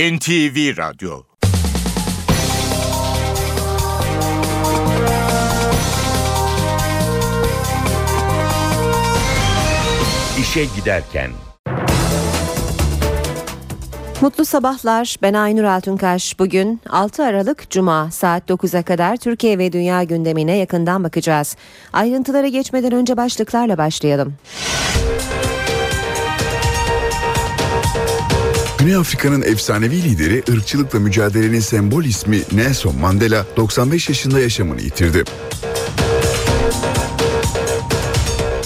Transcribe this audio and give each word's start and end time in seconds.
NTV 0.00 0.76
Radyo 0.76 1.22
İşe 10.40 10.64
Giderken 10.76 11.30
Mutlu 14.20 14.44
sabahlar. 14.44 15.16
Ben 15.22 15.34
Aynur 15.34 15.64
Altunkaş. 15.64 16.38
Bugün 16.38 16.80
6 16.88 17.24
Aralık 17.24 17.70
Cuma 17.70 18.10
saat 18.10 18.50
9'a 18.50 18.82
kadar 18.82 19.16
Türkiye 19.16 19.58
ve 19.58 19.72
dünya 19.72 20.02
gündemine 20.02 20.56
yakından 20.56 21.04
bakacağız. 21.04 21.56
Ayrıntılara 21.92 22.48
geçmeden 22.48 22.92
önce 22.92 23.16
başlıklarla 23.16 23.78
başlayalım. 23.78 24.34
Güney 28.80 28.96
Afrika'nın 28.96 29.42
efsanevi 29.42 30.02
lideri 30.02 30.42
ırkçılıkla 30.50 30.98
mücadelenin 30.98 31.60
sembol 31.60 32.04
ismi 32.04 32.40
Nelson 32.52 32.96
Mandela 32.96 33.46
95 33.56 34.08
yaşında 34.08 34.40
yaşamını 34.40 34.80
yitirdi. 34.80 35.24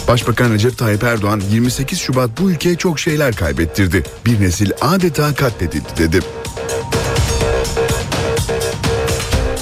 Başbakan 0.08 0.52
Recep 0.52 0.78
Tayyip 0.78 1.05
Erdoğan 1.05 1.42
28 1.50 1.98
Şubat 1.98 2.30
bu 2.41 2.50
ülkeye 2.50 2.77
çok 2.77 3.00
şeyler 3.00 3.36
kaybettirdi. 3.36 4.02
Bir 4.27 4.41
nesil 4.41 4.70
adeta 4.80 5.34
katledildi 5.34 5.88
dedi. 5.98 6.20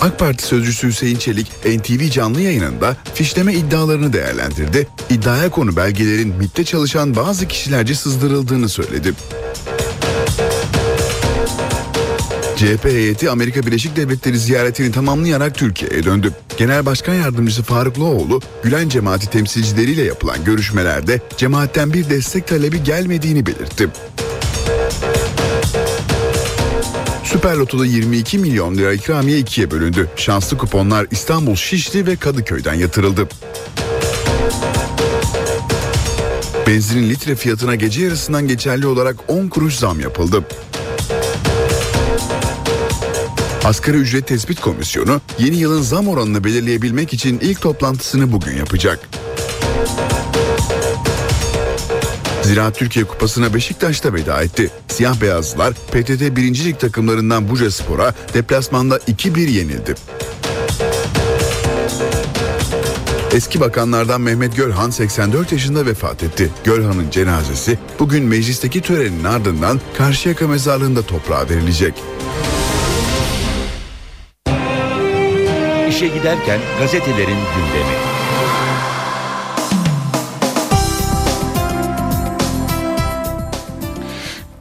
AK 0.00 0.18
Parti 0.18 0.44
sözcüsü 0.44 0.88
Hüseyin 0.88 1.16
Çelik 1.16 1.52
NTV 1.66 2.10
canlı 2.10 2.40
yayınında 2.40 2.96
fişleme 3.14 3.54
iddialarını 3.54 4.12
değerlendirdi. 4.12 4.88
İddiaya 5.10 5.50
konu 5.50 5.76
belgelerin 5.76 6.34
MİT'te 6.36 6.64
çalışan 6.64 7.16
bazı 7.16 7.48
kişilerce 7.48 7.94
sızdırıldığını 7.94 8.68
söyledi. 8.68 9.14
CHP 12.62 12.84
heyeti 12.84 13.30
Amerika 13.30 13.66
Birleşik 13.66 13.96
Devletleri 13.96 14.38
ziyaretini 14.38 14.92
tamamlayarak 14.92 15.54
Türkiye'ye 15.54 16.04
döndü. 16.04 16.32
Genel 16.56 16.86
Başkan 16.86 17.14
Yardımcısı 17.14 17.62
Faruk 17.62 17.98
Loğlu, 17.98 18.40
Gülen 18.62 18.88
cemaati 18.88 19.30
temsilcileriyle 19.30 20.02
yapılan 20.02 20.44
görüşmelerde 20.44 21.20
cemaatten 21.36 21.92
bir 21.92 22.10
destek 22.10 22.46
talebi 22.46 22.82
gelmediğini 22.82 23.46
belirtti. 23.46 23.88
Süper 27.24 27.56
Loto'da 27.56 27.86
22 27.86 28.38
milyon 28.38 28.74
lira 28.74 28.92
ikramiye 28.92 29.38
ikiye 29.38 29.70
bölündü. 29.70 30.08
Şanslı 30.16 30.58
kuponlar 30.58 31.06
İstanbul, 31.10 31.56
Şişli 31.56 32.06
ve 32.06 32.16
Kadıköy'den 32.16 32.74
yatırıldı. 32.74 33.28
Benzinin 36.66 37.10
litre 37.10 37.34
fiyatına 37.34 37.74
gece 37.74 38.04
yarısından 38.04 38.48
geçerli 38.48 38.86
olarak 38.86 39.16
10 39.28 39.48
kuruş 39.48 39.74
zam 39.74 40.00
yapıldı. 40.00 40.44
Asgari 43.64 43.96
ücret 43.96 44.26
tespit 44.26 44.60
komisyonu 44.60 45.20
yeni 45.38 45.56
yılın 45.56 45.82
zam 45.82 46.08
oranını 46.08 46.44
belirleyebilmek 46.44 47.12
için 47.12 47.38
ilk 47.42 47.60
toplantısını 47.60 48.32
bugün 48.32 48.56
yapacak. 48.56 49.08
Zira 52.42 52.72
Türkiye 52.72 53.04
Kupası'na 53.04 53.54
Beşiktaş'ta 53.54 54.14
veda 54.14 54.42
etti. 54.42 54.70
Siyah 54.88 55.20
beyazlılar 55.20 55.74
PTT 55.74 56.36
1. 56.36 56.64
Lig 56.64 56.78
takımlarından 56.78 57.48
Buca 57.48 57.70
Spor'a 57.70 58.14
deplasmanda 58.34 58.96
2-1 58.96 59.50
yenildi. 59.50 59.94
Eski 63.32 63.60
bakanlardan 63.60 64.20
Mehmet 64.20 64.56
Gölhan 64.56 64.90
84 64.90 65.52
yaşında 65.52 65.86
vefat 65.86 66.22
etti. 66.22 66.50
Gölhan'ın 66.64 67.10
cenazesi 67.10 67.78
bugün 67.98 68.24
meclisteki 68.24 68.80
törenin 68.80 69.24
ardından 69.24 69.80
Karşıyaka 69.98 70.48
mezarlığında 70.48 71.02
toprağa 71.02 71.48
verilecek. 71.48 71.94
İşe 76.02 76.14
Giderken 76.14 76.60
gazetelerin 76.78 77.26
gündemi. 77.26 77.96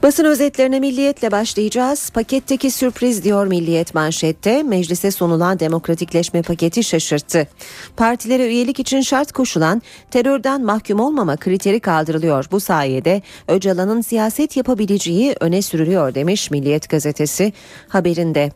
Basın 0.03 0.25
özetlerine 0.25 0.79
milliyetle 0.79 1.31
başlayacağız. 1.31 2.09
Paketteki 2.09 2.71
sürpriz 2.71 3.23
diyor 3.23 3.47
milliyet 3.47 3.95
manşette. 3.95 4.63
Meclise 4.63 5.11
sunulan 5.11 5.59
demokratikleşme 5.59 6.41
paketi 6.41 6.83
şaşırttı. 6.83 7.47
Partilere 7.97 8.47
üyelik 8.47 8.79
için 8.79 9.01
şart 9.01 9.31
koşulan 9.31 9.81
terörden 10.11 10.65
mahkum 10.65 10.99
olmama 10.99 11.37
kriteri 11.37 11.79
kaldırılıyor. 11.79 12.45
Bu 12.51 12.59
sayede 12.59 13.21
Öcalan'ın 13.47 14.01
siyaset 14.01 14.57
yapabileceği 14.57 15.35
öne 15.39 15.61
sürülüyor 15.61 16.15
demiş 16.15 16.51
Milliyet 16.51 16.89
gazetesi 16.89 17.53
haberinde. 17.87 18.51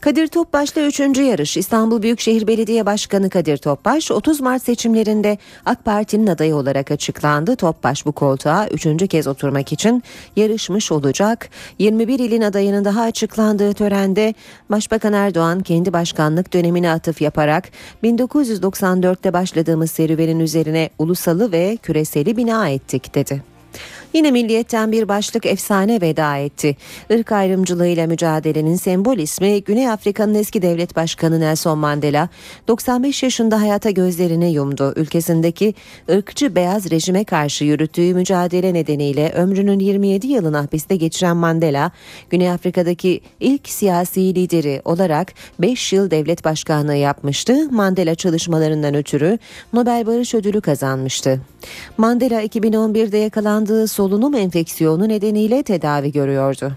Kadir 0.00 0.26
Topbaş'la 0.26 0.82
3. 0.82 1.00
yarış 1.00 1.56
İstanbul 1.56 2.02
Büyükşehir 2.02 2.46
Belediye 2.46 2.86
Başkanı 2.86 3.30
Kadir 3.30 3.56
Topbaş 3.56 4.10
30 4.10 4.40
Mart 4.40 4.62
seçimlerinde 4.62 5.38
AK 5.64 5.84
Parti'nin 5.84 6.26
adayı 6.26 6.56
olarak 6.56 6.90
açıklandı. 6.90 7.56
Topbaş 7.56 8.06
bu 8.06 8.12
koltuğa 8.12 8.68
3. 8.68 9.08
kez 9.08 9.26
oturmak 9.26 9.72
için 9.72 10.02
yarışmış 10.36 10.92
olacak. 10.92 11.48
21 11.78 12.18
ilin 12.18 12.42
adayının 12.42 12.84
daha 12.84 13.02
açıklandığı 13.02 13.74
törende 13.74 14.34
Başbakan 14.70 15.12
Erdoğan 15.12 15.60
kendi 15.60 15.92
başkanlık 15.92 16.52
dönemine 16.52 16.90
atıf 16.90 17.22
yaparak 17.22 17.68
1994'te 18.04 19.32
başladığımız 19.32 19.90
serüvenin 19.90 20.40
üzerine 20.40 20.90
ulusalı 20.98 21.52
ve 21.52 21.76
küreseli 21.82 22.36
bina 22.36 22.68
ettik 22.68 23.14
dedi. 23.14 23.55
Yine 24.16 24.30
milliyetten 24.30 24.92
bir 24.92 25.08
başlık 25.08 25.46
efsane 25.46 26.00
veda 26.00 26.36
etti. 26.36 26.76
Irk 27.10 27.32
ayrımcılığıyla 27.32 28.06
mücadelenin 28.06 28.76
sembol 28.76 29.18
ismi 29.18 29.62
Güney 29.62 29.90
Afrika'nın 29.90 30.34
eski 30.34 30.62
devlet 30.62 30.96
başkanı 30.96 31.40
Nelson 31.40 31.78
Mandela 31.78 32.28
95 32.68 33.22
yaşında 33.22 33.60
hayata 33.60 33.90
gözlerini 33.90 34.52
yumdu. 34.52 34.92
Ülkesindeki 34.96 35.74
ırkçı 36.10 36.54
beyaz 36.54 36.90
rejime 36.90 37.24
karşı 37.24 37.64
yürüttüğü 37.64 38.14
mücadele 38.14 38.74
nedeniyle 38.74 39.32
ömrünün 39.32 39.78
27 39.78 40.26
yılını 40.26 40.56
hapiste 40.56 40.96
geçiren 40.96 41.36
Mandela, 41.36 41.90
Güney 42.30 42.50
Afrika'daki 42.50 43.20
ilk 43.40 43.68
siyasi 43.68 44.34
lideri 44.34 44.82
olarak 44.84 45.32
5 45.58 45.92
yıl 45.92 46.10
devlet 46.10 46.44
başkanlığı 46.44 46.96
yapmıştı. 46.96 47.70
Mandela 47.70 48.14
çalışmalarından 48.14 48.94
ötürü 48.94 49.38
Nobel 49.72 50.06
Barış 50.06 50.34
Ödülü 50.34 50.60
kazanmıştı. 50.60 51.40
Mandela 51.98 52.42
2011'de 52.42 53.18
yakalandığı 53.18 53.88
solunum 54.06 54.34
enfeksiyonu 54.34 55.08
nedeniyle 55.08 55.62
tedavi 55.62 56.12
görüyordu. 56.12 56.72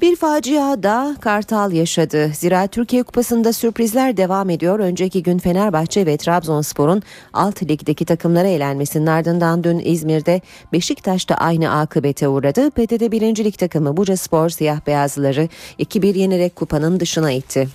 Bir 0.00 0.16
facia 0.16 0.82
da 0.82 1.16
Kartal 1.20 1.72
yaşadı. 1.72 2.30
Zira 2.34 2.66
Türkiye 2.66 3.02
Kupası'nda 3.02 3.52
sürprizler 3.52 4.16
devam 4.16 4.50
ediyor. 4.50 4.78
Önceki 4.78 5.22
gün 5.22 5.38
Fenerbahçe 5.38 6.06
ve 6.06 6.16
Trabzonspor'un 6.16 7.02
alt 7.32 7.62
ligdeki 7.62 8.04
takımlara 8.04 8.48
elenmesinin 8.48 9.06
ardından 9.06 9.64
dün 9.64 9.78
İzmir'de 9.84 10.40
Beşiktaş'ta 10.72 11.34
aynı 11.34 11.78
akıbete 11.78 12.28
uğradı. 12.28 12.70
PTT 12.70 13.12
1. 13.12 13.44
Lig 13.44 13.58
takımı 13.58 13.96
Buca 13.96 14.16
Spor 14.16 14.48
siyah 14.48 14.86
beyazlıları 14.86 15.48
2-1 15.78 16.18
yenerek 16.18 16.56
kupanın 16.56 17.00
dışına 17.00 17.32
itti. 17.32 17.68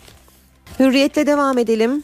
Hürriyetle 0.79 1.27
devam 1.27 1.57
edelim. 1.57 2.03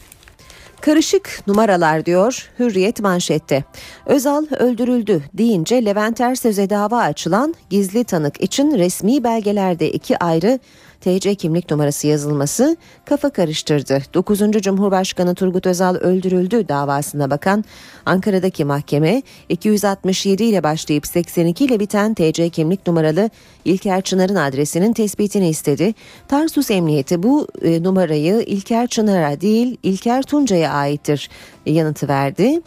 Karışık 0.81 1.41
numaralar 1.47 2.05
diyor 2.05 2.49
Hürriyet 2.59 2.99
manşette. 3.01 3.63
Özal 4.05 4.45
öldürüldü 4.59 5.23
deyince 5.33 5.85
Levent 5.85 6.21
Ersöz'e 6.21 6.69
dava 6.69 6.97
açılan 6.97 7.55
gizli 7.69 8.03
tanık 8.03 8.41
için 8.41 8.77
resmi 8.77 9.23
belgelerde 9.23 9.91
iki 9.91 10.17
ayrı 10.17 10.59
TC 11.01 11.35
kimlik 11.35 11.71
numarası 11.71 12.07
yazılması 12.07 12.77
kafa 13.05 13.29
karıştırdı. 13.29 14.01
9. 14.13 14.39
Cumhurbaşkanı 14.51 15.35
Turgut 15.35 15.67
Özal 15.67 15.95
öldürüldü 15.95 16.67
davasına 16.67 17.29
bakan 17.29 17.65
Ankara'daki 18.05 18.65
mahkeme 18.65 19.21
267 19.49 20.43
ile 20.43 20.63
başlayıp 20.63 21.07
82 21.07 21.65
ile 21.65 21.79
biten 21.79 22.13
TC 22.13 22.49
kimlik 22.49 22.87
numaralı 22.87 23.29
İlker 23.65 24.01
Çınar'ın 24.01 24.35
adresinin 24.35 24.93
tespitini 24.93 25.49
istedi. 25.49 25.93
Tarsus 26.27 26.71
Emniyeti 26.71 27.23
bu 27.23 27.47
e, 27.61 27.83
numarayı 27.83 28.43
İlker 28.47 28.87
Çınar'a 28.87 29.41
değil 29.41 29.77
İlker 29.83 30.23
Tuncay'a 30.23 30.71
aittir 30.71 31.29
yanıtı 31.65 32.07
verdi. 32.07 32.61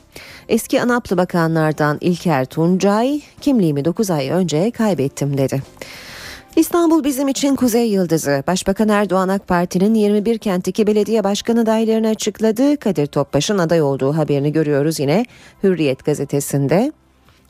Eski 0.49 0.83
Anaplı 0.83 1.17
bakanlardan 1.17 1.99
İlker 2.01 2.45
Tuncay 2.45 3.21
kimliğimi 3.41 3.85
9 3.85 4.11
ay 4.11 4.31
önce 4.31 4.71
kaybettim 4.71 5.39
dedi. 5.39 5.63
İstanbul 6.57 7.05
bizim 7.05 7.29
için 7.29 7.57
kuzey 7.57 7.91
yıldızı. 7.91 8.45
Başbakan 8.47 8.89
Erdoğan 8.89 9.29
AK 9.29 9.49
Parti'nin 9.49 9.95
21 9.95 10.39
kentteki 10.39 10.87
belediye 10.87 11.25
başkanı 11.25 11.61
adaylarını 11.61 12.09
açıkladı. 12.09 12.77
Kadir 12.77 13.07
Topbaş'ın 13.07 13.59
aday 13.59 13.83
olduğu 13.83 14.17
haberini 14.17 14.53
görüyoruz 14.53 15.01
yine 15.01 15.25
Hürriyet 15.63 16.05
gazetesinde. 16.05 16.93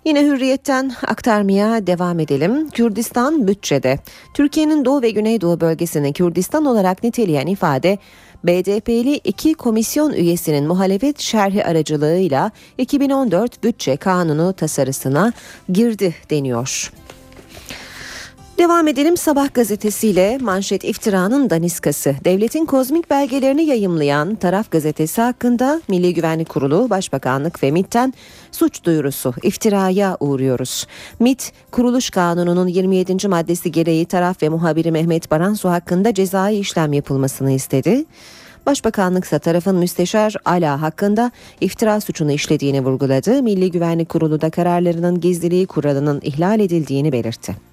Yine 0.04 0.24
hürriyetten 0.24 0.92
aktarmaya 1.06 1.86
devam 1.86 2.20
edelim. 2.20 2.70
Kürdistan 2.70 3.48
bütçede. 3.48 3.98
Türkiye'nin 4.34 4.84
doğu 4.84 5.02
ve 5.02 5.10
güneydoğu 5.10 5.60
bölgesini 5.60 6.12
Kürdistan 6.12 6.64
olarak 6.64 7.02
niteleyen 7.02 7.46
ifade 7.46 7.98
BDP'li 8.44 9.14
iki 9.14 9.54
komisyon 9.54 10.12
üyesinin 10.12 10.66
muhalefet 10.66 11.20
şerhi 11.20 11.64
aracılığıyla 11.64 12.50
2014 12.78 13.64
bütçe 13.64 13.96
kanunu 13.96 14.52
tasarısına 14.52 15.32
girdi 15.72 16.14
deniyor. 16.30 16.92
Devam 18.60 18.88
edelim 18.88 19.16
Sabah 19.16 19.54
gazetesiyle 19.54 20.38
manşet 20.40 20.84
iftiranın 20.84 21.50
daniskası. 21.50 22.14
Devletin 22.24 22.66
kozmik 22.66 23.10
belgelerini 23.10 23.64
yayımlayan 23.64 24.34
taraf 24.34 24.70
gazetesi 24.70 25.20
hakkında 25.20 25.82
Milli 25.88 26.14
Güvenlik 26.14 26.48
Kurulu, 26.48 26.90
Başbakanlık 26.90 27.62
ve 27.62 27.70
MİT'ten 27.70 28.14
suç 28.52 28.84
duyurusu 28.84 29.34
iftiraya 29.42 30.16
uğruyoruz. 30.20 30.86
MİT, 31.20 31.52
kuruluş 31.70 32.10
kanununun 32.10 32.68
27. 32.68 33.28
maddesi 33.28 33.72
gereği 33.72 34.06
taraf 34.06 34.42
ve 34.42 34.48
muhabiri 34.48 34.92
Mehmet 34.92 35.30
Baransu 35.30 35.68
hakkında 35.68 36.14
cezai 36.14 36.58
işlem 36.58 36.92
yapılmasını 36.92 37.52
istedi. 37.52 38.04
Başbakanlık 38.66 39.24
ise 39.24 39.38
tarafın 39.38 39.76
müsteşar 39.76 40.34
Ala 40.44 40.82
hakkında 40.82 41.30
iftira 41.60 42.00
suçunu 42.00 42.32
işlediğini 42.32 42.84
vurguladı. 42.84 43.42
Milli 43.42 43.70
Güvenlik 43.70 44.08
Kurulu 44.08 44.40
da 44.40 44.50
kararlarının 44.50 45.20
gizliliği 45.20 45.66
kuralının 45.66 46.20
ihlal 46.22 46.60
edildiğini 46.60 47.12
belirtti. 47.12 47.69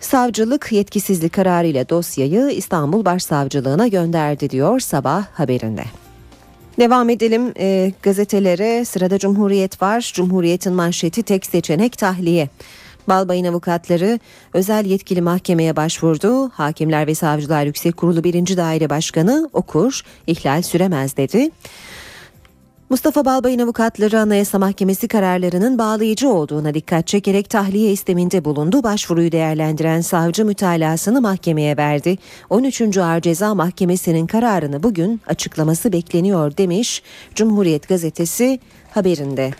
Savcılık 0.00 0.72
yetkisizlik 0.72 1.32
kararıyla 1.32 1.88
dosyayı 1.88 2.48
İstanbul 2.50 3.04
Başsavcılığına 3.04 3.86
gönderdi 3.86 4.50
diyor 4.50 4.80
sabah 4.80 5.26
haberinde. 5.26 5.84
Devam 6.78 7.10
edelim 7.10 7.52
e, 7.58 7.92
gazetelere 8.02 8.84
sırada 8.84 9.18
Cumhuriyet 9.18 9.82
var. 9.82 10.12
Cumhuriyet'in 10.14 10.72
manşeti 10.72 11.22
tek 11.22 11.46
seçenek 11.46 11.98
tahliye. 11.98 12.48
Balbay'ın 13.08 13.44
avukatları 13.44 14.20
özel 14.54 14.86
yetkili 14.86 15.20
mahkemeye 15.20 15.76
başvurdu. 15.76 16.48
Hakimler 16.48 17.06
ve 17.06 17.14
Savcılar 17.14 17.64
Yüksek 17.64 17.96
Kurulu 17.96 18.24
1. 18.24 18.56
Daire 18.56 18.90
Başkanı 18.90 19.50
Okur 19.52 20.02
ihlal 20.26 20.62
süremez 20.62 21.16
dedi. 21.16 21.50
Mustafa 22.90 23.24
Balbay'ın 23.24 23.58
avukatları 23.58 24.20
Anayasa 24.20 24.58
Mahkemesi 24.58 25.08
kararlarının 25.08 25.78
bağlayıcı 25.78 26.28
olduğuna 26.28 26.74
dikkat 26.74 27.06
çekerek 27.06 27.50
tahliye 27.50 27.92
isteminde 27.92 28.44
bulundu. 28.44 28.82
Başvuruyu 28.82 29.32
değerlendiren 29.32 30.00
savcı 30.00 30.44
mütalasını 30.44 31.20
mahkemeye 31.20 31.76
verdi. 31.76 32.18
13. 32.50 32.98
Ağır 32.98 33.20
Ceza 33.20 33.54
Mahkemesi'nin 33.54 34.26
kararını 34.26 34.82
bugün 34.82 35.20
açıklaması 35.26 35.92
bekleniyor 35.92 36.56
demiş 36.56 37.02
Cumhuriyet 37.34 37.88
Gazetesi 37.88 38.60
haberinde. 38.90 39.50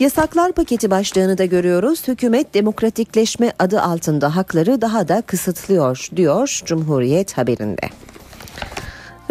Yasaklar 0.00 0.52
paketi 0.52 0.90
başlığını 0.90 1.38
da 1.38 1.44
görüyoruz. 1.44 2.08
Hükümet 2.08 2.54
demokratikleşme 2.54 3.52
adı 3.58 3.80
altında 3.80 4.36
hakları 4.36 4.80
daha 4.80 5.08
da 5.08 5.22
kısıtlıyor 5.22 6.08
diyor 6.16 6.60
Cumhuriyet 6.64 7.38
haberinde. 7.38 7.88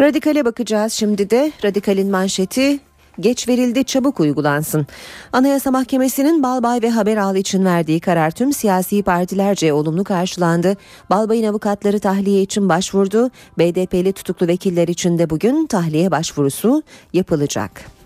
Radikale 0.00 0.44
bakacağız 0.44 0.92
şimdi 0.92 1.30
de. 1.30 1.52
Radikalin 1.64 2.10
manşeti 2.10 2.87
geç 3.20 3.48
verildi 3.48 3.84
çabuk 3.84 4.20
uygulansın. 4.20 4.86
Anayasa 5.32 5.70
Mahkemesi'nin 5.70 6.42
Balbay 6.42 6.82
ve 6.82 6.90
Haberal 6.90 7.36
için 7.36 7.64
verdiği 7.64 8.00
karar 8.00 8.30
tüm 8.30 8.52
siyasi 8.52 9.02
partilerce 9.02 9.72
olumlu 9.72 10.04
karşılandı. 10.04 10.76
Balbay'ın 11.10 11.44
avukatları 11.44 12.00
tahliye 12.00 12.42
için 12.42 12.68
başvurdu. 12.68 13.30
BDP'li 13.58 14.12
tutuklu 14.12 14.46
vekiller 14.46 14.88
için 14.88 15.18
de 15.18 15.30
bugün 15.30 15.66
tahliye 15.66 16.10
başvurusu 16.10 16.82
yapılacak. 17.12 17.98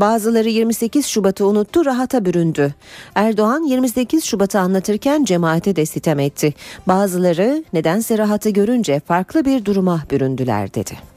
Bazıları 0.00 0.48
28 0.48 1.06
Şubat'ı 1.06 1.46
unuttu, 1.46 1.84
rahata 1.84 2.24
büründü. 2.24 2.74
Erdoğan 3.14 3.62
28 3.62 4.24
Şubat'ı 4.24 4.58
anlatırken 4.58 5.24
cemaate 5.24 5.76
de 5.76 5.86
sitem 5.86 6.18
etti. 6.18 6.54
Bazıları 6.86 7.64
nedense 7.72 8.18
rahatı 8.18 8.50
görünce 8.50 9.00
farklı 9.00 9.44
bir 9.44 9.64
duruma 9.64 10.02
büründüler 10.10 10.74
dedi. 10.74 11.11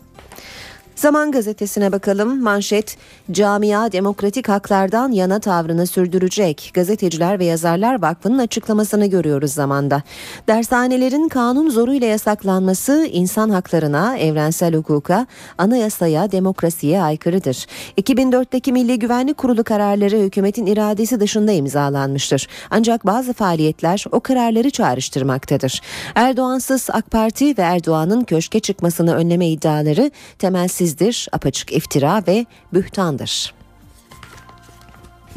Zaman 0.95 1.31
gazetesine 1.31 1.91
bakalım. 1.91 2.41
Manşet 2.41 2.97
camia 3.31 3.91
demokratik 3.91 4.49
haklardan 4.49 5.11
yana 5.11 5.39
tavrını 5.39 5.87
sürdürecek. 5.87 6.71
Gazeteciler 6.73 7.39
ve 7.39 7.45
Yazarlar 7.45 8.01
Vakfı'nın 8.01 8.37
açıklamasını 8.37 9.05
görüyoruz 9.05 9.51
zamanda. 9.51 10.03
Dershanelerin 10.47 11.29
kanun 11.29 11.69
zoruyla 11.69 12.07
yasaklanması 12.07 13.09
insan 13.11 13.49
haklarına, 13.49 14.17
evrensel 14.17 14.75
hukuka, 14.75 15.27
anayasaya, 15.57 16.31
demokrasiye 16.31 17.01
aykırıdır. 17.01 17.65
2004'teki 17.97 18.71
Milli 18.71 18.99
Güvenlik 18.99 19.37
Kurulu 19.37 19.63
kararları 19.63 20.17
hükümetin 20.17 20.65
iradesi 20.65 21.19
dışında 21.19 21.51
imzalanmıştır. 21.51 22.47
Ancak 22.69 23.05
bazı 23.05 23.33
faaliyetler 23.33 24.05
o 24.11 24.19
kararları 24.19 24.69
çağrıştırmaktadır. 24.69 25.81
Erdoğansız 26.15 26.89
AK 26.89 27.11
Parti 27.11 27.57
ve 27.57 27.61
Erdoğan'ın 27.61 28.23
köşke 28.23 28.59
çıkmasını 28.59 29.15
önleme 29.15 29.47
iddiaları 29.47 30.11
temelsiz 30.39 30.84
hadsizdir, 30.85 31.27
apaçık 31.31 31.71
iftira 31.71 32.23
ve 32.27 32.45
bühtandır. 32.73 33.53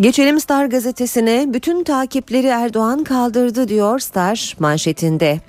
Geçelim 0.00 0.41
Star 0.41 0.67
gazetesine. 0.67 1.47
Bütün 1.49 1.85
takipleri 1.85 2.47
Erdoğan 2.47 3.05
kaldırdı 3.05 3.69
diyor 3.69 3.99
Star 3.99 4.56
manşetinde. 4.59 5.41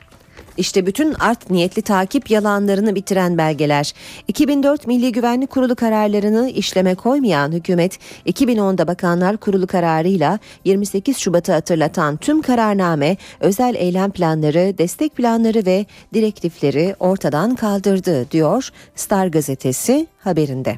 İşte 0.60 0.86
bütün 0.86 1.14
art 1.14 1.50
niyetli 1.50 1.82
takip 1.82 2.32
yalanlarını 2.32 2.96
bitiren 2.96 3.38
belgeler. 3.38 3.94
2004 4.28 4.88
Milli 4.88 5.12
Güvenlik 5.12 5.50
Kurulu 5.50 5.76
kararlarını 5.76 6.50
işleme 6.50 6.96
koymayan 6.96 7.52
hükümet 7.52 8.00
2010'da 8.26 8.88
Bakanlar 8.88 9.38
Kurulu 9.38 9.68
kararıyla 9.68 10.40
28 10.66 11.18
Şubat'ı 11.18 11.52
hatırlatan 11.52 12.18
tüm 12.18 12.42
kararname, 12.42 13.18
özel 13.40 13.76
eylem 13.76 14.12
planları, 14.12 14.78
destek 14.78 15.16
planları 15.16 15.66
ve 15.66 15.86
direktifleri 16.14 16.96
ortadan 17.00 17.56
kaldırdı 17.56 18.32
diyor 18.32 18.70
Star 18.96 19.28
gazetesi 19.28 20.08
haberinde. 20.20 20.76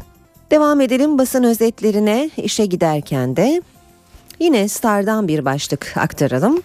Devam 0.51 0.81
edelim 0.81 1.17
basın 1.17 1.43
özetlerine 1.43 2.29
işe 2.37 2.65
giderken 2.65 3.35
de 3.35 3.61
yine 4.39 4.67
Star'dan 4.67 5.27
bir 5.27 5.45
başlık 5.45 5.93
aktaralım. 5.97 6.61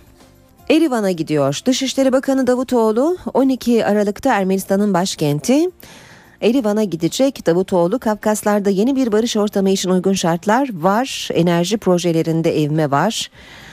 Erivan'a 0.70 1.10
gidiyor. 1.10 1.60
Dışişleri 1.66 2.12
Bakanı 2.12 2.46
Davutoğlu 2.46 3.16
12 3.34 3.86
Aralık'ta 3.86 4.34
Ermenistan'ın 4.34 4.94
başkenti 4.94 5.70
Erivan'a 6.42 6.84
gidecek. 6.84 7.46
Davutoğlu 7.46 7.98
Kafkaslar'da 7.98 8.70
yeni 8.70 8.96
bir 8.96 9.12
barış 9.12 9.36
ortamı 9.36 9.70
için 9.70 9.90
uygun 9.90 10.12
şartlar 10.12 10.70
var. 10.72 11.28
Enerji 11.34 11.76
projelerinde 11.76 12.62
evme 12.62 12.90
var. 12.90 13.30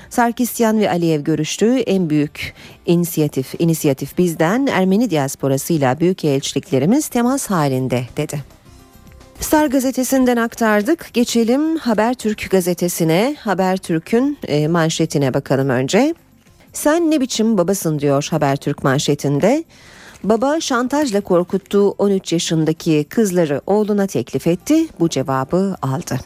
Sarkisyan 0.09 0.79
ve 0.79 0.89
Aliyev 0.89 1.21
görüştüğü 1.21 1.77
en 1.77 2.09
büyük 2.09 2.53
inisiyatif, 2.85 3.53
inisiyatif 3.59 4.17
bizden 4.17 4.67
Ermeni 4.67 5.09
diasporasıyla 5.09 5.99
büyük 5.99 6.25
elçiliklerimiz 6.25 7.07
temas 7.07 7.49
halinde 7.49 8.03
dedi. 8.17 8.43
Star 9.39 9.65
gazetesinden 9.67 10.37
aktardık. 10.37 11.09
Geçelim 11.13 11.77
Habertürk 11.77 12.51
gazetesine. 12.51 13.35
Habertürk'ün 13.39 14.37
e, 14.47 14.67
manşetine 14.67 15.33
bakalım 15.33 15.69
önce. 15.69 16.13
Sen 16.73 17.11
ne 17.11 17.21
biçim 17.21 17.57
babasın 17.57 17.99
diyor 17.99 18.27
Habertürk 18.31 18.83
manşetinde. 18.83 19.63
Baba 20.23 20.59
şantajla 20.59 21.21
korkuttuğu 21.21 21.89
13 21.89 22.33
yaşındaki 22.33 23.05
kızları 23.09 23.61
oğluna 23.67 24.07
teklif 24.07 24.47
etti. 24.47 24.87
Bu 24.99 25.09
cevabı 25.09 25.75
aldı. 25.81 26.19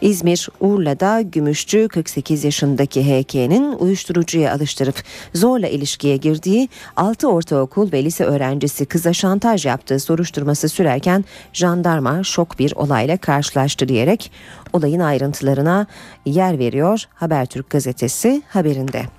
İzmir 0.00 0.48
Urla'da 0.60 1.20
Gümüşçü 1.20 1.88
48 1.88 2.44
yaşındaki 2.44 3.02
HK'nin 3.04 3.72
uyuşturucuya 3.72 4.54
alıştırıp 4.54 5.02
zorla 5.34 5.68
ilişkiye 5.68 6.16
girdiği 6.16 6.68
6 6.96 7.28
ortaokul 7.28 7.92
ve 7.92 8.04
lise 8.04 8.24
öğrencisi 8.24 8.86
kıza 8.86 9.12
şantaj 9.12 9.66
yaptığı 9.66 10.00
soruşturması 10.00 10.68
sürerken 10.68 11.24
jandarma 11.52 12.24
şok 12.24 12.58
bir 12.58 12.72
olayla 12.76 13.16
karşılaştı 13.16 13.88
diyerek 13.88 14.32
olayın 14.72 15.00
ayrıntılarına 15.00 15.86
yer 16.26 16.58
veriyor 16.58 17.04
Habertürk 17.14 17.70
gazetesi 17.70 18.42
haberinde. 18.48 19.17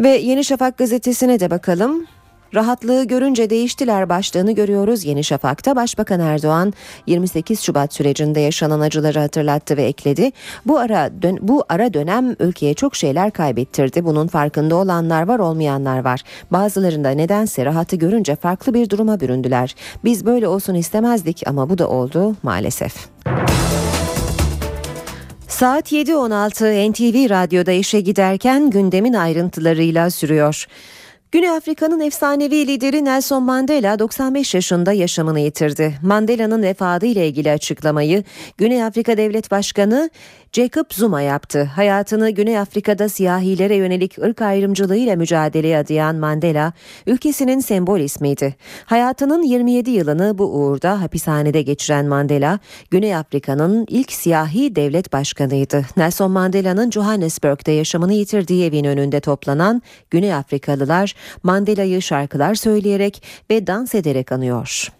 Ve 0.00 0.08
Yeni 0.08 0.44
Şafak 0.44 0.78
gazetesine 0.78 1.40
de 1.40 1.50
bakalım. 1.50 2.06
Rahatlığı 2.54 3.04
görünce 3.04 3.50
değiştiler 3.50 4.08
başlığını 4.08 4.52
görüyoruz 4.52 5.04
Yeni 5.04 5.24
Şafak'ta. 5.24 5.76
Başbakan 5.76 6.20
Erdoğan 6.20 6.72
28 7.06 7.60
Şubat 7.60 7.94
sürecinde 7.94 8.40
yaşanan 8.40 8.80
acıları 8.80 9.18
hatırlattı 9.18 9.76
ve 9.76 9.84
ekledi. 9.84 10.30
Bu 10.66 10.78
ara 10.78 11.10
dön 11.22 11.38
bu 11.40 11.64
ara 11.68 11.94
dönem 11.94 12.36
ülkeye 12.40 12.74
çok 12.74 12.96
şeyler 12.96 13.30
kaybettirdi. 13.30 14.04
Bunun 14.04 14.26
farkında 14.26 14.76
olanlar 14.76 15.28
var, 15.28 15.38
olmayanlar 15.38 16.04
var. 16.04 16.22
Bazılarında 16.50 17.10
nedense 17.10 17.64
rahatı 17.64 17.96
görünce 17.96 18.36
farklı 18.36 18.74
bir 18.74 18.90
duruma 18.90 19.20
büründüler. 19.20 19.74
Biz 20.04 20.26
böyle 20.26 20.48
olsun 20.48 20.74
istemezdik 20.74 21.42
ama 21.46 21.70
bu 21.70 21.78
da 21.78 21.88
oldu 21.88 22.36
maalesef. 22.42 23.08
Saat 25.50 25.92
7.16 25.92 26.90
NTV 26.90 27.30
Radyo'da 27.30 27.72
işe 27.72 28.00
giderken 28.00 28.70
gündemin 28.70 29.12
ayrıntılarıyla 29.12 30.10
sürüyor. 30.10 30.66
Güney 31.32 31.50
Afrika'nın 31.50 32.00
efsanevi 32.00 32.66
lideri 32.66 33.04
Nelson 33.04 33.42
Mandela 33.42 33.98
95 33.98 34.54
yaşında 34.54 34.92
yaşamını 34.92 35.40
yitirdi. 35.40 35.94
Mandala'nın 36.02 36.62
vefatı 36.62 37.06
ile 37.06 37.28
ilgili 37.28 37.50
açıklamayı 37.50 38.24
Güney 38.58 38.84
Afrika 38.84 39.16
Devlet 39.16 39.50
Başkanı 39.50 40.10
Jacob 40.52 40.84
Zuma 40.92 41.22
yaptı. 41.22 41.64
Hayatını 41.64 42.30
Güney 42.30 42.58
Afrika'da 42.58 43.08
siyahilere 43.08 43.76
yönelik 43.76 44.18
ırk 44.18 44.42
ayrımcılığıyla 44.42 45.16
mücadeleye 45.16 45.78
adayan 45.78 46.16
Mandela, 46.16 46.72
ülkesinin 47.06 47.60
sembol 47.60 48.00
ismiydi. 48.00 48.54
Hayatının 48.84 49.42
27 49.42 49.90
yılını 49.90 50.38
bu 50.38 50.44
uğurda 50.44 51.00
hapishanede 51.00 51.62
geçiren 51.62 52.06
Mandela, 52.06 52.58
Güney 52.90 53.16
Afrika'nın 53.16 53.86
ilk 53.88 54.12
siyahi 54.12 54.76
devlet 54.76 55.12
başkanıydı. 55.12 55.86
Nelson 55.96 56.30
Mandela'nın 56.30 56.90
Johannesburg'da 56.90 57.70
yaşamını 57.70 58.12
yitirdiği 58.12 58.64
evin 58.64 58.84
önünde 58.84 59.20
toplanan 59.20 59.82
Güney 60.10 60.34
Afrikalılar 60.34 61.14
Mandela'yı 61.42 62.02
şarkılar 62.02 62.54
söyleyerek 62.54 63.22
ve 63.50 63.66
dans 63.66 63.94
ederek 63.94 64.32
anıyor. 64.32 64.99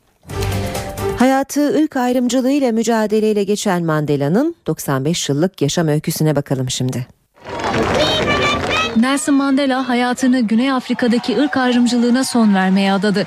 Hayatı 1.21 1.75
ırk 1.79 1.97
ayrımcılığıyla 1.97 2.73
mücadeleyle 2.73 3.45
geçen 3.45 3.85
Mandela'nın 3.85 4.55
95 4.67 5.29
yıllık 5.29 5.63
yaşam 5.63 5.89
öyküsüne 5.89 6.37
bakalım 6.37 6.71
şimdi. 6.71 7.07
Nelson 8.97 9.35
Mandela 9.35 9.89
hayatını 9.89 10.41
Güney 10.41 10.73
Afrika'daki 10.73 11.39
ırk 11.39 11.57
ayrımcılığına 11.57 12.25
son 12.25 12.55
vermeye 12.55 12.93
adadı. 12.93 13.27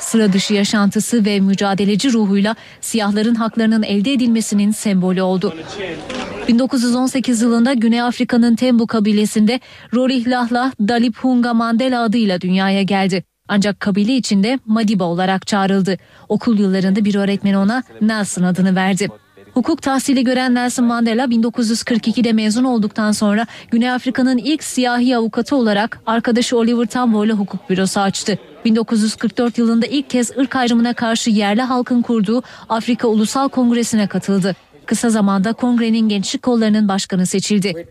Sıra 0.00 0.32
dışı 0.32 0.54
yaşantısı 0.54 1.24
ve 1.24 1.40
mücadeleci 1.40 2.12
ruhuyla 2.12 2.56
siyahların 2.80 3.34
haklarının 3.34 3.82
elde 3.82 4.12
edilmesinin 4.12 4.70
sembolü 4.70 5.22
oldu. 5.22 5.54
1918 6.48 7.42
yılında 7.42 7.72
Güney 7.72 8.02
Afrika'nın 8.02 8.56
Tembu 8.56 8.86
kabilesinde 8.86 9.60
Rolihlahla 9.94 10.72
Daliphunga 10.80 11.54
Mandela 11.54 12.02
adıyla 12.02 12.40
dünyaya 12.40 12.82
geldi. 12.82 13.24
Ancak 13.48 13.80
kabile 13.80 14.16
içinde 14.16 14.58
Madiba 14.66 15.04
olarak 15.04 15.46
çağrıldı. 15.46 15.96
Okul 16.28 16.58
yıllarında 16.58 17.04
bir 17.04 17.14
öğretmen 17.14 17.54
ona 17.54 17.82
Nelson 18.00 18.42
adını 18.42 18.76
verdi. 18.76 19.08
Hukuk 19.54 19.82
tahsili 19.82 20.24
gören 20.24 20.54
Nelson 20.54 20.84
Mandela 20.84 21.24
1942'de 21.24 22.32
mezun 22.32 22.64
olduktan 22.64 23.12
sonra 23.12 23.46
Güney 23.70 23.90
Afrika'nın 23.90 24.38
ilk 24.38 24.64
siyahi 24.64 25.16
avukatı 25.16 25.56
olarak 25.56 26.00
arkadaşı 26.06 26.58
Oliver 26.58 26.86
Tambo 26.86 27.24
ile 27.24 27.32
hukuk 27.32 27.70
bürosu 27.70 28.00
açtı. 28.00 28.38
1944 28.64 29.58
yılında 29.58 29.86
ilk 29.86 30.10
kez 30.10 30.30
ırk 30.38 30.56
ayrımına 30.56 30.94
karşı 30.94 31.30
yerli 31.30 31.62
halkın 31.62 32.02
kurduğu 32.02 32.42
Afrika 32.68 33.08
Ulusal 33.08 33.48
Kongresi'ne 33.48 34.06
katıldı. 34.06 34.56
Kısa 34.86 35.10
zamanda 35.10 35.52
kongrenin 35.52 36.08
gençlik 36.08 36.42
kollarının 36.42 36.88
başkanı 36.88 37.26
seçildi. 37.26 37.86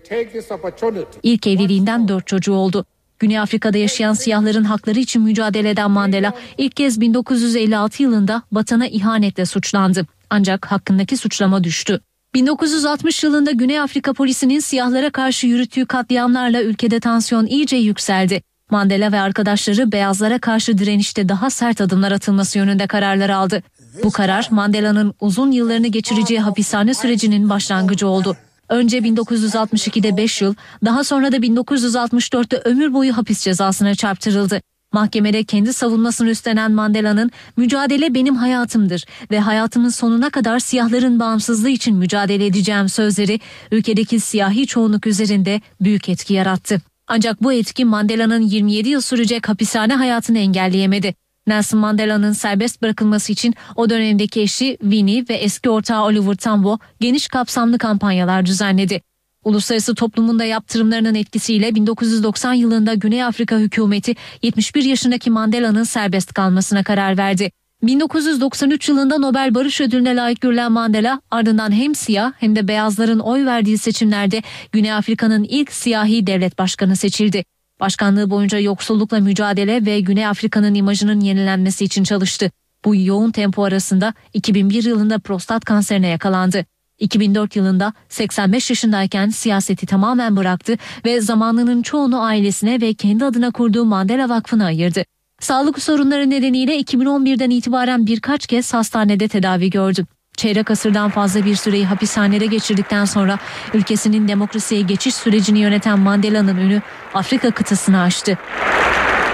İlk 1.24 1.48
evliliğinden 1.48 2.08
dört 2.08 2.28
çocuğu 2.28 2.54
oldu. 2.54 2.86
Güney 3.24 3.40
Afrika'da 3.40 3.78
yaşayan 3.78 4.14
siyahların 4.14 4.64
hakları 4.64 5.00
için 5.00 5.22
mücadele 5.22 5.70
eden 5.70 5.92
Mandela 5.92 6.34
ilk 6.58 6.76
kez 6.76 7.02
1956 7.02 8.04
yılında 8.04 8.42
vatana 8.52 8.88
ihanetle 8.88 9.46
suçlandı. 9.46 10.06
Ancak 10.30 10.66
hakkındaki 10.66 11.18
suçlama 11.18 11.64
düştü. 11.64 12.02
1960 12.34 13.24
yılında 13.24 13.52
Güney 13.52 13.80
Afrika 13.80 14.14
polisinin 14.14 14.60
siyahlara 14.60 15.10
karşı 15.10 15.48
yürüttüğü 15.48 15.86
katliamlarla 15.86 16.64
ülkede 16.64 17.00
tansiyon 17.00 17.46
iyice 17.46 17.78
yükseldi. 17.78 18.42
Mandela 18.72 19.12
ve 19.12 19.20
arkadaşları 19.20 19.92
beyazlara 19.92 20.40
karşı 20.40 20.78
direnişte 20.78 21.30
daha 21.30 21.50
sert 21.50 21.82
adımlar 21.82 22.12
atılması 22.12 22.58
yönünde 22.58 22.88
kararlar 22.88 23.30
aldı. 23.30 23.64
Bu 24.04 24.12
karar 24.12 24.48
Mandela'nın 24.52 25.14
uzun 25.22 25.52
yıllarını 25.52 25.88
geçireceği 25.88 26.40
hapishane 26.40 26.94
sürecinin 26.94 27.50
başlangıcı 27.50 28.08
oldu. 28.08 28.38
Önce 28.74 28.98
1962'de 28.98 30.18
5 30.18 30.42
yıl, 30.42 30.56
daha 30.86 31.04
sonra 31.04 31.32
da 31.32 31.38
1964'te 31.38 32.58
ömür 32.58 32.94
boyu 32.94 33.18
hapis 33.18 33.42
cezasına 33.42 33.96
çarptırıldı. 33.96 34.62
Mahkemede 34.94 35.44
kendi 35.44 35.74
savunmasını 35.74 36.30
üstlenen 36.30 36.72
Mandela'nın 36.72 37.32
mücadele 37.58 38.14
benim 38.14 38.36
hayatımdır 38.36 39.06
ve 39.32 39.40
hayatımın 39.40 39.90
sonuna 39.90 40.30
kadar 40.30 40.60
siyahların 40.60 41.20
bağımsızlığı 41.20 41.70
için 41.70 41.96
mücadele 41.96 42.46
edeceğim 42.46 42.90
sözleri 42.90 43.40
ülkedeki 43.72 44.20
siyahi 44.20 44.68
çoğunluk 44.68 45.08
üzerinde 45.08 45.62
büyük 45.82 46.10
etki 46.10 46.34
yarattı. 46.34 46.82
Ancak 47.08 47.44
bu 47.44 47.54
etki 47.54 47.86
Mandela'nın 47.86 48.42
27 48.42 48.90
yıl 48.90 49.02
sürecek 49.02 49.50
hapishane 49.50 49.94
hayatını 49.94 50.40
engelleyemedi. 50.40 51.16
Nelson 51.48 51.80
Mandela'nın 51.80 52.32
serbest 52.32 52.82
bırakılması 52.82 53.32
için 53.32 53.56
o 53.76 53.90
dönemdeki 53.90 54.42
eşi 54.42 54.78
Winnie 54.82 55.26
ve 55.30 55.34
eski 55.34 55.70
ortağı 55.70 56.04
Oliver 56.04 56.36
Tambo 56.36 56.80
geniş 57.00 57.28
kapsamlı 57.28 57.78
kampanyalar 57.78 58.46
düzenledi. 58.46 59.02
Uluslararası 59.44 59.96
toplumunda 59.96 60.46
yaptırımlarının 60.46 61.16
etkisiyle 61.16 61.76
1990 61.76 62.54
yılında 62.54 62.94
Güney 62.94 63.24
Afrika 63.24 63.58
hükümeti 63.58 64.16
71 64.42 64.84
yaşındaki 64.84 65.30
Mandela'nın 65.30 65.84
serbest 65.84 66.34
kalmasına 66.34 66.84
karar 66.84 67.18
verdi. 67.18 67.52
1993 67.84 68.90
yılında 68.90 69.18
Nobel 69.18 69.56
Barış 69.56 69.82
Ödülüne 69.82 70.16
layık 70.16 70.42
görülen 70.42 70.72
Mandela 70.72 71.22
ardından 71.32 71.72
hem 71.72 71.96
siyah 71.96 72.34
hem 72.40 72.56
de 72.56 72.68
beyazların 72.68 73.20
oy 73.20 73.46
verdiği 73.46 73.78
seçimlerde 73.78 74.42
Güney 74.72 74.94
Afrika'nın 74.94 75.44
ilk 75.44 75.72
siyahi 75.72 76.28
devlet 76.28 76.58
başkanı 76.58 76.96
seçildi. 76.96 77.44
Başkanlığı 77.80 78.30
boyunca 78.30 78.60
yoksullukla 78.60 79.20
mücadele 79.20 79.86
ve 79.86 80.00
Güney 80.00 80.28
Afrika'nın 80.28 80.74
imajının 80.74 81.20
yenilenmesi 81.20 81.86
için 81.86 82.04
çalıştı. 82.04 82.52
Bu 82.86 82.96
yoğun 82.96 83.32
tempo 83.32 83.64
arasında 83.64 84.14
2001 84.34 84.84
yılında 84.84 85.20
prostat 85.20 85.66
kanserine 85.66 86.08
yakalandı. 86.08 86.66
2004 87.00 87.56
yılında 87.56 87.94
85 88.10 88.70
yaşındayken 88.70 89.30
siyaseti 89.30 89.86
tamamen 89.86 90.36
bıraktı 90.36 90.78
ve 91.06 91.22
zamanının 91.22 91.82
çoğunu 91.82 92.22
ailesine 92.22 92.82
ve 92.82 92.94
kendi 92.94 93.26
adına 93.26 93.52
kurduğu 93.52 93.86
Mandela 93.86 94.30
Vakfı'na 94.30 94.66
ayırdı. 94.66 95.04
Sağlık 95.40 95.84
sorunları 95.84 96.30
nedeniyle 96.30 96.80
2011'den 96.80 97.50
itibaren 97.50 98.08
birkaç 98.08 98.48
kez 98.48 98.74
hastanede 98.74 99.28
tedavi 99.28 99.70
gördü. 99.70 100.06
Çeyrek 100.38 100.72
asırdan 100.72 101.10
fazla 101.10 101.46
bir 101.46 101.56
süreyi 101.56 101.86
hapishanede 101.86 102.46
geçirdikten 102.46 103.06
sonra 103.06 103.40
ülkesinin 103.74 104.28
demokrasiye 104.28 104.82
geçiş 104.82 105.16
sürecini 105.16 105.60
yöneten 105.60 106.00
Mandela'nın 106.00 106.58
ünü 106.58 106.82
Afrika 107.14 107.52
kıtasını 107.52 108.02
aştı. 108.02 108.38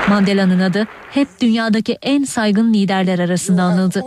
Mandela'nın 0.10 0.60
adı 0.60 0.88
hep 1.12 1.28
dünyadaki 1.42 1.98
en 2.02 2.24
saygın 2.24 2.74
liderler 2.74 3.20
arasında 3.20 3.64
anıldı. 3.64 4.04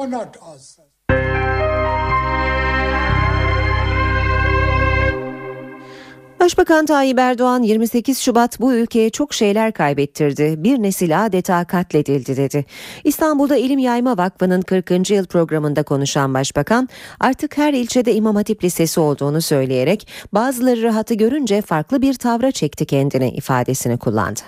Başbakan 6.43 6.87
Tayyip 6.87 7.19
Erdoğan 7.19 7.63
28 7.63 8.19
Şubat 8.19 8.61
bu 8.61 8.75
ülkeye 8.75 9.11
çok 9.11 9.35
şeyler 9.35 9.73
kaybettirdi. 9.73 10.55
Bir 10.59 10.79
nesil 10.79 11.27
adeta 11.27 11.65
katledildi 11.65 12.37
dedi. 12.37 12.65
İstanbul'da 13.05 13.57
İlim 13.57 13.79
Yayma 13.79 14.17
Vakfı'nın 14.17 14.63
40. 14.63 15.11
yıl 15.11 15.27
programında 15.27 15.83
konuşan 15.83 16.35
başbakan 16.35 16.89
artık 17.21 17.59
her 17.59 17.73
ilçede 17.73 18.15
İmam 18.15 18.37
Hatip 18.37 18.65
Lisesi 18.65 19.01
olduğunu 19.01 19.41
söyleyerek 19.41 20.09
bazıları 20.33 20.83
rahatı 20.83 21.15
görünce 21.15 21.63
farklı 21.63 22.03
bir 22.03 22.15
tavra 22.15 22.51
çekti 22.51 22.87
kendini 22.87 23.31
ifadesini 23.31 23.99
kullandı. 23.99 24.41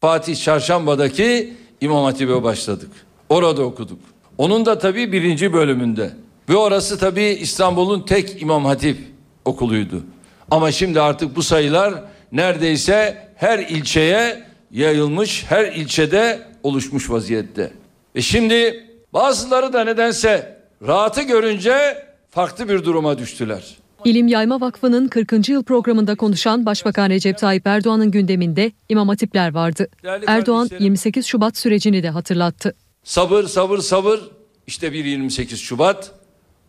Fatih 0.00 0.36
Çarşamba'daki 0.36 1.54
İmam 1.80 2.04
Hatip'e 2.04 2.42
başladık. 2.42 2.90
Orada 3.28 3.62
okuduk. 3.62 3.98
Onun 4.38 4.66
da 4.66 4.78
tabii 4.78 5.12
birinci 5.12 5.52
bölümünde. 5.52 6.10
Ve 6.48 6.56
orası 6.56 6.98
tabii 6.98 7.38
İstanbul'un 7.40 8.00
tek 8.00 8.42
İmam 8.42 8.64
Hatip 8.64 8.98
okuluydu. 9.44 10.02
Ama 10.50 10.72
şimdi 10.72 11.00
artık 11.00 11.36
bu 11.36 11.42
sayılar 11.42 11.94
neredeyse 12.32 13.28
her 13.36 13.58
ilçeye 13.58 14.42
yayılmış, 14.70 15.44
her 15.48 15.72
ilçede 15.72 16.42
oluşmuş 16.62 17.10
vaziyette. 17.10 17.72
Ve 18.16 18.22
şimdi 18.22 18.84
bazıları 19.12 19.72
da 19.72 19.84
nedense 19.84 20.58
rahatı 20.86 21.22
görünce 21.22 22.06
farklı 22.30 22.68
bir 22.68 22.84
duruma 22.84 23.18
düştüler. 23.18 23.76
İlim 24.04 24.28
Yayma 24.28 24.60
Vakfı'nın 24.60 25.08
40. 25.08 25.48
yıl 25.48 25.64
programında 25.64 26.14
konuşan 26.14 26.66
Başbakan 26.66 27.10
Recep 27.10 27.38
Tayyip 27.38 27.66
Erdoğan'ın 27.66 28.10
gündeminde 28.10 28.72
İmam 28.88 29.08
Hatipler 29.08 29.54
vardı. 29.54 29.88
Erdoğan 30.26 30.68
28 30.78 31.26
Şubat 31.26 31.56
sürecini 31.56 32.02
de 32.02 32.10
hatırlattı. 32.10 32.74
Sabır, 33.04 33.44
sabır, 33.44 33.78
sabır. 33.78 34.20
İşte 34.66 34.92
bir 34.92 35.04
28 35.04 35.60
Şubat. 35.60 36.10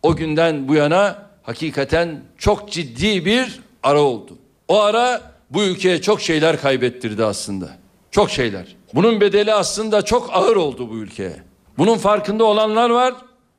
O 0.02 0.16
günden 0.16 0.68
bu 0.68 0.74
yana 0.74 1.28
hakikaten 1.42 2.20
çok 2.38 2.72
ciddi 2.72 3.24
bir 3.24 3.60
ara 3.82 4.00
oldu. 4.00 4.38
O 4.68 4.80
ara 4.80 5.22
bu 5.50 5.62
ülkeye 5.62 6.00
çok 6.00 6.20
şeyler 6.20 6.60
kaybettirdi 6.60 7.24
aslında. 7.24 7.68
Çok 8.10 8.30
şeyler. 8.30 8.76
Bunun 8.94 9.20
bedeli 9.20 9.54
aslında 9.54 10.02
çok 10.02 10.30
ağır 10.32 10.56
oldu 10.56 10.90
bu 10.90 10.96
ülkeye. 10.96 11.36
Bunun 11.78 11.98
farkında 11.98 12.44
olanlar 12.44 12.90
var 12.90 13.14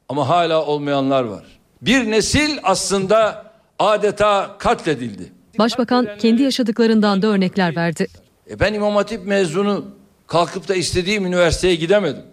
ama 0.09 0.29
hala 0.29 0.65
olmayanlar 0.65 1.23
var. 1.23 1.43
Bir 1.81 2.11
nesil 2.11 2.57
aslında 2.63 3.45
adeta 3.79 4.55
katledildi. 4.59 5.31
Başbakan 5.57 6.07
kendi 6.19 6.43
yaşadıklarından 6.43 7.21
da 7.21 7.27
örnekler 7.27 7.75
verdi. 7.75 8.07
E 8.49 8.59
ben 8.59 8.73
İmam 8.73 8.95
Hatip 8.95 9.25
mezunu 9.25 9.85
kalkıp 10.27 10.67
da 10.67 10.75
istediğim 10.75 11.25
üniversiteye 11.25 11.75
gidemedim. 11.75 12.23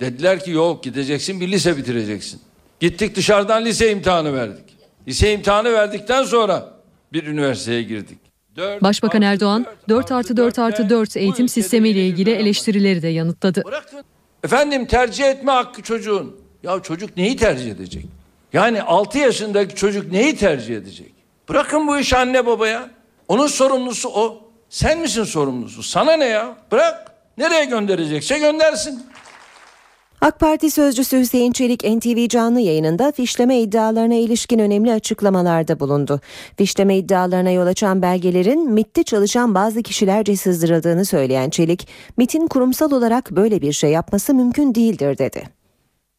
Dediler 0.00 0.44
ki 0.44 0.50
yok 0.50 0.82
gideceksin 0.84 1.40
bir 1.40 1.48
lise 1.48 1.76
bitireceksin. 1.76 2.40
Gittik 2.80 3.16
dışarıdan 3.16 3.64
lise 3.64 3.90
imtihanı 3.90 4.34
verdik. 4.34 4.64
Lise 5.08 5.32
imtihanı 5.32 5.72
verdikten 5.72 6.22
sonra 6.22 6.73
bir 7.14 7.26
üniversiteye 7.26 7.82
girdik. 7.82 8.18
4 8.56 8.82
Başbakan 8.82 9.22
Erdoğan 9.22 9.66
4 9.88 10.12
artı 10.12 10.36
4 10.36 10.58
artı 10.58 10.90
4 10.90 11.16
eğitim 11.16 11.48
sistemiyle 11.48 12.06
ilgili 12.06 12.30
eleştirileri 12.30 13.02
de 13.02 13.08
yanıtladı. 13.08 13.62
Efendim 14.44 14.86
tercih 14.86 15.24
etme 15.24 15.52
hakkı 15.52 15.82
çocuğun. 15.82 16.36
Ya 16.62 16.82
çocuk 16.82 17.16
neyi 17.16 17.36
tercih 17.36 17.70
edecek? 17.70 18.06
Yani 18.52 18.82
6 18.82 19.18
yaşındaki 19.18 19.74
çocuk 19.74 20.12
neyi 20.12 20.36
tercih 20.36 20.76
edecek? 20.76 21.12
Bırakın 21.48 21.88
bu 21.88 21.98
işi 21.98 22.16
anne 22.16 22.46
babaya. 22.46 22.90
Onun 23.28 23.46
sorumlusu 23.46 24.08
o. 24.08 24.50
Sen 24.68 25.00
misin 25.00 25.24
sorumlusu? 25.24 25.82
Sana 25.82 26.12
ne 26.12 26.24
ya? 26.24 26.56
Bırak. 26.72 27.12
Nereye 27.38 27.64
gönderecekse 27.64 28.38
göndersin. 28.38 29.06
AK 30.24 30.40
Parti 30.40 30.70
sözcüsü 30.70 31.18
Hüseyin 31.18 31.52
Çelik 31.52 31.84
NTV 31.84 32.28
canlı 32.28 32.60
yayınında 32.60 33.12
fişleme 33.12 33.60
iddialarına 33.60 34.14
ilişkin 34.14 34.58
önemli 34.58 34.92
açıklamalarda 34.92 35.80
bulundu. 35.80 36.20
Fişleme 36.56 36.98
iddialarına 36.98 37.50
yol 37.50 37.66
açan 37.66 38.02
belgelerin 38.02 38.70
MIT'te 38.70 39.02
çalışan 39.02 39.54
bazı 39.54 39.82
kişilerce 39.82 40.36
sızdırıldığını 40.36 41.04
söyleyen 41.04 41.50
Çelik, 41.50 41.88
MIT'in 42.16 42.46
kurumsal 42.46 42.92
olarak 42.92 43.30
böyle 43.30 43.62
bir 43.62 43.72
şey 43.72 43.90
yapması 43.90 44.34
mümkün 44.34 44.74
değildir 44.74 45.18
dedi. 45.18 45.42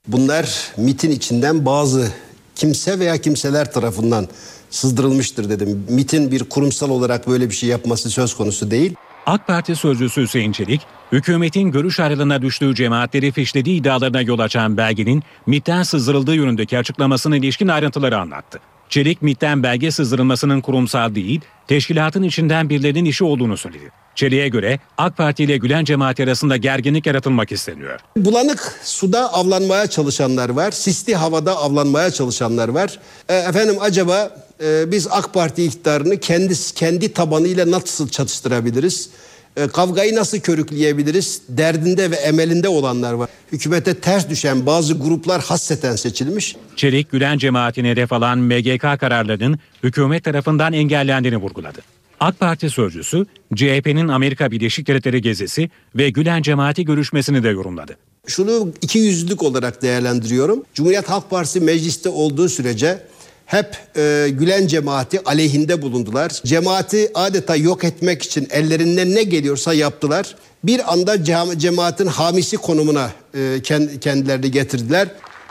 Bunlar 0.07 0.73
MIT'in 0.77 1.11
içinden 1.11 1.65
bazı 1.65 2.07
kimse 2.55 2.99
veya 2.99 3.17
kimseler 3.17 3.71
tarafından 3.71 4.27
sızdırılmıştır 4.69 5.49
dedim. 5.49 5.85
MIT'in 5.89 6.31
bir 6.31 6.43
kurumsal 6.43 6.89
olarak 6.89 7.27
böyle 7.27 7.49
bir 7.49 7.55
şey 7.55 7.69
yapması 7.69 8.09
söz 8.09 8.33
konusu 8.33 8.71
değil. 8.71 8.95
AK 9.25 9.47
Parti 9.47 9.75
sözcüsü 9.75 10.21
Hüseyin 10.21 10.51
Çelik, 10.51 10.81
hükümetin 11.11 11.71
görüş 11.71 11.99
ayrılığına 11.99 12.41
düştüğü 12.41 12.75
cemaatleri 12.75 13.31
fişlediği 13.31 13.79
iddialarına 13.79 14.21
yol 14.21 14.39
açan 14.39 14.77
belgenin 14.77 15.23
MİT'ten 15.45 15.83
sızdırıldığı 15.83 16.35
yönündeki 16.35 16.77
açıklamasına 16.77 17.37
ilişkin 17.37 17.67
ayrıntıları 17.67 18.17
anlattı. 18.17 18.59
Çelik 18.89 19.21
MİT'ten 19.21 19.63
belge 19.63 19.91
sızdırılmasının 19.91 20.61
kurumsal 20.61 21.15
değil, 21.15 21.41
teşkilatın 21.67 22.23
içinden 22.23 22.69
birilerinin 22.69 23.05
işi 23.05 23.23
olduğunu 23.23 23.57
söyledi. 23.57 23.91
Çelik'e 24.15 24.47
göre 24.47 24.79
AK 24.97 25.17
Parti 25.17 25.43
ile 25.43 25.57
Gülen 25.57 25.85
cemaati 25.85 26.23
arasında 26.23 26.57
gerginlik 26.57 27.05
yaratılmak 27.05 27.51
isteniyor. 27.51 27.99
Bulanık 28.17 28.79
suda 28.83 29.33
avlanmaya 29.33 29.87
çalışanlar 29.87 30.49
var. 30.49 30.71
Sisli 30.71 31.15
havada 31.15 31.57
avlanmaya 31.57 32.11
çalışanlar 32.11 32.69
var. 32.69 32.99
E, 33.29 33.35
efendim 33.35 33.75
acaba 33.79 34.31
e, 34.63 34.91
biz 34.91 35.07
AK 35.11 35.33
Parti 35.33 35.63
iktidarını 35.63 36.19
kendi, 36.19 36.53
kendi 36.75 37.13
tabanıyla 37.13 37.71
nasıl 37.71 38.09
çatıştırabiliriz? 38.09 39.09
E, 39.57 39.67
kavgayı 39.67 40.15
nasıl 40.15 40.39
körükleyebiliriz? 40.39 41.41
Derdinde 41.49 42.11
ve 42.11 42.15
emelinde 42.15 42.69
olanlar 42.69 43.13
var. 43.13 43.29
Hükümete 43.51 43.93
ters 43.93 44.29
düşen 44.29 44.65
bazı 44.65 44.93
gruplar 44.93 45.41
hasseten 45.41 45.95
seçilmiş. 45.95 46.55
Çelik, 46.75 47.11
Gülen 47.11 47.37
cemaatine 47.37 47.89
hedef 47.89 48.13
alan 48.13 48.39
MGK 48.39 48.81
kararlarının 48.99 49.59
hükümet 49.83 50.23
tarafından 50.23 50.73
engellendiğini 50.73 51.37
vurguladı. 51.37 51.79
AK 52.19 52.39
Parti 52.39 52.69
sözcüsü 52.69 53.25
CHP'nin 53.55 54.07
Amerika 54.07 54.51
Birleşik 54.51 54.87
Devletleri 54.87 55.21
gezisi 55.21 55.69
ve 55.95 56.09
Gülen 56.09 56.41
cemaati 56.41 56.85
görüşmesini 56.85 57.43
de 57.43 57.49
yorumladı. 57.49 57.97
Şunu 58.27 58.73
iki 58.81 58.99
yüzlülük 58.99 59.43
olarak 59.43 59.81
değerlendiriyorum. 59.81 60.63
Cumhuriyet 60.73 61.09
Halk 61.09 61.29
Partisi 61.29 61.59
mecliste 61.59 62.09
olduğu 62.09 62.49
sürece 62.49 62.99
hep 63.45 63.77
e, 63.97 64.27
Gülen 64.31 64.67
cemaati 64.67 65.23
aleyhinde 65.23 65.81
bulundular. 65.81 66.31
Cemaati 66.45 67.11
adeta 67.13 67.55
yok 67.55 67.83
etmek 67.83 68.23
için 68.23 68.47
ellerinden 68.51 69.15
ne 69.15 69.23
geliyorsa 69.23 69.73
yaptılar. 69.73 70.35
Bir 70.63 70.93
anda 70.93 71.23
cemaatin 71.57 72.07
hamisi 72.07 72.57
konumuna 72.57 73.11
e, 73.33 73.61
kendilerini 74.01 74.51
getirdiler. 74.51 75.07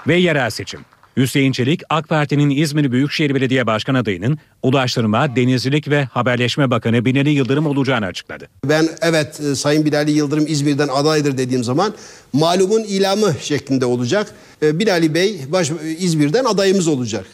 Ve 0.07 0.17
yerel 0.17 0.51
seçim. 0.51 0.81
Hüseyin 1.17 1.53
Çelik, 1.53 1.83
AK 1.91 2.09
Parti'nin 2.09 2.51
İzmir 2.51 2.93
Büyükşehir 2.93 3.35
Belediye 3.35 3.67
Başkan 3.67 3.95
adayının 3.95 4.39
Ulaştırma, 4.63 5.37
Denizcilik 5.37 5.89
ve 5.89 6.05
Haberleşme 6.05 6.71
Bakanı 6.71 7.05
Binali 7.05 7.31
Yıldırım 7.31 7.67
olacağını 7.67 8.07
açıkladı. 8.07 8.49
Ben 8.65 8.89
evet 9.03 9.41
e, 9.41 9.55
Sayın 9.55 9.85
Binali 9.85 10.11
Yıldırım 10.11 10.45
İzmir'den 10.49 10.89
adaydır 10.89 11.39
dediğim 11.39 11.65
zaman 11.65 11.95
malumun 12.33 12.85
ilamı 12.85 13.35
şeklinde 13.41 13.87
olacak. 13.87 14.35
E, 14.63 14.79
Binali 14.79 15.15
Bey 15.15 15.41
baş, 15.49 15.71
İzmir'den 15.99 16.45
adayımız 16.45 16.89
olacak. 16.89 17.27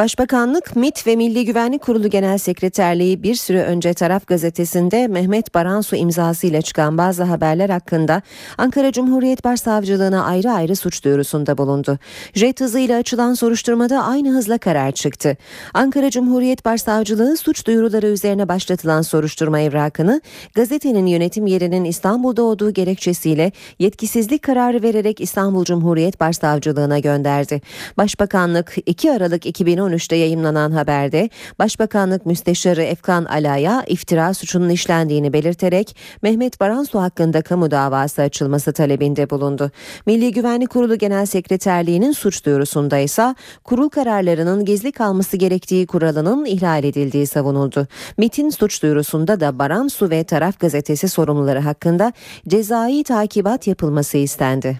Başbakanlık, 0.00 0.76
MİT 0.76 1.06
ve 1.06 1.16
Milli 1.16 1.44
Güvenlik 1.44 1.82
Kurulu 1.82 2.10
Genel 2.10 2.38
Sekreterliği 2.38 3.22
bir 3.22 3.34
süre 3.34 3.62
önce 3.62 3.94
Taraf 3.94 4.26
Gazetesi'nde 4.26 5.08
Mehmet 5.08 5.54
Baransu 5.54 5.96
imzasıyla 5.96 6.62
çıkan 6.62 6.98
bazı 6.98 7.22
haberler 7.22 7.70
hakkında 7.70 8.22
Ankara 8.58 8.92
Cumhuriyet 8.92 9.44
Başsavcılığına 9.44 10.24
ayrı 10.24 10.50
ayrı 10.50 10.76
suç 10.76 11.04
duyurusunda 11.04 11.58
bulundu. 11.58 11.98
Jet 12.34 12.60
hızıyla 12.60 12.98
açılan 12.98 13.34
soruşturmada 13.34 14.04
aynı 14.04 14.30
hızla 14.30 14.58
karar 14.58 14.92
çıktı. 14.92 15.36
Ankara 15.74 16.10
Cumhuriyet 16.10 16.64
Başsavcılığı 16.64 17.36
suç 17.36 17.66
duyuruları 17.66 18.06
üzerine 18.06 18.48
başlatılan 18.48 19.02
soruşturma 19.02 19.60
evrakını 19.60 20.20
gazetenin 20.54 21.06
yönetim 21.06 21.46
yerinin 21.46 21.84
İstanbul'da 21.84 22.42
olduğu 22.42 22.70
gerekçesiyle 22.72 23.52
yetkisizlik 23.78 24.42
kararı 24.42 24.82
vererek 24.82 25.20
İstanbul 25.20 25.64
Cumhuriyet 25.64 26.20
Başsavcılığına 26.20 26.98
gönderdi. 26.98 27.60
Başbakanlık 27.96 28.76
2 28.86 29.12
Aralık 29.12 29.46
2013 29.46 29.89
2013'te 29.90 30.16
yayımlanan 30.16 30.72
haberde 30.72 31.30
Başbakanlık 31.58 32.26
Müsteşarı 32.26 32.82
Efkan 32.82 33.24
Ala'ya 33.24 33.84
iftira 33.86 34.34
suçunun 34.34 34.68
işlendiğini 34.68 35.32
belirterek 35.32 35.96
Mehmet 36.22 36.60
Baransu 36.60 37.00
hakkında 37.00 37.42
kamu 37.42 37.70
davası 37.70 38.22
açılması 38.22 38.72
talebinde 38.72 39.30
bulundu. 39.30 39.70
Milli 40.06 40.32
Güvenlik 40.32 40.70
Kurulu 40.70 40.98
Genel 40.98 41.26
Sekreterliği'nin 41.26 42.12
suç 42.12 42.46
duyurusunda 42.46 42.98
ise 42.98 43.34
kurul 43.64 43.88
kararlarının 43.88 44.64
gizli 44.64 44.92
kalması 44.92 45.36
gerektiği 45.36 45.86
kuralının 45.86 46.44
ihlal 46.44 46.84
edildiği 46.84 47.26
savunuldu. 47.26 47.86
MIT'in 48.18 48.50
suç 48.50 48.82
duyurusunda 48.82 49.40
da 49.40 49.58
Baransu 49.58 50.10
ve 50.10 50.24
Taraf 50.24 50.60
Gazetesi 50.60 51.08
sorumluları 51.08 51.60
hakkında 51.60 52.12
cezai 52.48 53.04
takibat 53.04 53.66
yapılması 53.66 54.18
istendi. 54.18 54.78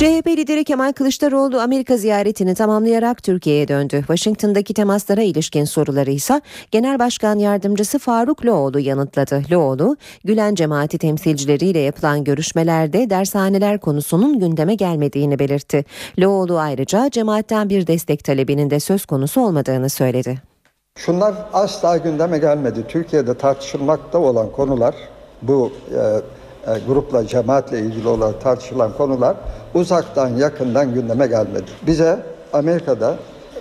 CHP 0.00 0.26
lideri 0.26 0.64
Kemal 0.64 0.92
Kılıçdaroğlu 0.92 1.60
Amerika 1.60 1.96
ziyaretini 1.96 2.54
tamamlayarak 2.54 3.22
Türkiye'ye 3.22 3.68
döndü. 3.68 3.96
Washington'daki 3.98 4.74
temaslara 4.74 5.22
ilişkin 5.22 5.64
soruları 5.64 6.10
ise 6.10 6.40
Genel 6.70 6.98
Başkan 6.98 7.38
Yardımcısı 7.38 7.98
Faruk 7.98 8.46
Loğlu 8.46 8.78
yanıtladı. 8.78 9.42
Loğlu, 9.50 9.96
Gülen 10.24 10.54
cemaati 10.54 10.98
temsilcileriyle 10.98 11.78
yapılan 11.78 12.24
görüşmelerde 12.24 13.10
dershaneler 13.10 13.80
konusunun 13.80 14.38
gündeme 14.38 14.74
gelmediğini 14.74 15.38
belirtti. 15.38 15.84
Loğlu 16.18 16.58
ayrıca 16.58 17.10
cemaatten 17.10 17.68
bir 17.68 17.86
destek 17.86 18.24
talebinin 18.24 18.70
de 18.70 18.80
söz 18.80 19.06
konusu 19.06 19.40
olmadığını 19.40 19.88
söyledi. 19.88 20.38
Şunlar 20.96 21.34
asla 21.52 21.96
gündeme 21.96 22.38
gelmedi. 22.38 22.84
Türkiye'de 22.88 23.34
tartışılmakta 23.34 24.18
olan 24.18 24.52
konular 24.52 24.94
bu 25.42 25.72
e, 25.94 26.00
e, 26.66 26.78
grupla, 26.86 27.26
cemaatle 27.26 27.78
ilgili 27.78 28.08
olarak 28.08 28.40
tartışılan 28.40 28.92
konular 28.92 29.36
uzaktan 29.74 30.28
yakından 30.28 30.94
gündeme 30.94 31.26
gelmedi. 31.26 31.70
Bize 31.86 32.18
Amerika'da 32.52 33.16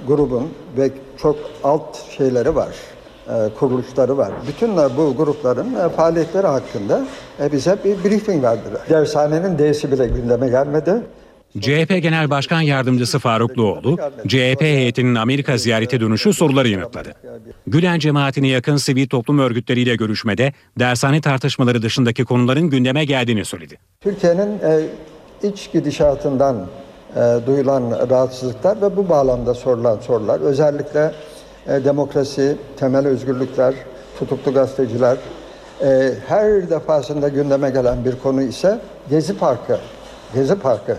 grubun 0.07 0.53
ve 0.77 0.91
çok 1.17 1.35
alt 1.63 1.97
şeyleri 2.17 2.55
var, 2.55 2.69
e, 3.29 3.49
kuruluşları 3.59 4.17
var. 4.17 4.31
Bütün 4.47 4.77
bu 4.77 5.15
grupların 5.17 5.75
e, 5.75 5.89
faaliyetleri 5.89 6.47
hakkında 6.47 7.01
bize 7.51 7.77
bir 7.85 8.03
briefing 8.03 8.43
verdiler. 8.43 8.81
Dershanenin 8.89 9.59
D'si 9.59 9.91
bile 9.91 10.07
gündeme 10.07 10.49
gelmedi. 10.49 11.01
CHP 11.57 12.01
Genel 12.01 12.29
Başkan 12.29 12.61
Yardımcısı 12.61 13.19
Faruk 13.19 13.57
Doğulu, 13.57 13.97
CHP 14.27 14.61
heyetinin 14.61 15.15
Amerika 15.15 15.57
ziyarete 15.57 15.99
dönüşü 15.99 16.33
soruları 16.33 16.67
yanıtladı. 16.67 17.13
Gülen 17.67 17.99
cemaatine 17.99 18.47
yakın 18.47 18.77
sivil 18.77 19.07
toplum 19.07 19.39
örgütleriyle 19.39 19.95
görüşmede 19.95 20.53
dershane 20.79 21.21
tartışmaları 21.21 21.81
dışındaki 21.81 22.25
konuların 22.25 22.69
gündeme 22.69 23.05
geldiğini 23.05 23.45
söyledi. 23.45 23.77
Türkiye'nin 24.01 24.59
e, 24.59 24.81
iç 25.43 25.71
gidişatından 25.73 26.67
e, 27.15 27.37
duyulan 27.47 28.09
rahatsızlıklar 28.09 28.81
ve 28.81 28.97
bu 28.97 29.09
bağlamda 29.09 29.53
sorulan 29.53 29.99
sorular 29.99 30.39
özellikle 30.39 31.11
e, 31.67 31.85
demokrasi, 31.85 32.57
temel 32.77 33.07
özgürlükler, 33.07 33.73
tutuklu 34.19 34.53
gazeteciler, 34.53 35.17
e, 35.81 36.13
her 36.27 36.69
defasında 36.69 37.27
gündeme 37.27 37.69
gelen 37.69 38.05
bir 38.05 38.15
konu 38.15 38.41
ise 38.41 38.79
Gezi 39.09 39.37
Parkı, 39.37 39.79
Gezi 40.33 40.55
Parkı 40.55 40.97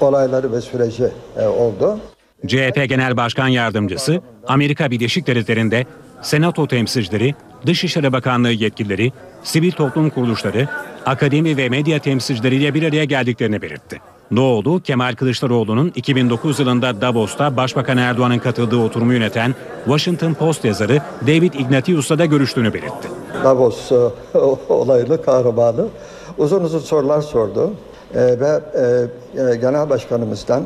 olayları 0.00 0.52
ve 0.52 0.60
süreci 0.60 1.08
e, 1.36 1.46
oldu. 1.46 1.98
CHP 2.46 2.88
Genel 2.88 3.16
Başkan 3.16 3.48
Yardımcısı 3.48 4.20
Amerika 4.48 4.90
Birleşik 4.90 5.26
Devletleri'nde 5.26 5.86
Senato 6.22 6.66
temsilcileri, 6.66 7.34
Dışişleri 7.66 8.12
Bakanlığı 8.12 8.52
yetkilileri, 8.52 9.12
sivil 9.42 9.72
toplum 9.72 10.10
kuruluşları, 10.10 10.68
akademi 11.06 11.56
ve 11.56 11.68
medya 11.68 11.98
temsilcileriyle 11.98 12.74
bir 12.74 12.82
araya 12.82 13.04
geldiklerini 13.04 13.62
belirtti. 13.62 14.00
Doğulu, 14.36 14.80
Kemal 14.80 15.14
Kılıçdaroğlu'nun 15.14 15.92
2009 15.94 16.60
yılında 16.60 17.00
Davos'ta 17.00 17.56
Başbakan 17.56 17.98
Erdoğan'ın 17.98 18.38
katıldığı 18.38 18.76
oturumu 18.76 19.12
yöneten 19.12 19.54
Washington 19.84 20.34
Post 20.34 20.64
yazarı 20.64 21.02
David 21.26 21.52
Ignatius'la 21.52 22.18
da 22.18 22.24
görüştüğünü 22.24 22.74
belirtti. 22.74 23.08
Davos 23.44 23.92
olaylı 24.68 25.24
kahramanı 25.24 25.86
uzun 26.38 26.64
uzun 26.64 26.78
sorular 26.78 27.20
sordu 27.20 27.72
e, 28.14 28.40
ve 28.40 28.60
e, 29.52 29.56
genel 29.56 29.90
başkanımızdan 29.90 30.62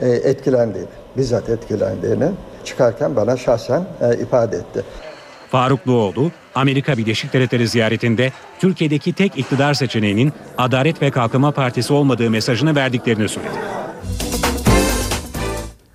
e, 0.00 0.08
etkilendiğini, 0.08 0.88
bizzat 1.16 1.48
etkilendiğini 1.48 2.28
çıkarken 2.64 3.16
bana 3.16 3.36
şahsen 3.36 3.84
e, 4.00 4.16
ifade 4.22 4.56
etti. 4.56 4.84
Faruk 5.50 5.86
Doğulu, 5.86 6.30
Amerika 6.54 6.98
Birleşik 6.98 7.32
Devletleri 7.32 7.68
ziyaretinde 7.68 8.32
Türkiye'deki 8.58 9.12
tek 9.12 9.38
iktidar 9.38 9.74
seçeneğinin 9.74 10.32
Adalet 10.58 11.02
ve 11.02 11.10
Kalkınma 11.10 11.50
Partisi 11.50 11.92
olmadığı 11.92 12.30
mesajını 12.30 12.74
verdiklerini 12.74 13.28
söyledi. 13.28 13.54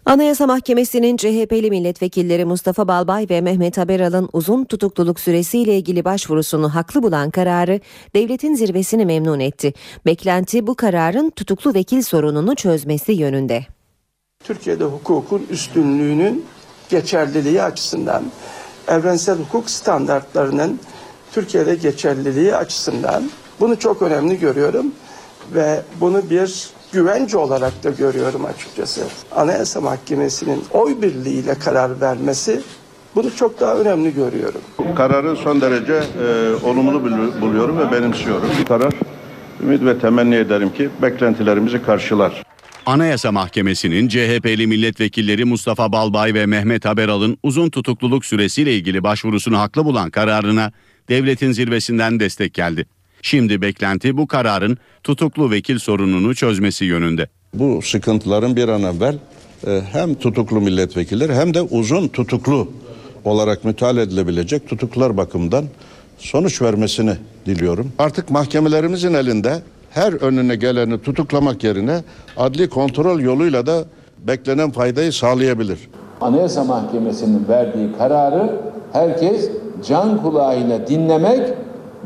Anayasa 0.05 0.47
Mahkemesi'nin 0.47 1.17
CHP'li 1.17 1.69
milletvekilleri 1.69 2.45
Mustafa 2.45 2.87
Balbay 2.87 3.27
ve 3.29 3.41
Mehmet 3.41 3.77
Haberal'ın 3.77 4.29
uzun 4.33 4.65
tutukluluk 4.65 5.19
süresiyle 5.19 5.77
ilgili 5.77 6.05
başvurusunu 6.05 6.75
haklı 6.75 7.03
bulan 7.03 7.31
kararı 7.31 7.79
devletin 8.15 8.55
zirvesini 8.55 9.05
memnun 9.05 9.39
etti. 9.39 9.73
Beklenti 10.05 10.67
bu 10.67 10.75
kararın 10.75 11.29
tutuklu 11.29 11.73
vekil 11.73 12.01
sorununu 12.01 12.55
çözmesi 12.55 13.11
yönünde. 13.11 13.65
Türkiye'de 14.43 14.83
hukukun 14.83 15.47
üstünlüğünün 15.49 16.45
geçerliliği 16.89 17.61
açısından, 17.61 18.23
evrensel 18.87 19.37
hukuk 19.37 19.69
standartlarının 19.69 20.79
Türkiye'de 21.31 21.75
geçerliliği 21.75 22.55
açısından 22.55 23.29
bunu 23.59 23.79
çok 23.79 24.01
önemli 24.01 24.39
görüyorum 24.39 24.91
ve 25.53 25.81
bunu 25.99 26.29
bir 26.29 26.69
güvence 26.93 27.37
olarak 27.37 27.83
da 27.83 27.89
görüyorum 27.89 28.45
açıkçası. 28.45 29.01
Anayasa 29.35 29.81
Mahkemesi'nin 29.81 30.63
oy 30.71 31.01
birliğiyle 31.01 31.55
karar 31.59 32.01
vermesi 32.01 32.61
bunu 33.15 33.35
çok 33.35 33.59
daha 33.59 33.75
önemli 33.75 34.13
görüyorum. 34.13 34.61
Kararı 34.95 35.35
son 35.35 35.61
derece 35.61 35.93
e, 35.93 36.53
olumlu 36.65 37.03
buluyorum 37.41 37.79
ve 37.79 37.91
benimsiyorum. 37.91 38.49
Karar 38.67 38.93
ümit 39.63 39.85
ve 39.85 39.99
temenni 39.99 40.35
ederim 40.35 40.73
ki 40.73 40.89
beklentilerimizi 41.01 41.83
karşılar. 41.83 42.43
Anayasa 42.85 43.31
Mahkemesi'nin 43.31 44.07
CHP'li 44.07 44.67
milletvekilleri 44.67 45.45
Mustafa 45.45 45.91
Balbay 45.91 46.33
ve 46.33 46.45
Mehmet 46.45 46.85
Haberal'ın 46.85 47.37
uzun 47.43 47.69
tutukluluk 47.69 48.25
süresiyle 48.25 48.75
ilgili 48.75 49.03
başvurusunu 49.03 49.59
haklı 49.59 49.85
bulan 49.85 50.11
kararına 50.11 50.71
devletin 51.09 51.51
zirvesinden 51.51 52.19
destek 52.19 52.53
geldi. 52.53 52.85
Şimdi 53.21 53.61
beklenti 53.61 54.17
bu 54.17 54.27
kararın 54.27 54.77
tutuklu 55.03 55.51
vekil 55.51 55.79
sorununu 55.79 56.35
çözmesi 56.35 56.85
yönünde. 56.85 57.27
Bu 57.53 57.81
sıkıntıların 57.81 58.55
bir 58.55 58.67
an 58.67 58.83
evvel 58.83 59.15
e, 59.67 59.81
hem 59.91 60.15
tutuklu 60.15 60.61
milletvekilleri 60.61 61.33
hem 61.33 61.53
de 61.53 61.61
uzun 61.61 62.07
tutuklu 62.07 62.67
olarak 63.25 63.65
müteala 63.65 64.01
edilebilecek 64.01 64.69
tutuklar 64.69 65.17
bakımından 65.17 65.65
sonuç 66.17 66.61
vermesini 66.61 67.13
diliyorum. 67.45 67.91
Artık 67.99 68.29
mahkemelerimizin 68.29 69.13
elinde 69.13 69.61
her 69.89 70.13
önüne 70.13 70.55
geleni 70.55 71.01
tutuklamak 71.01 71.63
yerine 71.63 72.03
adli 72.37 72.69
kontrol 72.69 73.19
yoluyla 73.19 73.65
da 73.65 73.85
beklenen 74.27 74.71
faydayı 74.71 75.13
sağlayabilir. 75.13 75.79
Anayasa 76.21 76.63
Mahkemesi'nin 76.63 77.47
verdiği 77.47 77.89
kararı 77.97 78.61
herkes 78.93 79.49
can 79.87 80.21
kulağıyla 80.21 80.87
dinlemek 80.87 81.49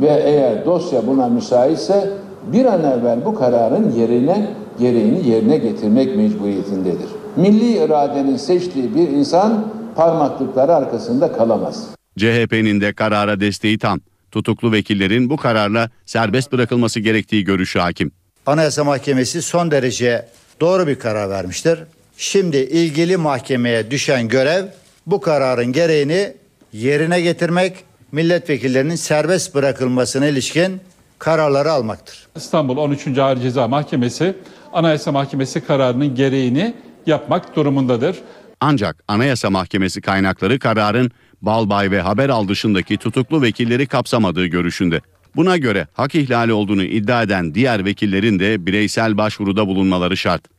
ve 0.02 0.24
eğer 0.26 0.66
dosya 0.66 1.08
buna 1.08 1.30
müsaitse 1.30 2.10
bir 2.54 2.66
an 2.66 2.84
evvel 2.84 3.26
bu 3.26 3.36
kararın 3.36 3.92
yerine 3.92 4.48
gereğini 4.80 5.30
yerine 5.30 5.58
getirmek 5.58 6.16
mecburiyetindedir. 6.16 7.08
Milli 7.36 7.86
iradenin 7.86 8.38
seçtiği 8.38 8.96
bir 8.96 9.08
insan 9.10 9.68
parmaklıkları 9.96 10.76
arkasında 10.76 11.32
kalamaz. 11.32 11.88
CHP'nin 12.18 12.82
de 12.82 12.94
karara 12.94 13.40
desteği 13.40 13.78
tam. 13.78 14.00
Tutuklu 14.32 14.72
vekillerin 14.72 15.30
bu 15.30 15.38
kararla 15.38 15.90
serbest 16.06 16.52
bırakılması 16.52 17.00
gerektiği 17.00 17.44
görüşü 17.44 17.80
hakim. 17.80 18.12
Anayasa 18.46 18.84
Mahkemesi 18.84 19.42
son 19.42 19.72
derece 19.72 20.26
doğru 20.62 20.88
bir 20.88 21.00
karar 21.00 21.30
vermiştir. 21.30 21.80
Şimdi 22.18 22.58
ilgili 22.58 23.18
mahkemeye 23.18 23.92
düşen 23.92 24.28
görev 24.28 24.66
bu 25.06 25.22
kararın 25.22 25.72
gereğini 25.72 26.34
yerine 26.74 27.22
getirmek 27.22 27.74
milletvekillerinin 28.16 28.96
serbest 28.96 29.56
bırakılmasına 29.56 30.28
ilişkin 30.28 30.82
kararları 31.20 31.72
almaktır. 31.72 32.28
İstanbul 32.36 32.78
13. 32.78 33.18
Ağır 33.18 33.38
Ceza 33.38 33.68
Mahkemesi 33.68 34.36
Anayasa 34.74 35.12
Mahkemesi 35.12 35.62
kararının 35.62 36.16
gereğini 36.16 36.74
yapmak 37.06 37.56
durumundadır. 37.56 38.18
Ancak 38.62 39.04
Anayasa 39.08 39.50
Mahkemesi 39.50 40.02
kaynakları 40.02 40.60
kararın 40.60 41.12
Balbay 41.42 41.92
ve 41.92 42.02
Haberal 42.02 42.48
dışındaki 42.48 42.98
tutuklu 42.98 43.42
vekilleri 43.42 43.88
kapsamadığı 43.88 44.46
görüşünde. 44.46 45.02
Buna 45.36 45.58
göre 45.58 45.88
hak 45.94 46.16
ihlali 46.16 46.54
olduğunu 46.54 46.84
iddia 46.84 47.24
eden 47.24 47.56
diğer 47.56 47.86
vekillerin 47.86 48.40
de 48.40 48.66
bireysel 48.66 49.18
başvuruda 49.18 49.68
bulunmaları 49.68 50.18
şart. 50.18 50.55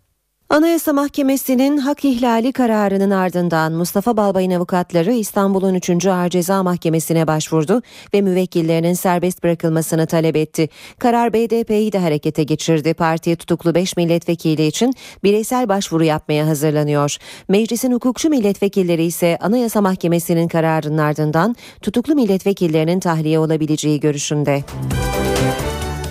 Anayasa 0.51 0.93
Mahkemesi'nin 0.93 1.77
hak 1.77 2.05
ihlali 2.05 2.53
kararının 2.53 3.11
ardından 3.11 3.73
Mustafa 3.73 4.17
Balbay'ın 4.17 4.51
avukatları 4.51 5.13
İstanbul'un 5.13 5.75
3. 5.75 6.07
Ağır 6.07 6.29
Ceza 6.29 6.63
Mahkemesi'ne 6.63 7.27
başvurdu 7.27 7.83
ve 8.15 8.21
müvekkillerinin 8.21 8.95
serbest 8.95 9.43
bırakılmasını 9.43 10.07
talep 10.07 10.37
etti. 10.37 10.69
Karar 10.99 11.33
BDP'yi 11.33 11.93
de 11.93 11.99
harekete 11.99 12.43
geçirdi. 12.43 12.95
Partiye 12.95 13.37
tutuklu 13.37 13.75
5 13.75 13.97
milletvekili 13.97 14.67
için 14.67 14.95
bireysel 15.25 15.69
başvuru 15.69 16.05
yapmaya 16.05 16.47
hazırlanıyor. 16.47 17.17
Meclisin 17.49 17.93
hukukçu 17.93 18.31
milletvekilleri 18.31 19.05
ise 19.05 19.39
Anayasa 19.41 19.81
Mahkemesi'nin 19.81 20.49
kararının 20.49 20.99
ardından 20.99 21.57
tutuklu 21.83 22.15
milletvekillerinin 22.15 23.01
tahliye 23.01 23.39
olabileceği 23.39 24.01
görüşünde. 24.01 24.65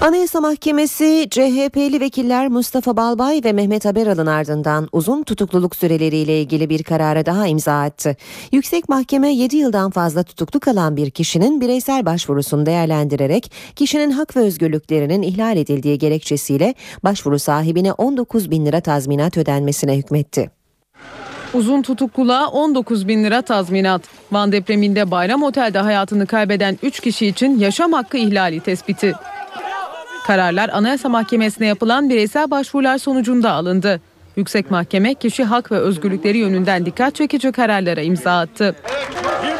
Anayasa 0.01 0.41
Mahkemesi 0.41 1.27
CHP'li 1.29 1.99
vekiller 1.99 2.47
Mustafa 2.47 2.97
Balbay 2.97 3.41
ve 3.43 3.53
Mehmet 3.53 3.85
Haberal'ın 3.85 4.25
ardından 4.25 4.89
uzun 4.91 5.23
tutukluluk 5.23 5.75
süreleriyle 5.75 6.41
ilgili 6.41 6.69
bir 6.69 6.83
karara 6.83 7.25
daha 7.25 7.47
imza 7.47 7.81
attı. 7.81 8.15
Yüksek 8.51 8.89
Mahkeme 8.89 9.33
7 9.33 9.57
yıldan 9.57 9.91
fazla 9.91 10.23
tutuklu 10.23 10.59
kalan 10.59 10.97
bir 10.97 11.11
kişinin 11.11 11.61
bireysel 11.61 12.05
başvurusunu 12.05 12.65
değerlendirerek 12.65 13.51
kişinin 13.75 14.11
hak 14.11 14.35
ve 14.35 14.39
özgürlüklerinin 14.39 15.21
ihlal 15.21 15.57
edildiği 15.57 15.97
gerekçesiyle 15.97 16.73
başvuru 17.03 17.39
sahibine 17.39 17.93
19 17.93 18.51
bin 18.51 18.65
lira 18.65 18.81
tazminat 18.81 19.37
ödenmesine 19.37 19.97
hükmetti. 19.97 20.51
Uzun 21.53 21.81
tutukluluğa 21.81 22.47
19 22.47 23.07
bin 23.07 23.23
lira 23.23 23.41
tazminat. 23.41 24.01
Van 24.31 24.51
depreminde 24.51 25.11
Bayram 25.11 25.43
Otel'de 25.43 25.79
hayatını 25.79 26.27
kaybeden 26.27 26.77
3 26.83 26.99
kişi 26.99 27.27
için 27.27 27.59
yaşam 27.59 27.93
hakkı 27.93 28.17
ihlali 28.17 28.59
tespiti. 28.59 29.15
Kararlar 30.27 30.69
Anayasa 30.69 31.09
Mahkemesi'ne 31.09 31.67
yapılan 31.67 32.09
bireysel 32.09 32.51
başvurular 32.51 32.97
sonucunda 32.97 33.51
alındı. 33.51 34.01
Yüksek 34.35 34.71
Mahkeme 34.71 35.13
kişi 35.13 35.43
hak 35.43 35.71
ve 35.71 35.77
özgürlükleri 35.77 36.37
yönünden 36.37 36.85
dikkat 36.85 37.15
çekici 37.15 37.51
kararlara 37.51 38.01
imza 38.01 38.39
attı. 38.39 38.75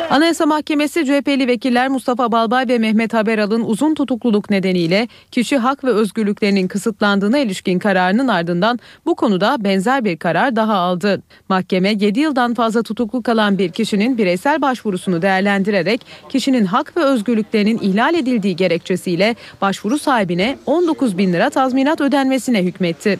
Anayasa 0.09 0.45
Mahkemesi 0.45 1.05
CHP'li 1.05 1.47
vekiller 1.47 1.87
Mustafa 1.87 2.31
Balbay 2.31 2.67
ve 2.67 2.79
Mehmet 2.79 3.13
Haberal'ın 3.13 3.61
uzun 3.61 3.95
tutukluluk 3.95 4.49
nedeniyle 4.49 5.07
kişi 5.31 5.57
hak 5.57 5.83
ve 5.83 5.89
özgürlüklerinin 5.89 6.67
kısıtlandığına 6.67 7.39
ilişkin 7.39 7.79
kararının 7.79 8.27
ardından 8.27 8.79
bu 9.05 9.15
konuda 9.15 9.55
benzer 9.59 10.05
bir 10.05 10.17
karar 10.17 10.55
daha 10.55 10.75
aldı. 10.75 11.21
Mahkeme 11.49 11.89
7 11.89 12.19
yıldan 12.19 12.53
fazla 12.53 12.83
tutuklu 12.83 13.23
kalan 13.23 13.57
bir 13.57 13.69
kişinin 13.69 14.17
bireysel 14.17 14.61
başvurusunu 14.61 15.21
değerlendirerek 15.21 16.05
kişinin 16.29 16.65
hak 16.65 16.97
ve 16.97 17.03
özgürlüklerinin 17.03 17.79
ihlal 17.81 18.15
edildiği 18.15 18.55
gerekçesiyle 18.55 19.35
başvuru 19.61 19.99
sahibine 19.99 20.57
19 20.65 21.17
bin 21.17 21.33
lira 21.33 21.49
tazminat 21.49 22.01
ödenmesine 22.01 22.63
hükmetti. 22.63 23.19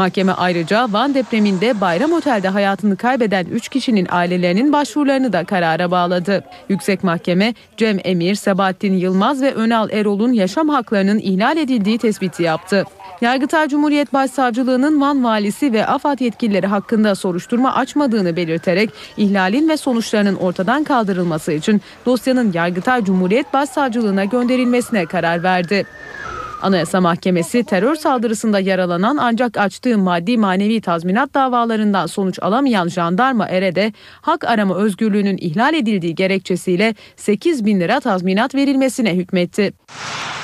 Mahkeme 0.00 0.32
ayrıca 0.32 0.88
Van 0.92 1.14
depreminde 1.14 1.80
Bayram 1.80 2.12
Otel'de 2.12 2.48
hayatını 2.48 2.96
kaybeden 2.96 3.46
3 3.46 3.68
kişinin 3.68 4.06
ailelerinin 4.10 4.72
başvurularını 4.72 5.32
da 5.32 5.44
karara 5.44 5.90
bağladı. 5.90 6.44
Yüksek 6.68 7.04
Mahkeme 7.04 7.54
Cem 7.76 7.98
Emir, 8.04 8.34
Sebahattin 8.34 8.92
Yılmaz 8.92 9.42
ve 9.42 9.54
Önal 9.54 9.90
Erol'un 9.90 10.32
yaşam 10.32 10.68
haklarının 10.68 11.18
ihlal 11.18 11.56
edildiği 11.56 11.98
tespiti 11.98 12.42
yaptı. 12.42 12.84
Yargıtay 13.20 13.68
Cumhuriyet 13.68 14.12
Başsavcılığı'nın 14.12 15.00
Van 15.00 15.24
valisi 15.24 15.72
ve 15.72 15.86
AFAD 15.86 16.20
yetkilileri 16.20 16.66
hakkında 16.66 17.14
soruşturma 17.14 17.74
açmadığını 17.74 18.36
belirterek 18.36 18.90
ihlalin 19.16 19.68
ve 19.68 19.76
sonuçlarının 19.76 20.36
ortadan 20.36 20.84
kaldırılması 20.84 21.52
için 21.52 21.80
dosyanın 22.06 22.52
Yargıtay 22.52 23.04
Cumhuriyet 23.04 23.52
Başsavcılığına 23.52 24.24
gönderilmesine 24.24 25.06
karar 25.06 25.42
verdi. 25.42 25.86
Anayasa 26.62 27.00
Mahkemesi 27.00 27.64
terör 27.64 27.94
saldırısında 27.94 28.60
yaralanan 28.60 29.16
ancak 29.20 29.58
açtığı 29.58 29.98
maddi 29.98 30.38
manevi 30.38 30.80
tazminat 30.80 31.34
davalarından 31.34 32.06
sonuç 32.06 32.38
alamayan 32.42 32.88
jandarma 32.88 33.48
Ere'de 33.48 33.92
hak 34.20 34.44
arama 34.44 34.76
özgürlüğünün 34.76 35.38
ihlal 35.40 35.74
edildiği 35.74 36.14
gerekçesiyle 36.14 36.94
8 37.16 37.64
bin 37.64 37.80
lira 37.80 38.00
tazminat 38.00 38.54
verilmesine 38.54 39.16
hükmetti. 39.16 39.72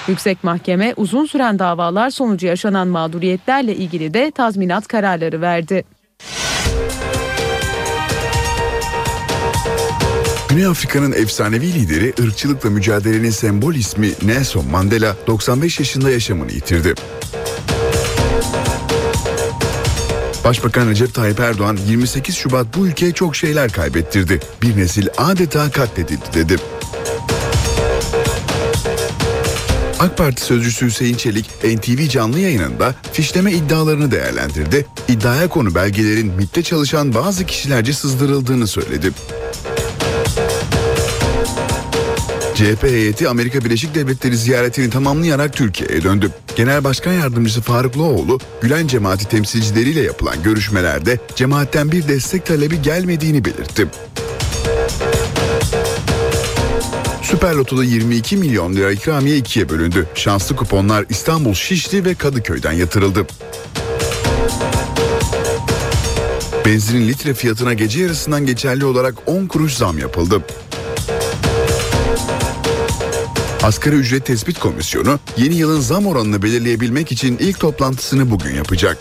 Yüksek 0.08 0.44
Mahkeme 0.44 0.94
uzun 0.96 1.26
süren 1.26 1.58
davalar 1.58 2.10
sonucu 2.10 2.46
yaşanan 2.46 2.88
mağduriyetlerle 2.88 3.76
ilgili 3.76 4.14
de 4.14 4.30
tazminat 4.30 4.86
kararları 4.88 5.40
verdi. 5.40 5.84
Güney 10.56 10.68
Afrika'nın 10.68 11.12
efsanevi 11.12 11.74
lideri 11.74 12.14
ırkçılıkla 12.20 12.70
mücadelenin 12.70 13.30
sembol 13.30 13.74
ismi 13.74 14.10
Nelson 14.22 14.66
Mandela 14.66 15.16
95 15.26 15.78
yaşında 15.78 16.10
yaşamını 16.10 16.52
yitirdi. 16.52 16.94
Başbakan 20.44 20.88
Recep 20.88 21.14
Tayyip 21.14 21.40
Erdoğan 21.40 21.78
28 21.88 22.36
Şubat 22.36 22.66
bu 22.76 22.86
ülkeye 22.86 23.12
çok 23.12 23.36
şeyler 23.36 23.72
kaybettirdi. 23.72 24.40
Bir 24.62 24.76
nesil 24.76 25.06
adeta 25.18 25.70
katledildi 25.70 26.24
dedi. 26.34 26.56
AK 30.00 30.18
Parti 30.18 30.42
sözcüsü 30.42 30.86
Hüseyin 30.86 31.16
Çelik 31.16 31.50
NTV 31.64 32.08
canlı 32.08 32.38
yayınında 32.38 32.94
fişleme 33.12 33.52
iddialarını 33.52 34.10
değerlendirdi. 34.10 34.86
İddiaya 35.08 35.48
konu 35.48 35.74
belgelerin 35.74 36.32
MİT'te 36.32 36.62
çalışan 36.62 37.14
bazı 37.14 37.46
kişilerce 37.46 37.92
sızdırıldığını 37.92 38.66
söyledi. 38.66 39.12
CHP 42.56 42.82
heyeti 42.82 43.28
Amerika 43.28 43.64
Birleşik 43.64 43.94
Devletleri 43.94 44.36
ziyaretini 44.36 44.90
tamamlayarak 44.90 45.52
Türkiye'ye 45.52 46.02
döndü. 46.02 46.30
Genel 46.56 46.84
Başkan 46.84 47.12
Yardımcısı 47.12 47.60
Faruk 47.60 47.98
Loğlu, 47.98 48.38
Gülen 48.60 48.86
cemaati 48.86 49.28
temsilcileriyle 49.28 50.00
yapılan 50.00 50.42
görüşmelerde 50.42 51.18
cemaatten 51.34 51.92
bir 51.92 52.08
destek 52.08 52.46
talebi 52.46 52.82
gelmediğini 52.82 53.44
belirtti. 53.44 53.86
Süper 57.22 57.54
Loto'da 57.54 57.84
22 57.84 58.36
milyon 58.36 58.76
lira 58.76 58.92
ikramiye 58.92 59.36
ikiye 59.36 59.68
bölündü. 59.68 60.06
Şanslı 60.14 60.56
kuponlar 60.56 61.04
İstanbul, 61.08 61.54
Şişli 61.54 62.04
ve 62.04 62.14
Kadıköy'den 62.14 62.72
yatırıldı. 62.72 63.26
Benzinin 66.66 67.08
litre 67.08 67.34
fiyatına 67.34 67.72
gece 67.72 68.00
yarısından 68.00 68.46
geçerli 68.46 68.84
olarak 68.84 69.14
10 69.26 69.46
kuruş 69.46 69.74
zam 69.74 69.98
yapıldı. 69.98 70.42
Asgari 73.66 73.96
Ücret 73.96 74.26
Tespit 74.26 74.58
Komisyonu 74.58 75.18
yeni 75.36 75.54
yılın 75.54 75.80
zam 75.80 76.06
oranını 76.06 76.42
belirleyebilmek 76.42 77.12
için 77.12 77.38
ilk 77.40 77.60
toplantısını 77.60 78.30
bugün 78.30 78.54
yapacak. 78.54 78.98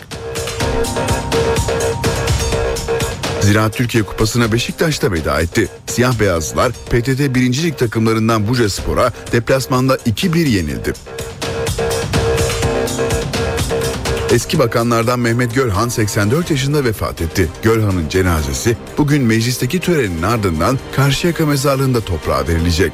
Ziraat 3.40 3.76
Türkiye 3.76 4.04
Kupası'na 4.04 4.52
Beşiktaş'ta 4.52 5.12
veda 5.12 5.40
etti. 5.40 5.68
Siyah 5.86 6.20
beyazlılar 6.20 6.72
PTT 6.72 7.34
1. 7.34 7.62
Lig 7.62 7.78
takımlarından 7.78 8.48
Buca 8.48 8.70
Spor'a 8.70 9.12
deplasmanda 9.32 9.96
2-1 9.96 10.48
yenildi. 10.48 10.92
Eski 14.30 14.58
bakanlardan 14.58 15.20
Mehmet 15.20 15.54
Gölhan 15.54 15.88
84 15.88 16.50
yaşında 16.50 16.84
vefat 16.84 17.20
etti. 17.20 17.48
Gölhan'ın 17.62 18.08
cenazesi 18.08 18.76
bugün 18.98 19.22
meclisteki 19.22 19.80
törenin 19.80 20.22
ardından 20.22 20.78
Karşıyaka 20.96 21.46
mezarlığında 21.46 22.00
toprağa 22.00 22.48
verilecek. 22.48 22.92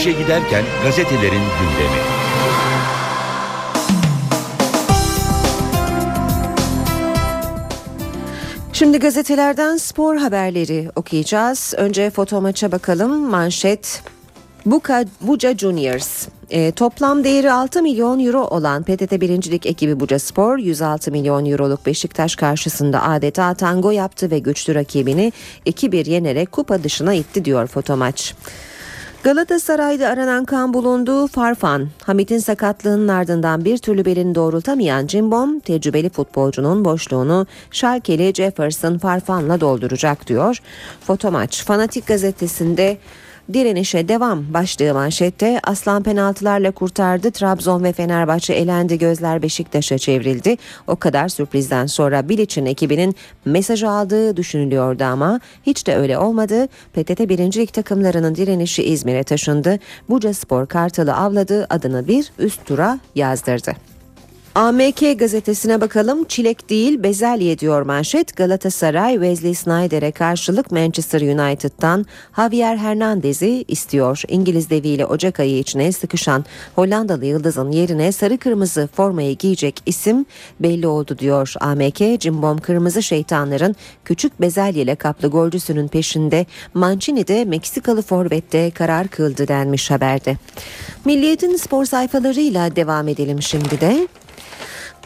İşe 0.00 0.12
giderken 0.12 0.64
gazetelerin 0.84 1.30
gündemi. 1.32 2.00
Şimdi 8.72 8.98
gazetelerden 8.98 9.76
spor 9.76 10.16
haberleri 10.16 10.90
okuyacağız. 10.96 11.74
Önce 11.76 12.10
foto 12.10 12.40
maça 12.40 12.72
bakalım. 12.72 13.30
Manşet 13.30 14.02
Buca, 14.66 15.04
Buca 15.20 15.58
Juniors. 15.58 16.28
E, 16.50 16.72
toplam 16.72 17.24
değeri 17.24 17.52
6 17.52 17.82
milyon 17.82 18.26
euro 18.26 18.40
olan 18.40 18.82
PTT 18.82 19.20
1. 19.20 19.50
Lig 19.50 19.66
ekibi 19.66 20.00
Buca 20.00 20.18
Spor 20.18 20.58
106 20.58 21.10
milyon 21.10 21.46
euroluk 21.46 21.86
Beşiktaş 21.86 22.36
karşısında 22.36 23.02
adeta 23.02 23.54
tango 23.54 23.90
yaptı 23.90 24.30
ve 24.30 24.38
güçlü 24.38 24.74
rakibini 24.74 25.32
2-1 25.66 26.10
yenerek 26.10 26.52
kupa 26.52 26.82
dışına 26.82 27.14
itti 27.14 27.44
diyor 27.44 27.66
fotomaç. 27.66 28.34
Galatasaray'da 29.22 30.08
aranan 30.08 30.44
kan 30.44 30.74
bulundu. 30.74 31.26
Farfan, 31.26 31.88
Hamit'in 32.04 32.38
sakatlığının 32.38 33.08
ardından 33.08 33.64
bir 33.64 33.78
türlü 33.78 34.04
belini 34.04 34.34
doğrultamayan 34.34 35.06
Cimbom, 35.06 35.60
tecrübeli 35.60 36.10
futbolcunun 36.10 36.84
boşluğunu 36.84 37.46
Schalke'li 37.70 38.34
Jefferson 38.34 38.98
Farfan'la 38.98 39.60
dolduracak 39.60 40.26
diyor. 40.26 40.58
Fotomaç, 41.00 41.64
Fanatik 41.64 42.06
gazetesinde 42.06 42.98
Direnişe 43.52 44.08
devam 44.08 44.54
başlığı 44.54 44.94
manşette 44.94 45.60
Aslan 45.64 46.02
penaltılarla 46.02 46.70
kurtardı. 46.70 47.30
Trabzon 47.30 47.84
ve 47.84 47.92
Fenerbahçe 47.92 48.52
elendi. 48.52 48.98
Gözler 48.98 49.42
Beşiktaş'a 49.42 49.98
çevrildi. 49.98 50.56
O 50.86 50.96
kadar 50.96 51.28
sürprizden 51.28 51.86
sonra 51.86 52.28
Bilic'in 52.28 52.66
ekibinin 52.66 53.14
mesajı 53.44 53.90
aldığı 53.90 54.36
düşünülüyordu 54.36 55.04
ama 55.04 55.40
hiç 55.62 55.86
de 55.86 55.96
öyle 55.96 56.18
olmadı. 56.18 56.68
PTT 56.92 57.20
1. 57.20 57.38
Lig 57.38 57.72
takımlarının 57.72 58.34
direnişi 58.34 58.82
İzmir'e 58.82 59.24
taşındı. 59.24 59.78
Buca 60.08 60.34
Spor 60.34 60.66
Kartal'ı 60.66 61.16
avladı. 61.16 61.66
Adını 61.70 62.08
bir 62.08 62.32
üst 62.38 62.66
tura 62.66 62.98
yazdırdı. 63.14 63.89
AMK 64.54 65.18
gazetesine 65.18 65.80
bakalım. 65.80 66.24
Çilek 66.24 66.70
değil 66.70 67.02
bezelye 67.02 67.58
diyor 67.58 67.82
manşet. 67.82 68.36
Galatasaray 68.36 69.12
Wesley 69.14 69.54
Snyder'e 69.54 70.12
karşılık 70.12 70.70
Manchester 70.70 71.20
United'dan 71.20 72.06
Javier 72.36 72.76
Hernandez'i 72.76 73.64
istiyor. 73.68 74.22
İngiliz 74.28 74.70
deviyle 74.70 75.06
Ocak 75.06 75.40
ayı 75.40 75.58
içine 75.58 75.92
sıkışan 75.92 76.44
Hollandalı 76.74 77.24
yıldızın 77.26 77.70
yerine 77.70 78.12
sarı 78.12 78.38
kırmızı 78.38 78.88
formayı 78.94 79.36
giyecek 79.36 79.82
isim 79.86 80.26
belli 80.60 80.86
oldu 80.86 81.18
diyor 81.18 81.54
AMK. 81.60 82.20
Cimbom 82.20 82.58
Kırmızı 82.58 83.02
Şeytanların 83.02 83.76
küçük 84.04 84.40
bezelyeyle 84.40 84.94
kaplı 84.94 85.28
golcüsünün 85.28 85.88
peşinde 85.88 86.46
Mancini 86.74 87.26
de 87.26 87.44
Meksikalı 87.44 88.02
forvette 88.02 88.70
karar 88.70 89.08
kıldı 89.08 89.48
denmiş 89.48 89.90
haberde. 89.90 90.36
Milliyetin 91.04 91.56
spor 91.56 91.84
sayfalarıyla 91.84 92.76
devam 92.76 93.08
edelim 93.08 93.42
şimdi 93.42 93.80
de. 93.80 94.08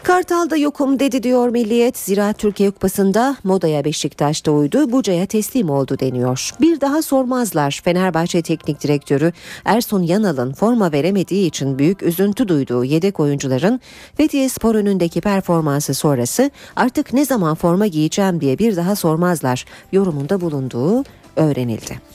Kartal'da 0.05 0.57
yokum 0.57 0.99
dedi 0.99 1.23
diyor 1.23 1.49
Milliyet. 1.49 1.97
Ziraat 1.97 2.39
Türkiye 2.39 2.71
Kupası'nda 2.71 3.37
Moda'ya 3.43 3.85
Beşiktaş'ta 3.85 4.51
uydu. 4.51 4.91
Buca'ya 4.91 5.25
teslim 5.25 5.69
oldu 5.69 5.99
deniyor. 5.99 6.51
Bir 6.61 6.81
daha 6.81 7.01
sormazlar. 7.01 7.81
Fenerbahçe 7.83 8.41
Teknik 8.41 8.83
Direktörü 8.83 9.33
Ersun 9.65 10.03
Yanal'ın 10.03 10.53
forma 10.53 10.91
veremediği 10.91 11.47
için 11.47 11.79
büyük 11.79 12.03
üzüntü 12.03 12.47
duyduğu 12.47 12.83
yedek 12.83 13.19
oyuncuların 13.19 13.81
Fethiye 14.17 14.49
Spor 14.49 14.75
önündeki 14.75 15.21
performansı 15.21 15.93
sonrası 15.93 16.51
artık 16.75 17.13
ne 17.13 17.25
zaman 17.25 17.55
forma 17.55 17.87
giyeceğim 17.87 18.41
diye 18.41 18.59
bir 18.59 18.75
daha 18.75 18.95
sormazlar 18.95 19.65
yorumunda 19.91 20.41
bulunduğu 20.41 21.03
öğrenildi. 21.35 22.14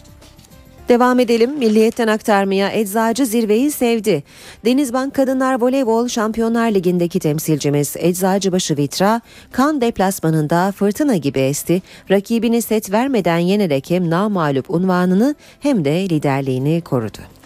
Devam 0.91 1.21
edelim. 1.21 1.59
Milliyetten 1.59 2.09
aktarmaya 2.09 2.73
eczacı 2.73 3.27
zirveyi 3.27 3.71
sevdi. 3.71 4.23
Denizbank 4.65 5.15
Kadınlar 5.15 5.61
Voleybol 5.61 6.09
Şampiyonlar 6.09 6.71
Ligi'ndeki 6.71 7.21
temsilcimiz 7.21 7.97
Eczacıbaşı 7.99 8.77
Vitra, 8.77 9.21
kan 9.53 9.81
deplasmanında 9.81 10.73
fırtına 10.73 11.17
gibi 11.17 11.39
esti. 11.39 11.83
Rakibini 12.11 12.63
set 12.63 12.93
vermeden 12.93 13.39
yenerek 13.39 13.91
hem 13.91 14.11
namalup 14.11 14.71
unvanını 14.71 15.35
hem 15.61 15.85
de 15.85 16.09
liderliğini 16.09 16.81
korudu. 16.81 17.40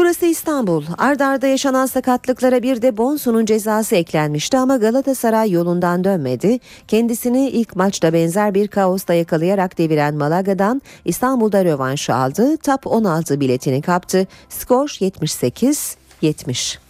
Burası 0.00 0.26
İstanbul. 0.26 0.84
Ardarda 0.98 1.26
arda 1.26 1.46
yaşanan 1.46 1.86
sakatlıklara 1.86 2.62
bir 2.62 2.82
de 2.82 2.96
Bonsu'nun 2.96 3.44
cezası 3.44 3.96
eklenmişti 3.96 4.58
ama 4.58 4.76
Galatasaray 4.76 5.50
yolundan 5.50 6.04
dönmedi. 6.04 6.58
Kendisini 6.88 7.48
ilk 7.48 7.76
maçta 7.76 8.12
benzer 8.12 8.54
bir 8.54 8.68
kaosta 8.68 9.14
yakalayarak 9.14 9.78
deviren 9.78 10.14
Malaga'dan 10.14 10.82
İstanbul'da 11.04 11.64
rövanşı 11.64 12.14
aldı. 12.14 12.56
Top 12.56 12.86
16 12.86 13.40
biletini 13.40 13.82
kaptı. 13.82 14.26
Skor 14.48 14.88
78-70. 14.88 16.89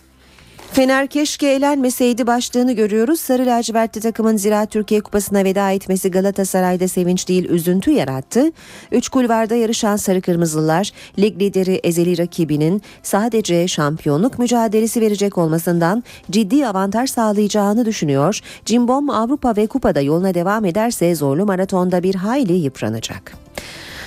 Fener 0.72 1.06
keşke 1.06 1.48
elenmeseydi 1.48 2.26
başlığını 2.26 2.72
görüyoruz. 2.72 3.20
Sarı 3.20 3.46
lacivertli 3.46 4.00
takımın 4.00 4.36
Ziraat 4.36 4.70
Türkiye 4.70 5.00
Kupası'na 5.00 5.44
veda 5.44 5.70
etmesi 5.70 6.10
Galatasaray'da 6.10 6.88
sevinç 6.88 7.28
değil 7.28 7.48
üzüntü 7.48 7.90
yarattı. 7.90 8.52
Üç 8.92 9.08
kulvarda 9.08 9.54
yarışan 9.54 9.96
Sarı 9.96 10.20
Kırmızılar 10.20 10.90
lig 11.18 11.42
lideri 11.42 11.80
ezeli 11.84 12.18
rakibinin 12.18 12.82
sadece 13.02 13.68
şampiyonluk 13.68 14.38
mücadelesi 14.38 15.00
verecek 15.00 15.38
olmasından 15.38 16.04
ciddi 16.30 16.66
avantaj 16.66 17.10
sağlayacağını 17.10 17.84
düşünüyor. 17.84 18.40
Cimbom 18.64 19.10
Avrupa 19.10 19.56
ve 19.56 19.66
Kupa'da 19.66 20.00
yoluna 20.00 20.34
devam 20.34 20.64
ederse 20.64 21.14
zorlu 21.14 21.46
maratonda 21.46 22.02
bir 22.02 22.14
hayli 22.14 22.52
yıpranacak. 22.52 23.32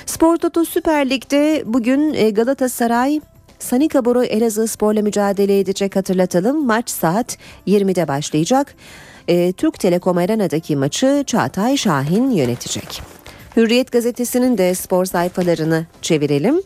Spor 0.06 0.38
Toto 0.38 0.66
Süper 0.66 1.10
Lig'de 1.10 1.64
bugün 1.66 2.14
e, 2.14 2.30
Galatasaray 2.30 3.20
Sanika 3.64 4.06
Boru 4.06 4.24
Elazığ 4.24 4.68
Spor'la 4.68 5.02
mücadele 5.02 5.60
edecek 5.60 5.96
hatırlatalım. 5.96 6.66
Maç 6.66 6.90
saat 6.90 7.38
20'de 7.68 8.08
başlayacak. 8.08 8.76
E, 9.28 9.52
Türk 9.52 9.80
Telekom 9.80 10.18
Arena'daki 10.18 10.76
maçı 10.76 11.24
Çağatay 11.28 11.78
Şahin 11.78 12.32
yönetecek. 12.32 13.02
Hürriyet 13.58 13.92
gazetesinin 13.92 14.58
de 14.58 14.76
spor 14.76 15.06
sayfalarını 15.06 15.86
çevirelim. 16.02 16.62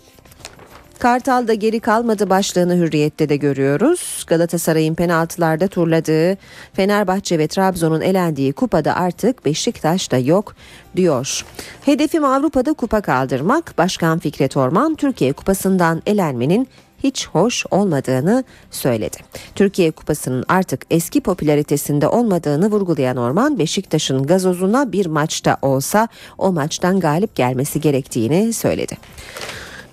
Kartal'da 0.99 1.53
geri 1.53 1.79
kalmadı 1.79 2.29
başlığını 2.29 2.75
Hürriyet'te 2.75 3.29
de 3.29 3.35
görüyoruz. 3.35 4.23
Galatasaray'ın 4.27 4.95
penaltılarda 4.95 5.67
turladığı, 5.67 6.37
Fenerbahçe 6.73 7.39
ve 7.39 7.47
Trabzon'un 7.47 8.01
elendiği 8.01 8.53
kupada 8.53 8.95
artık 8.95 9.45
Beşiktaş 9.45 10.11
da 10.11 10.17
yok 10.17 10.55
diyor. 10.95 11.45
Hedefim 11.85 12.23
Avrupa'da 12.23 12.73
kupa 12.73 13.01
kaldırmak. 13.01 13.77
Başkan 13.77 14.19
Fikret 14.19 14.57
Orman 14.57 14.95
Türkiye 14.95 15.33
Kupası'ndan 15.33 16.01
elenmenin 16.05 16.67
hiç 17.03 17.27
hoş 17.27 17.65
olmadığını 17.71 18.43
söyledi. 18.71 19.17
Türkiye 19.55 19.91
Kupası'nın 19.91 20.43
artık 20.47 20.85
eski 20.89 21.21
popülaritesinde 21.21 22.07
olmadığını 22.07 22.71
vurgulayan 22.71 23.17
Orman 23.17 23.59
Beşiktaş'ın 23.59 24.27
gazozuna 24.27 24.91
bir 24.91 25.05
maçta 25.05 25.57
olsa 25.61 26.07
o 26.37 26.51
maçtan 26.51 26.99
galip 26.99 27.35
gelmesi 27.35 27.81
gerektiğini 27.81 28.53
söyledi. 28.53 28.97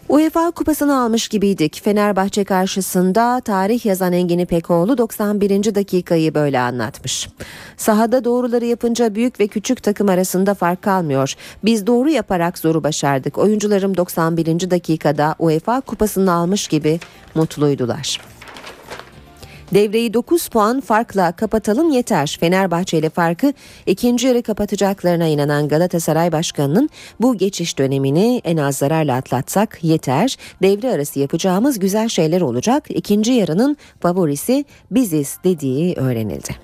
UEFA 0.08 0.50
kupasını 0.50 1.00
almış 1.00 1.28
gibiydik. 1.28 1.80
Fenerbahçe 1.84 2.44
karşısında 2.44 3.40
tarih 3.40 3.86
yazan 3.86 4.12
Engin 4.12 4.38
İpekoğlu 4.38 4.98
91. 4.98 5.74
dakikayı 5.74 6.34
böyle 6.34 6.60
anlatmış. 6.60 7.28
Sahada 7.76 8.24
doğruları 8.24 8.64
yapınca 8.64 9.14
büyük 9.14 9.40
ve 9.40 9.46
küçük 9.46 9.82
takım 9.82 10.08
arasında 10.08 10.54
fark 10.54 10.82
kalmıyor. 10.82 11.34
Biz 11.64 11.86
doğru 11.86 12.10
yaparak 12.10 12.58
zoru 12.58 12.82
başardık. 12.82 13.38
Oyuncularım 13.38 13.96
91. 13.96 14.70
dakikada 14.70 15.34
UEFA 15.38 15.80
kupasını 15.80 16.32
almış 16.32 16.68
gibi 16.68 17.00
mutluydular. 17.34 18.33
Devreyi 19.72 20.14
9 20.14 20.48
puan 20.48 20.80
farkla 20.80 21.32
kapatalım 21.32 21.90
yeter. 21.90 22.36
Fenerbahçe 22.40 22.98
ile 22.98 23.10
farkı 23.10 23.52
ikinci 23.86 24.26
yarı 24.26 24.42
kapatacaklarına 24.42 25.26
inanan 25.26 25.68
Galatasaray 25.68 26.32
Başkanı'nın 26.32 26.90
bu 27.20 27.36
geçiş 27.36 27.78
dönemini 27.78 28.40
en 28.44 28.56
az 28.56 28.76
zararla 28.76 29.14
atlatsak 29.14 29.78
yeter. 29.82 30.36
Devre 30.62 30.92
arası 30.92 31.20
yapacağımız 31.20 31.78
güzel 31.78 32.08
şeyler 32.08 32.40
olacak. 32.40 32.84
İkinci 32.88 33.32
yarının 33.32 33.76
favorisi 34.00 34.64
biziz 34.90 35.38
dediği 35.44 35.94
öğrenildi. 35.94 36.56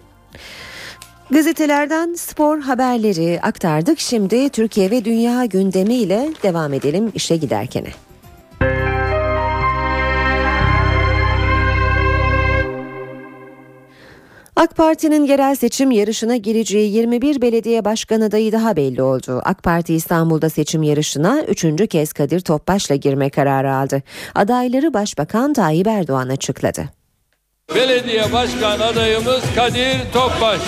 Gazetelerden 1.31 2.15
spor 2.15 2.61
haberleri 2.61 3.41
aktardık. 3.43 4.01
Şimdi 4.01 4.49
Türkiye 4.49 4.91
ve 4.91 5.05
dünya 5.05 5.45
gündemiyle 5.45 6.29
devam 6.43 6.73
edelim 6.73 7.13
işe 7.15 7.37
giderkene. 7.37 8.10
AK 14.61 14.77
Parti'nin 14.77 15.25
yerel 15.25 15.55
seçim 15.55 15.91
yarışına 15.91 16.37
gireceği 16.37 16.93
21 16.93 17.43
belediye 17.43 17.85
başkan 17.85 18.21
adayı 18.21 18.53
daha 18.53 18.77
belli 18.77 19.03
oldu. 19.03 19.43
AK 19.45 19.63
Parti 19.63 19.95
İstanbul'da 19.95 20.51
seçim 20.51 20.83
yarışına 20.83 21.43
üçüncü 21.43 21.87
kez 21.87 22.13
Kadir 22.13 22.41
Topbaş'la 22.41 22.95
girme 22.95 23.31
kararı 23.31 23.75
aldı. 23.75 24.03
Adayları 24.35 24.95
Başbakan 24.95 25.53
Tayyip 25.53 25.87
Erdoğan 25.87 26.29
açıkladı. 26.29 26.85
Belediye 27.75 28.33
başkan 28.33 28.81
adayımız 28.81 29.43
Kadir 29.57 30.13
Topbaş. 30.13 30.61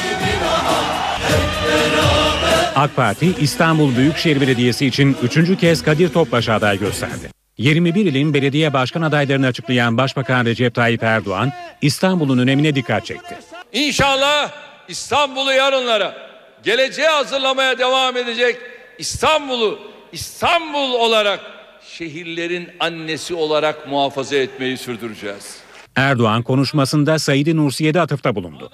AK 2.76 2.96
Parti 2.96 3.34
İstanbul 3.40 3.96
Büyükşehir 3.96 4.40
Belediyesi 4.40 4.86
için 4.86 5.16
üçüncü 5.22 5.56
kez 5.56 5.82
Kadir 5.82 6.08
Topbaş'ı 6.08 6.52
aday 6.52 6.78
gösterdi. 6.78 7.28
21 7.58 8.06
ilin 8.06 8.34
belediye 8.34 8.72
başkan 8.72 9.02
adaylarını 9.02 9.46
açıklayan 9.46 9.96
Başbakan 9.96 10.44
Recep 10.44 10.74
Tayyip 10.74 11.02
Erdoğan, 11.02 11.52
İstanbul'un 11.82 12.38
önemine 12.38 12.74
dikkat 12.74 13.06
çekti. 13.06 13.51
İnşallah 13.72 14.52
İstanbul'u 14.88 15.52
yarınlara, 15.52 16.14
geleceğe 16.62 17.08
hazırlamaya 17.08 17.78
devam 17.78 18.16
edecek 18.16 18.56
İstanbul'u 18.98 19.78
İstanbul 20.12 20.92
olarak 20.92 21.40
şehirlerin 21.88 22.70
annesi 22.80 23.34
olarak 23.34 23.88
muhafaza 23.88 24.36
etmeyi 24.36 24.76
sürdüreceğiz. 24.76 25.56
Erdoğan 25.96 26.42
konuşmasında 26.42 27.18
Said 27.18 27.46
Nursi'ye 27.56 27.94
de 27.94 28.00
atıfta 28.00 28.34
bulundu. 28.34 28.70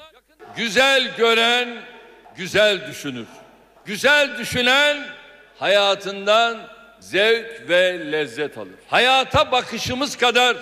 Güzel 0.56 1.16
gören 1.16 1.68
güzel 2.36 2.88
düşünür. 2.90 3.26
Güzel 3.84 4.38
düşünen 4.38 4.96
hayatından 5.58 6.58
zevk 7.00 7.68
ve 7.68 8.12
lezzet 8.12 8.58
alır. 8.58 8.74
Hayata 8.88 9.52
bakışımız 9.52 10.16
kadar 10.16 10.56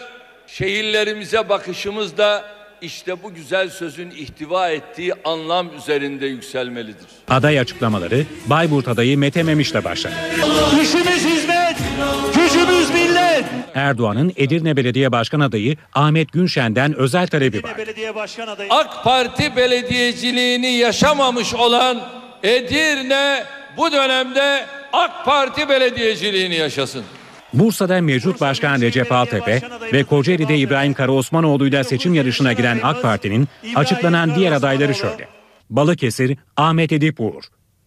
şehirlerimize 0.46 1.48
bakışımız 1.48 2.16
da 2.16 2.55
işte 2.80 3.22
bu 3.22 3.34
güzel 3.34 3.70
sözün 3.70 4.10
ihtiva 4.10 4.70
ettiği 4.70 5.12
anlam 5.24 5.76
üzerinde 5.78 6.26
yükselmelidir. 6.26 7.06
Aday 7.28 7.60
açıklamaları 7.60 8.24
Bayburt 8.46 8.88
adayı 8.88 9.18
Mete 9.18 9.42
Memiş'le 9.42 9.84
başladı. 9.84 10.14
İşimiz 10.82 11.24
hizmet, 11.24 11.76
gücümüz 12.34 12.90
millet. 12.90 13.44
Erdoğan'ın 13.74 14.32
Edirne 14.36 14.76
Belediye 14.76 15.12
Başkan 15.12 15.40
adayı 15.40 15.76
Ahmet 15.94 16.32
Günşen'den 16.32 16.94
özel 16.94 17.26
talebi 17.26 17.62
var. 17.62 17.78
Belediye 17.78 18.14
başkan 18.14 18.46
adayı. 18.46 18.70
AK 18.70 19.04
Parti 19.04 19.56
belediyeciliğini 19.56 20.66
yaşamamış 20.72 21.54
olan 21.54 22.02
Edirne 22.42 23.44
bu 23.76 23.92
dönemde 23.92 24.66
AK 24.92 25.24
Parti 25.24 25.68
belediyeciliğini 25.68 26.54
yaşasın. 26.54 27.04
Bursa'da 27.54 28.00
mevcut 28.00 28.40
başkan 28.40 28.80
Recep 28.80 29.12
Altepe 29.12 29.62
ve 29.92 30.04
Kocaeli'de 30.04 30.58
İbrahim 30.58 30.94
Karaosmanoğlu'yla 30.94 31.84
seçim 31.84 32.14
yarışına 32.14 32.52
giren 32.52 32.80
AK 32.82 33.02
Parti'nin 33.02 33.48
açıklanan 33.74 34.34
diğer 34.34 34.52
adayları 34.52 34.94
şöyle. 34.94 35.28
Balıkesir 35.70 36.38
Ahmet 36.56 36.92
Edip 36.92 37.20
Uğur, 37.20 37.42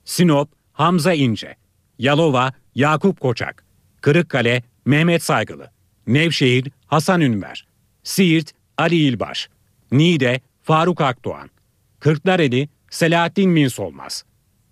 Sinop 0.06 0.50
Hamza 0.72 1.14
İnce, 1.14 1.56
Yalova 2.00 2.54
Yakup 2.76 3.20
Koçak, 3.20 3.66
Kırıkkale 4.02 4.64
Mehmet 4.86 5.24
Saygılı, 5.24 5.72
Nevşehir 6.08 6.72
Hasan 6.86 7.22
Ünver, 7.22 7.68
Siirt 8.04 8.52
Ali 8.78 8.96
İlbaş, 8.96 9.50
Niğde 9.92 10.42
Faruk 10.64 11.02
Akdoğan, 11.02 11.50
Kırklareli 12.00 12.70
Selahattin 12.90 13.50
Minsolmaz, 13.50 14.24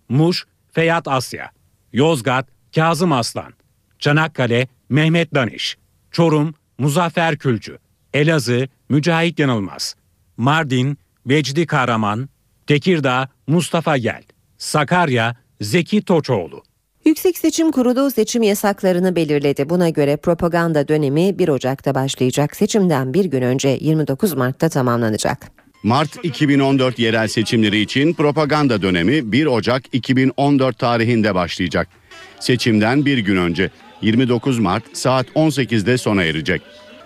Muş 0.09 0.45
Feyyat 0.71 1.07
Asya, 1.07 1.51
Yozgat 1.93 2.47
Kazım 2.75 3.11
Aslan, 3.11 3.53
Çanakkale 3.99 4.67
Mehmet 4.89 5.33
Danış, 5.33 5.77
Çorum 6.11 6.53
Muzaffer 6.77 7.37
Külcü, 7.37 7.77
Elazığ 8.13 8.67
Mücahit 8.89 9.39
Yanılmaz, 9.39 9.95
Mardin 10.37 10.97
Vecdi 11.25 11.65
Kahraman, 11.65 12.29
Tekirdağ 12.67 13.29
Mustafa 13.47 13.95
Yel, 13.95 14.23
Sakarya 14.57 15.35
Zeki 15.61 16.01
Toçoğlu. 16.01 16.63
Yüksek 17.05 17.37
Seçim 17.37 17.71
Kurulu 17.71 18.11
seçim 18.11 18.43
yasaklarını 18.43 19.15
belirledi. 19.15 19.69
Buna 19.69 19.89
göre 19.89 20.17
propaganda 20.17 20.87
dönemi 20.87 21.39
1 21.39 21.47
Ocak'ta 21.47 21.95
başlayacak. 21.95 22.55
Seçimden 22.55 23.13
bir 23.13 23.25
gün 23.25 23.41
önce 23.41 23.77
29 23.81 24.33
Mart'ta 24.33 24.69
tamamlanacak. 24.69 25.51
Mart 25.83 26.25
2014 26.25 26.99
yerel 26.99 27.27
seçimleri 27.27 27.79
için 27.79 28.13
propaganda 28.13 28.81
dönemi 28.81 29.31
1 29.31 29.45
Ocak 29.45 29.83
2014 29.91 30.79
tarihinde 30.79 31.35
başlayacak. 31.35 31.87
Seçimden 32.39 33.05
bir 33.05 33.17
gün 33.17 33.37
önce 33.37 33.69
29 34.01 34.59
Mart 34.59 34.83
saat 34.93 35.27
18'de 35.27 35.97
sona 35.97 36.23
erecek. 36.23 36.61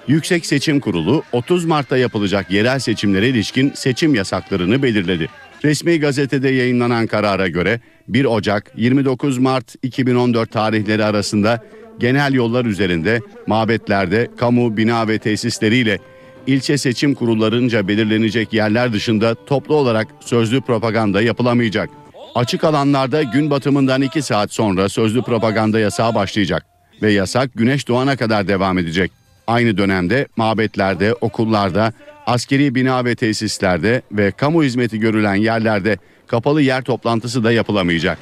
Yüksek 0.08 0.46
Seçim 0.46 0.80
Kurulu 0.80 1.24
30 1.32 1.66
Mart'ta 1.66 1.98
yapılacak 1.98 2.52
yerel 2.52 2.80
seçimlere 2.80 3.30
ilişkin 3.30 3.72
seçim 3.76 4.16
yasaklarını 4.16 4.84
belirledi. 4.84 5.30
Resmi 5.64 6.00
gazetede 6.00 6.50
yayınlanan 6.50 7.08
karara 7.08 7.48
göre 7.48 7.80
1 8.08 8.26
Ocak 8.26 8.72
29 8.76 9.38
Mart 9.38 9.76
2014 9.84 10.52
tarihleri 10.52 11.04
arasında 11.04 11.64
genel 12.00 12.34
yollar 12.34 12.66
üzerinde, 12.66 13.22
mabetlerde, 13.48 14.28
kamu 14.38 14.78
bina 14.78 15.08
ve 15.08 15.20
tesisleriyle 15.20 16.00
ilçe 16.48 16.78
seçim 16.78 17.14
kurullarınca 17.14 17.88
belirlenecek 17.88 18.54
yerler 18.54 18.94
dışında 18.94 19.36
toplu 19.46 19.76
olarak 19.76 20.08
sözlü 20.20 20.62
propaganda 20.62 21.22
yapılamayacak. 21.22 21.90
Açık 22.36 22.64
alanlarda 22.64 23.24
gün 23.24 23.50
batımından 23.50 24.02
2 24.02 24.22
saat 24.22 24.54
sonra 24.54 24.90
sözlü 24.90 25.22
propaganda 25.22 25.80
yasağı 25.80 26.16
başlayacak 26.16 26.71
ve 27.02 27.12
yasak 27.12 27.50
güneş 27.56 27.88
doğana 27.88 28.16
kadar 28.16 28.48
devam 28.48 28.78
edecek. 28.78 29.12
Aynı 29.48 29.78
dönemde 29.78 30.28
mabetlerde, 30.36 31.14
okullarda, 31.14 31.94
askeri 32.26 32.76
bina 32.76 33.06
ve 33.06 33.16
tesislerde 33.16 34.02
ve 34.12 34.32
kamu 34.32 34.64
hizmeti 34.64 35.00
görülen 35.00 35.36
yerlerde 35.36 35.98
kapalı 36.28 36.62
yer 36.62 36.82
toplantısı 36.82 37.44
da 37.44 37.52
yapılamayacak. 37.52 38.18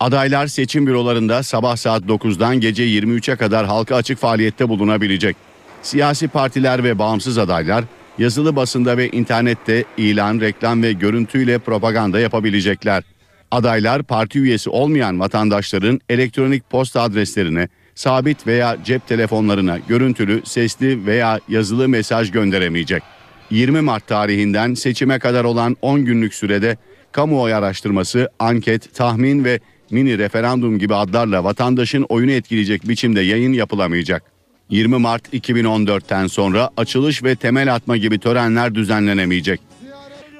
Adaylar 0.00 0.46
seçim 0.46 0.86
bürolarında 0.86 1.42
sabah 1.42 1.76
saat 1.76 2.02
9'dan 2.02 2.60
gece 2.60 2.86
23'e 2.86 3.36
kadar 3.36 3.66
halka 3.66 3.96
açık 3.96 4.18
faaliyette 4.18 4.68
bulunabilecek. 4.68 5.36
Siyasi 5.82 6.28
partiler 6.28 6.84
ve 6.84 6.98
bağımsız 6.98 7.38
adaylar 7.38 7.84
yazılı 8.18 8.56
basında 8.56 8.96
ve 8.96 9.08
internette 9.08 9.84
ilan, 9.96 10.40
reklam 10.40 10.82
ve 10.82 10.92
görüntüyle 10.92 11.58
propaganda 11.58 12.20
yapabilecekler. 12.20 13.02
Adaylar 13.50 14.02
parti 14.02 14.38
üyesi 14.38 14.70
olmayan 14.70 15.20
vatandaşların 15.20 16.00
elektronik 16.08 16.70
posta 16.70 17.02
adreslerine, 17.02 17.68
sabit 17.96 18.46
veya 18.46 18.76
cep 18.84 19.06
telefonlarına 19.06 19.78
görüntülü, 19.88 20.42
sesli 20.44 21.06
veya 21.06 21.40
yazılı 21.48 21.88
mesaj 21.88 22.30
gönderemeyecek. 22.30 23.02
20 23.50 23.80
Mart 23.80 24.06
tarihinden 24.06 24.74
seçime 24.74 25.18
kadar 25.18 25.44
olan 25.44 25.76
10 25.82 26.04
günlük 26.04 26.34
sürede 26.34 26.76
kamuoyu 27.12 27.54
araştırması, 27.54 28.28
anket, 28.38 28.94
tahmin 28.94 29.44
ve 29.44 29.60
mini 29.90 30.18
referandum 30.18 30.78
gibi 30.78 30.94
adlarla 30.94 31.44
vatandaşın 31.44 32.06
oyunu 32.08 32.30
etkileyecek 32.30 32.88
biçimde 32.88 33.20
yayın 33.20 33.52
yapılamayacak. 33.52 34.22
20 34.70 34.98
Mart 34.98 35.34
2014'ten 35.34 36.26
sonra 36.26 36.70
açılış 36.76 37.24
ve 37.24 37.36
temel 37.36 37.74
atma 37.74 37.96
gibi 37.96 38.18
törenler 38.18 38.74
düzenlenemeyecek. 38.74 39.60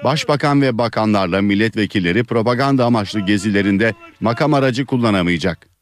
Başbakan 0.04 0.62
ve 0.62 0.78
bakanlarla 0.78 1.42
milletvekilleri 1.42 2.24
propaganda 2.24 2.84
amaçlı 2.84 3.20
gezilerinde 3.20 3.94
makam 4.20 4.54
aracı 4.54 4.86
kullanamayacak. 4.86 5.75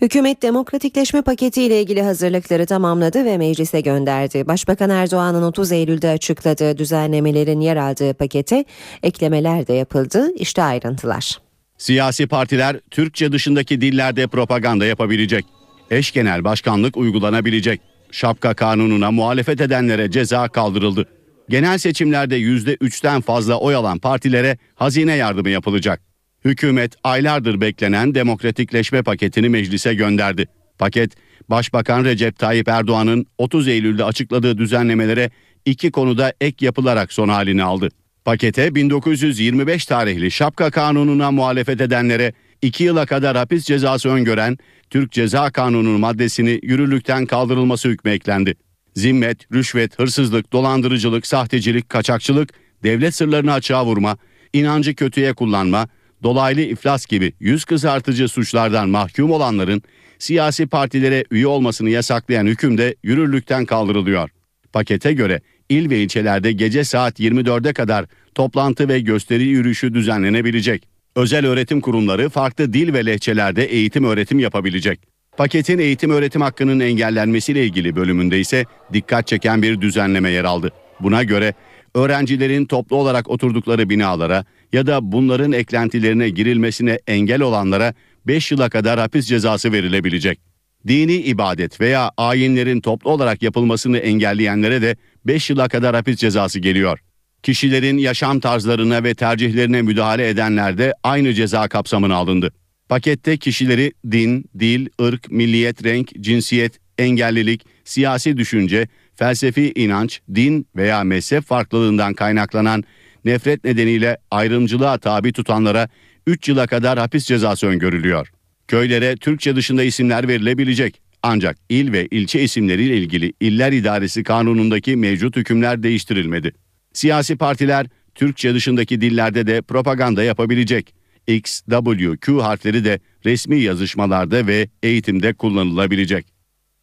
Hükümet 0.00 0.42
demokratikleşme 0.42 1.22
paketiyle 1.22 1.82
ilgili 1.82 2.02
hazırlıkları 2.02 2.66
tamamladı 2.66 3.24
ve 3.24 3.38
meclise 3.38 3.80
gönderdi. 3.80 4.46
Başbakan 4.46 4.90
Erdoğan'ın 4.90 5.42
30 5.42 5.72
Eylül'de 5.72 6.08
açıkladığı 6.08 6.78
düzenlemelerin 6.78 7.60
yer 7.60 7.76
aldığı 7.76 8.14
pakete 8.14 8.64
eklemeler 9.02 9.66
de 9.66 9.72
yapıldı. 9.72 10.32
İşte 10.36 10.62
ayrıntılar. 10.62 11.38
Siyasi 11.78 12.26
partiler 12.26 12.80
Türkçe 12.90 13.32
dışındaki 13.32 13.80
dillerde 13.80 14.26
propaganda 14.26 14.86
yapabilecek. 14.86 15.44
Eş 15.90 16.12
genel 16.12 16.44
başkanlık 16.44 16.96
uygulanabilecek. 16.96 17.80
Şapka 18.10 18.54
kanununa 18.54 19.10
muhalefet 19.10 19.60
edenlere 19.60 20.10
ceza 20.10 20.48
kaldırıldı. 20.48 21.08
Genel 21.48 21.78
seçimlerde 21.78 22.40
%3'ten 22.40 23.20
fazla 23.20 23.58
oy 23.58 23.74
alan 23.74 23.98
partilere 23.98 24.58
hazine 24.74 25.14
yardımı 25.14 25.50
yapılacak. 25.50 26.13
Hükümet 26.44 26.94
aylardır 27.04 27.60
beklenen 27.60 28.14
demokratikleşme 28.14 29.02
paketini 29.02 29.48
meclise 29.48 29.94
gönderdi. 29.94 30.46
Paket, 30.78 31.12
Başbakan 31.48 32.04
Recep 32.04 32.38
Tayyip 32.38 32.68
Erdoğan'ın 32.68 33.26
30 33.38 33.68
Eylül'de 33.68 34.04
açıkladığı 34.04 34.58
düzenlemelere 34.58 35.30
iki 35.64 35.90
konuda 35.90 36.32
ek 36.40 36.66
yapılarak 36.66 37.12
son 37.12 37.28
halini 37.28 37.62
aldı. 37.62 37.88
Pakete 38.24 38.74
1925 38.74 39.86
tarihli 39.86 40.30
Şapka 40.30 40.70
Kanunu'na 40.70 41.30
muhalefet 41.30 41.80
edenlere 41.80 42.32
2 42.62 42.84
yıla 42.84 43.06
kadar 43.06 43.36
hapis 43.36 43.64
cezası 43.64 44.08
öngören 44.08 44.58
Türk 44.90 45.12
Ceza 45.12 45.50
Kanunu 45.50 45.98
maddesini 45.98 46.60
yürürlükten 46.62 47.26
kaldırılması 47.26 47.88
hükmü 47.88 48.10
eklendi. 48.10 48.54
Zimmet, 48.94 49.52
rüşvet, 49.52 49.98
hırsızlık, 49.98 50.52
dolandırıcılık, 50.52 51.26
sahtecilik, 51.26 51.88
kaçakçılık, 51.88 52.52
devlet 52.82 53.14
sırlarını 53.14 53.52
açığa 53.52 53.86
vurma, 53.86 54.16
inancı 54.52 54.94
kötüye 54.94 55.32
kullanma, 55.32 55.88
dolaylı 56.22 56.60
iflas 56.60 57.06
gibi 57.06 57.32
yüz 57.40 57.64
kızartıcı 57.64 58.28
suçlardan 58.28 58.88
mahkum 58.88 59.30
olanların 59.30 59.82
siyasi 60.18 60.66
partilere 60.66 61.24
üye 61.30 61.46
olmasını 61.46 61.90
yasaklayan 61.90 62.46
hüküm 62.46 62.78
de 62.78 62.94
yürürlükten 63.02 63.64
kaldırılıyor. 63.64 64.30
Pakete 64.72 65.12
göre 65.12 65.40
il 65.68 65.90
ve 65.90 65.98
ilçelerde 65.98 66.52
gece 66.52 66.84
saat 66.84 67.20
24'e 67.20 67.72
kadar 67.72 68.06
toplantı 68.34 68.88
ve 68.88 69.00
gösteri 69.00 69.44
yürüyüşü 69.44 69.94
düzenlenebilecek. 69.94 70.88
Özel 71.16 71.46
öğretim 71.46 71.80
kurumları 71.80 72.28
farklı 72.28 72.72
dil 72.72 72.92
ve 72.92 73.06
lehçelerde 73.06 73.64
eğitim 73.64 74.04
öğretim 74.04 74.38
yapabilecek. 74.38 75.00
Paketin 75.36 75.78
eğitim 75.78 76.10
öğretim 76.10 76.40
hakkının 76.40 76.80
engellenmesiyle 76.80 77.64
ilgili 77.64 77.96
bölümünde 77.96 78.40
ise 78.40 78.64
dikkat 78.92 79.26
çeken 79.26 79.62
bir 79.62 79.80
düzenleme 79.80 80.30
yer 80.30 80.44
aldı. 80.44 80.72
Buna 81.00 81.22
göre 81.22 81.54
öğrencilerin 81.94 82.66
toplu 82.66 82.96
olarak 82.96 83.30
oturdukları 83.30 83.90
binalara 83.90 84.44
ya 84.74 84.86
da 84.86 85.12
bunların 85.12 85.52
eklentilerine 85.52 86.28
girilmesine 86.28 86.98
engel 87.06 87.42
olanlara 87.42 87.94
5 88.26 88.52
yıla 88.52 88.68
kadar 88.68 89.00
hapis 89.00 89.26
cezası 89.26 89.72
verilebilecek. 89.72 90.40
Dini 90.88 91.14
ibadet 91.14 91.80
veya 91.80 92.10
ayinlerin 92.16 92.80
toplu 92.80 93.10
olarak 93.10 93.42
yapılmasını 93.42 93.98
engelleyenlere 93.98 94.82
de 94.82 94.96
5 95.26 95.50
yıla 95.50 95.68
kadar 95.68 95.94
hapis 95.96 96.16
cezası 96.16 96.58
geliyor. 96.58 96.98
Kişilerin 97.42 97.98
yaşam 97.98 98.40
tarzlarına 98.40 99.04
ve 99.04 99.14
tercihlerine 99.14 99.82
müdahale 99.82 100.28
edenler 100.28 100.78
de 100.78 100.94
aynı 101.02 101.34
ceza 101.34 101.68
kapsamına 101.68 102.14
alındı. 102.14 102.52
Pakette 102.88 103.36
kişileri 103.36 103.92
din, 104.10 104.44
dil, 104.58 104.86
ırk, 105.02 105.30
milliyet, 105.30 105.84
renk, 105.84 106.12
cinsiyet, 106.20 106.78
engellilik, 106.98 107.66
siyasi 107.84 108.36
düşünce, 108.36 108.88
felsefi 109.14 109.72
inanç, 109.76 110.20
din 110.34 110.66
veya 110.76 111.04
mezhep 111.04 111.44
farklılığından 111.44 112.14
kaynaklanan 112.14 112.84
nefret 113.24 113.64
nedeniyle 113.64 114.18
ayrımcılığa 114.30 114.98
tabi 114.98 115.32
tutanlara 115.32 115.88
3 116.26 116.48
yıla 116.48 116.66
kadar 116.66 116.98
hapis 116.98 117.24
cezası 117.24 117.66
öngörülüyor. 117.66 118.30
Köylere 118.68 119.16
Türkçe 119.16 119.56
dışında 119.56 119.84
isimler 119.84 120.28
verilebilecek. 120.28 121.00
Ancak 121.22 121.56
il 121.68 121.92
ve 121.92 122.06
ilçe 122.10 122.42
isimleriyle 122.42 122.96
ilgili 122.96 123.32
İller 123.40 123.72
İdaresi 123.72 124.22
Kanunu'ndaki 124.22 124.96
mevcut 124.96 125.36
hükümler 125.36 125.82
değiştirilmedi. 125.82 126.52
Siyasi 126.92 127.36
partiler 127.36 127.86
Türkçe 128.14 128.54
dışındaki 128.54 129.00
dillerde 129.00 129.46
de 129.46 129.62
propaganda 129.62 130.22
yapabilecek. 130.22 130.94
X, 131.26 131.62
W, 131.70 132.16
Q 132.16 132.42
harfleri 132.42 132.84
de 132.84 133.00
resmi 133.24 133.60
yazışmalarda 133.60 134.46
ve 134.46 134.68
eğitimde 134.82 135.34
kullanılabilecek. 135.34 136.33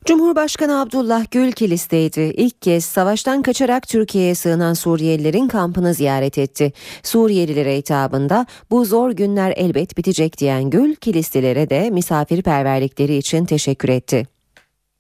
Cumhurbaşkanı 0.06 0.82
Abdullah 0.82 1.26
Gül 1.32 1.52
Kilis'teydi. 1.52 2.20
İlk 2.20 2.62
kez 2.62 2.86
savaştan 2.86 3.42
kaçarak 3.42 3.88
Türkiye'ye 3.88 4.36
sığınan 4.36 4.74
Suriyelilerin 4.74 5.48
kampını 5.48 5.94
ziyaret 5.94 6.38
etti. 6.38 6.74
Suriyelilere 7.04 7.78
hitabında 7.78 8.46
bu 8.72 8.86
zor 8.86 9.12
günler 9.12 9.54
elbet 9.56 9.98
bitecek 9.98 10.38
diyen 10.38 10.70
Gül, 10.70 10.96
Kilistilere 10.96 11.70
de 11.70 11.90
misafirperverlikleri 11.90 13.18
için 13.18 13.46
teşekkür 13.46 13.90
etti. 13.90 14.28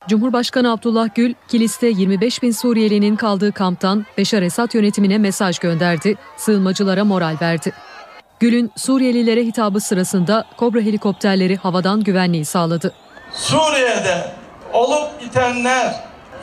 Cumhurbaşkanı 0.08 0.72
Abdullah 0.72 1.16
Gül, 1.16 1.34
Kilis'te 1.47 1.88
25 1.88 2.43
bin 2.43 2.52
Suriyelinin 2.52 3.16
kaldığı 3.16 3.52
kamptan 3.52 4.06
Beşar 4.18 4.41
Esad 4.41 4.74
yönetimine 4.74 5.18
mesaj 5.18 5.60
gönderdi, 5.60 6.16
sığınmacılara 6.38 7.06
moral 7.06 7.36
verdi. 7.41 7.72
Gül'ün 8.39 8.72
Suriyelilere 8.76 9.43
hitabı 9.43 9.80
sırasında 9.80 10.45
Kobra 10.58 10.80
helikopterleri 10.80 11.56
havadan 11.56 12.04
güvenliği 12.04 12.45
sağladı. 12.45 12.93
Suriye'de 13.34 14.41
olup 14.74 15.22
bitenler 15.22 15.96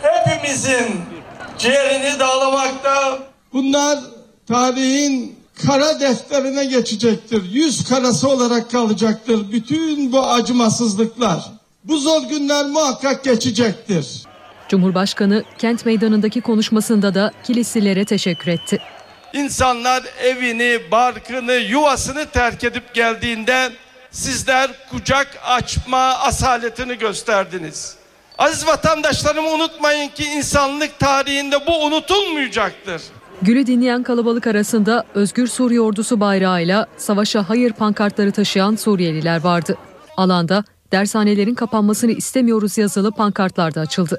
hepimizin 0.03 1.01
ciğerini 1.59 2.19
dağlamakta. 2.19 3.19
Bunlar 3.53 3.99
tarihin 4.49 5.39
kara 5.67 6.01
defterine 6.01 6.65
geçecektir. 6.65 7.53
Yüz 7.53 7.89
karası 7.89 8.29
olarak 8.29 8.71
kalacaktır. 8.71 9.53
Bütün 9.53 10.13
bu 10.13 10.27
acımasızlıklar. 10.27 11.45
Bu 11.85 11.99
zor 11.99 12.23
günler 12.23 12.67
muhakkak 12.67 13.25
geçecektir. 13.25 14.23
Cumhurbaşkanı 14.69 15.45
kent 15.59 15.87
meydanındaki 15.87 16.41
konuşmasında 16.41 17.15
da 17.15 17.33
Kilislilere 17.45 18.05
teşekkür 18.05 18.51
etti. 18.51 18.79
İnsanlar 19.33 20.03
evini, 20.23 20.91
barkını, 20.91 21.53
yuvasını 21.53 22.27
terk 22.27 22.65
edip 22.65 22.95
geldiğinde 22.95 23.71
sizler 24.11 24.71
kucak 24.91 25.39
açma 25.45 25.99
asaletini 25.99 26.99
gösterdiniz. 26.99 27.98
Aziz 28.39 28.67
vatandaşlarım 28.67 29.47
unutmayın 29.47 30.09
ki 30.09 30.25
insanlık 30.25 30.99
tarihinde 30.99 31.57
bu 31.67 31.85
unutulmayacaktır. 31.85 33.03
Gül'ü 33.43 33.67
dinleyen 33.67 34.03
kalabalık 34.03 34.47
arasında 34.47 35.05
Özgür 35.15 35.47
Suriye 35.47 35.81
Ordusu 35.81 36.21
bayrağıyla 36.21 36.87
savaşa 36.97 37.49
hayır 37.49 37.73
pankartları 37.73 38.33
taşıyan 38.33 38.77
Suriyeliler 38.77 39.45
vardı. 39.45 39.77
Alanda 40.17 40.65
dershanelerin 40.93 41.55
kapanmasını 41.55 42.13
istemiyoruz 42.13 42.79
yazılı 42.79 43.13
pankartlar 43.13 43.75
da 43.75 43.81
açıldı. 43.81 44.19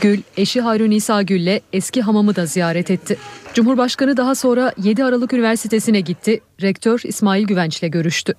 Gül, 0.00 0.20
eşi 0.36 0.60
Hayrun 0.60 0.90
İsa 0.90 1.22
Gül'le 1.22 1.60
eski 1.72 2.02
hamamı 2.02 2.36
da 2.36 2.46
ziyaret 2.46 2.90
etti. 2.90 3.18
Cumhurbaşkanı 3.54 4.16
daha 4.16 4.34
sonra 4.34 4.72
7 4.82 5.04
Aralık 5.04 5.32
Üniversitesi'ne 5.32 6.00
gitti. 6.00 6.40
Rektör 6.62 7.00
İsmail 7.04 7.46
Güvenç'le 7.46 7.82
görüştü. 7.82 8.34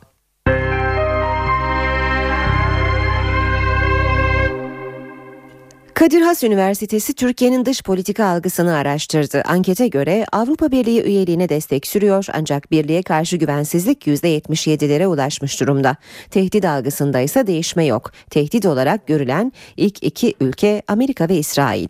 Kadir 5.99 6.21
Has 6.21 6.43
Üniversitesi 6.43 7.13
Türkiye'nin 7.13 7.65
dış 7.65 7.83
politika 7.83 8.25
algısını 8.25 8.75
araştırdı. 8.75 9.41
Ankete 9.45 9.87
göre 9.87 10.25
Avrupa 10.31 10.71
Birliği 10.71 11.01
üyeliğine 11.01 11.49
destek 11.49 11.87
sürüyor 11.87 12.25
ancak 12.33 12.71
birliğe 12.71 13.03
karşı 13.03 13.37
güvensizlik 13.37 14.07
%77'lere 14.07 15.05
ulaşmış 15.05 15.61
durumda. 15.61 15.95
Tehdit 16.31 16.65
algısında 16.65 17.19
ise 17.19 17.47
değişme 17.47 17.85
yok. 17.85 18.11
Tehdit 18.29 18.65
olarak 18.65 19.07
görülen 19.07 19.51
ilk 19.77 20.03
iki 20.03 20.33
ülke 20.41 20.81
Amerika 20.87 21.29
ve 21.29 21.35
İsrail. 21.35 21.87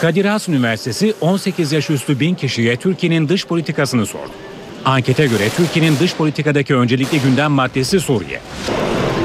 Kadir 0.00 0.24
Has 0.24 0.48
Üniversitesi 0.48 1.14
18 1.20 1.72
yaş 1.72 1.90
üstü 1.90 2.20
bin 2.20 2.34
kişiye 2.34 2.76
Türkiye'nin 2.76 3.28
dış 3.28 3.46
politikasını 3.46 4.06
sordu. 4.06 4.32
Ankete 4.84 5.26
göre 5.26 5.48
Türkiye'nin 5.56 5.98
dış 5.98 6.16
politikadaki 6.16 6.74
öncelikli 6.74 7.20
gündem 7.20 7.52
maddesi 7.52 8.00
Suriye. 8.00 8.40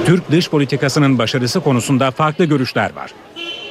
Türk 0.08 0.32
dış 0.32 0.50
politikasının 0.50 1.18
başarısı 1.18 1.60
konusunda 1.60 2.12
farklı 2.12 2.46
görüşler 2.46 2.96
var. 2.96 3.12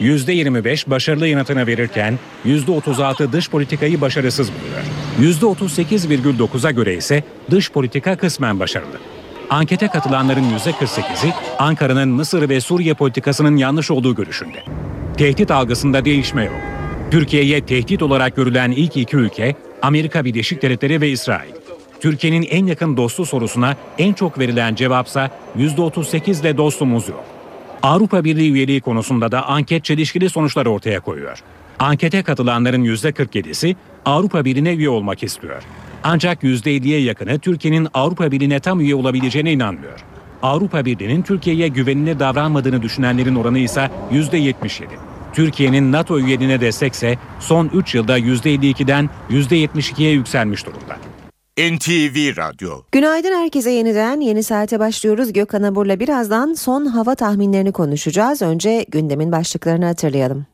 %25 0.00 0.90
başarılı 0.90 1.28
yanıtını 1.28 1.66
verirken 1.66 2.18
%36 2.46 3.32
dış 3.32 3.50
politikayı 3.50 4.00
başarısız 4.00 4.50
buluyor. 4.52 5.32
%38,9'a 5.34 6.70
göre 6.70 6.94
ise 6.94 7.24
dış 7.50 7.72
politika 7.72 8.16
kısmen 8.16 8.60
başarılı. 8.60 8.96
Ankete 9.50 9.88
katılanların 9.88 10.44
%48'i 10.58 11.32
Ankara'nın 11.58 12.08
Mısır 12.08 12.48
ve 12.48 12.60
Suriye 12.60 12.94
politikasının 12.94 13.56
yanlış 13.56 13.90
olduğu 13.90 14.14
görüşünde. 14.14 14.62
Tehdit 15.16 15.50
algısında 15.50 16.04
değişme 16.04 16.44
yok. 16.44 16.60
Türkiye'ye 17.10 17.66
tehdit 17.66 18.02
olarak 18.02 18.36
görülen 18.36 18.70
ilk 18.70 18.96
iki 18.96 19.16
ülke 19.16 19.56
Amerika 19.82 20.24
Birleşik 20.24 20.62
Devletleri 20.62 21.00
ve 21.00 21.08
İsrail. 21.08 21.65
Türkiye'nin 22.06 22.46
en 22.50 22.66
yakın 22.66 22.96
dostu 22.96 23.26
sorusuna 23.26 23.76
en 23.98 24.12
çok 24.12 24.38
verilen 24.38 24.74
cevapsa 24.74 25.30
%38 25.58 26.40
ile 26.40 26.56
dostumuz 26.56 27.08
yok. 27.08 27.24
Avrupa 27.82 28.24
Birliği 28.24 28.52
üyeliği 28.52 28.80
konusunda 28.80 29.32
da 29.32 29.46
anket 29.48 29.84
çelişkili 29.84 30.30
sonuçlar 30.30 30.66
ortaya 30.66 31.00
koyuyor. 31.00 31.38
Ankete 31.78 32.22
katılanların 32.22 32.84
%47'si 32.84 33.76
Avrupa 34.04 34.44
Birliği'ne 34.44 34.74
üye 34.74 34.88
olmak 34.88 35.22
istiyor. 35.22 35.62
Ancak 36.04 36.42
%50'ye 36.42 37.00
yakını 37.00 37.38
Türkiye'nin 37.38 37.88
Avrupa 37.94 38.32
Birliği'ne 38.32 38.60
tam 38.60 38.80
üye 38.80 38.94
olabileceğine 38.94 39.52
inanmıyor. 39.52 40.00
Avrupa 40.42 40.84
Birliği'nin 40.84 41.22
Türkiye'ye 41.22 41.68
güvenilir 41.68 42.18
davranmadığını 42.18 42.82
düşünenlerin 42.82 43.34
oranı 43.34 43.58
ise 43.58 43.90
%77. 44.12 44.84
Türkiye'nin 45.32 45.92
NATO 45.92 46.18
üyeliğine 46.18 46.60
destekse 46.60 47.18
son 47.40 47.70
3 47.74 47.94
yılda 47.94 48.18
%52'den 48.18 49.10
%72'ye 49.30 50.12
yükselmiş 50.12 50.66
durumda. 50.66 50.96
NTV 51.58 52.36
Radyo 52.36 52.82
Günaydın 52.92 53.32
herkese 53.32 53.70
yeniden. 53.70 54.20
Yeni 54.20 54.42
saate 54.42 54.78
başlıyoruz. 54.78 55.32
Gökhan 55.32 55.62
Abur'la 55.62 56.00
birazdan 56.00 56.54
son 56.54 56.86
hava 56.86 57.14
tahminlerini 57.14 57.72
konuşacağız. 57.72 58.42
Önce 58.42 58.86
gündemin 58.88 59.32
başlıklarını 59.32 59.84
hatırlayalım. 59.86 60.46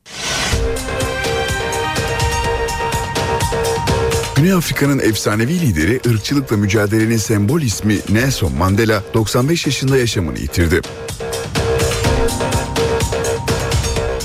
Güney 4.36 4.52
Afrika'nın 4.52 4.98
efsanevi 4.98 5.60
lideri 5.60 6.00
ırkçılıkla 6.06 6.56
mücadelenin 6.56 7.16
sembol 7.16 7.60
ismi 7.60 7.96
Nelson 8.08 8.52
Mandela 8.52 9.02
95 9.14 9.66
yaşında 9.66 9.96
yaşamını 9.96 10.38
yitirdi. 10.38 10.80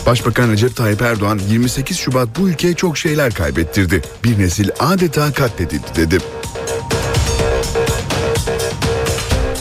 Başbakan 0.05 0.51
Recep 0.51 0.75
Tayyip 0.75 1.01
Erdoğan 1.01 1.39
28 1.49 1.97
Şubat 1.97 2.27
bu 2.39 2.49
ülkeye 2.49 2.73
çok 2.73 2.97
şeyler 2.97 3.33
kaybettirdi. 3.33 4.01
Bir 4.23 4.39
nesil 4.39 4.69
adeta 4.79 5.33
katledildi 5.33 5.95
dedi. 5.95 6.17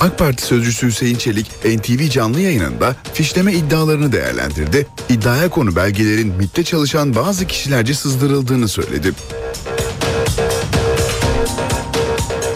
AK 0.07 0.19
Parti 0.19 0.43
sözcüsü 0.43 0.87
Hüseyin 0.87 1.17
Çelik 1.17 1.47
NTV 1.65 2.09
canlı 2.11 2.41
yayınında 2.41 2.97
fişleme 3.15 3.53
iddialarını 3.53 4.13
değerlendirdi. 4.13 4.87
İddiaya 5.09 5.49
konu 5.49 5.77
belgelerin 5.77 6.29
MİT'te 6.29 6.65
çalışan 6.65 7.15
bazı 7.15 7.47
kişilerce 7.47 7.95
sızdırıldığını 7.95 8.69
söyledi. 8.69 9.13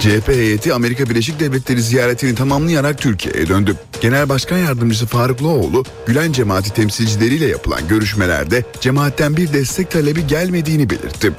CHP 0.01 0.29
heyeti 0.29 0.75
Amerika 0.75 1.11
Birleşik 1.11 1.41
Devletleri 1.41 1.83
ziyaretini 1.83 2.35
tamamlayarak 2.35 2.99
Türkiye'ye 2.99 3.49
döndü. 3.49 3.77
Genel 4.01 4.29
Başkan 4.29 4.59
Yardımcısı 4.59 5.07
Faruk 5.07 5.43
Loğlu, 5.43 5.85
Gülen 6.07 6.33
cemaati 6.33 6.75
temsilcileriyle 6.75 7.47
yapılan 7.47 7.89
görüşmelerde 7.89 8.65
cemaatten 8.81 9.37
bir 9.37 9.53
destek 9.53 9.91
talebi 9.91 10.27
gelmediğini 10.27 10.91
belirtti. 10.91 11.33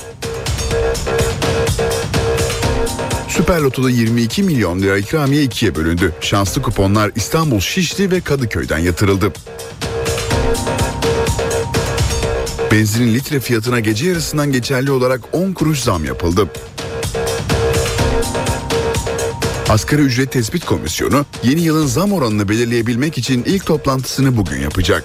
Süper 3.41 3.61
Loto'da 3.61 3.89
22 3.89 4.43
milyon 4.43 4.81
lira 4.81 4.97
ikramiye 4.97 5.43
ikiye 5.43 5.75
bölündü. 5.75 6.13
Şanslı 6.21 6.61
kuponlar 6.61 7.11
İstanbul, 7.15 7.59
Şişli 7.59 8.11
ve 8.11 8.21
Kadıköy'den 8.21 8.77
yatırıldı. 8.77 9.33
Benzinin 12.71 13.13
litre 13.13 13.39
fiyatına 13.39 13.79
gece 13.79 14.07
yarısından 14.09 14.51
geçerli 14.51 14.91
olarak 14.91 15.21
10 15.31 15.53
kuruş 15.53 15.79
zam 15.79 16.05
yapıldı. 16.05 16.47
Asgari 19.69 20.01
ücret 20.01 20.31
tespit 20.31 20.65
komisyonu 20.65 21.25
yeni 21.43 21.61
yılın 21.61 21.87
zam 21.87 22.13
oranını 22.13 22.49
belirleyebilmek 22.49 23.17
için 23.17 23.43
ilk 23.43 23.65
toplantısını 23.65 24.37
bugün 24.37 24.61
yapacak. 24.61 25.03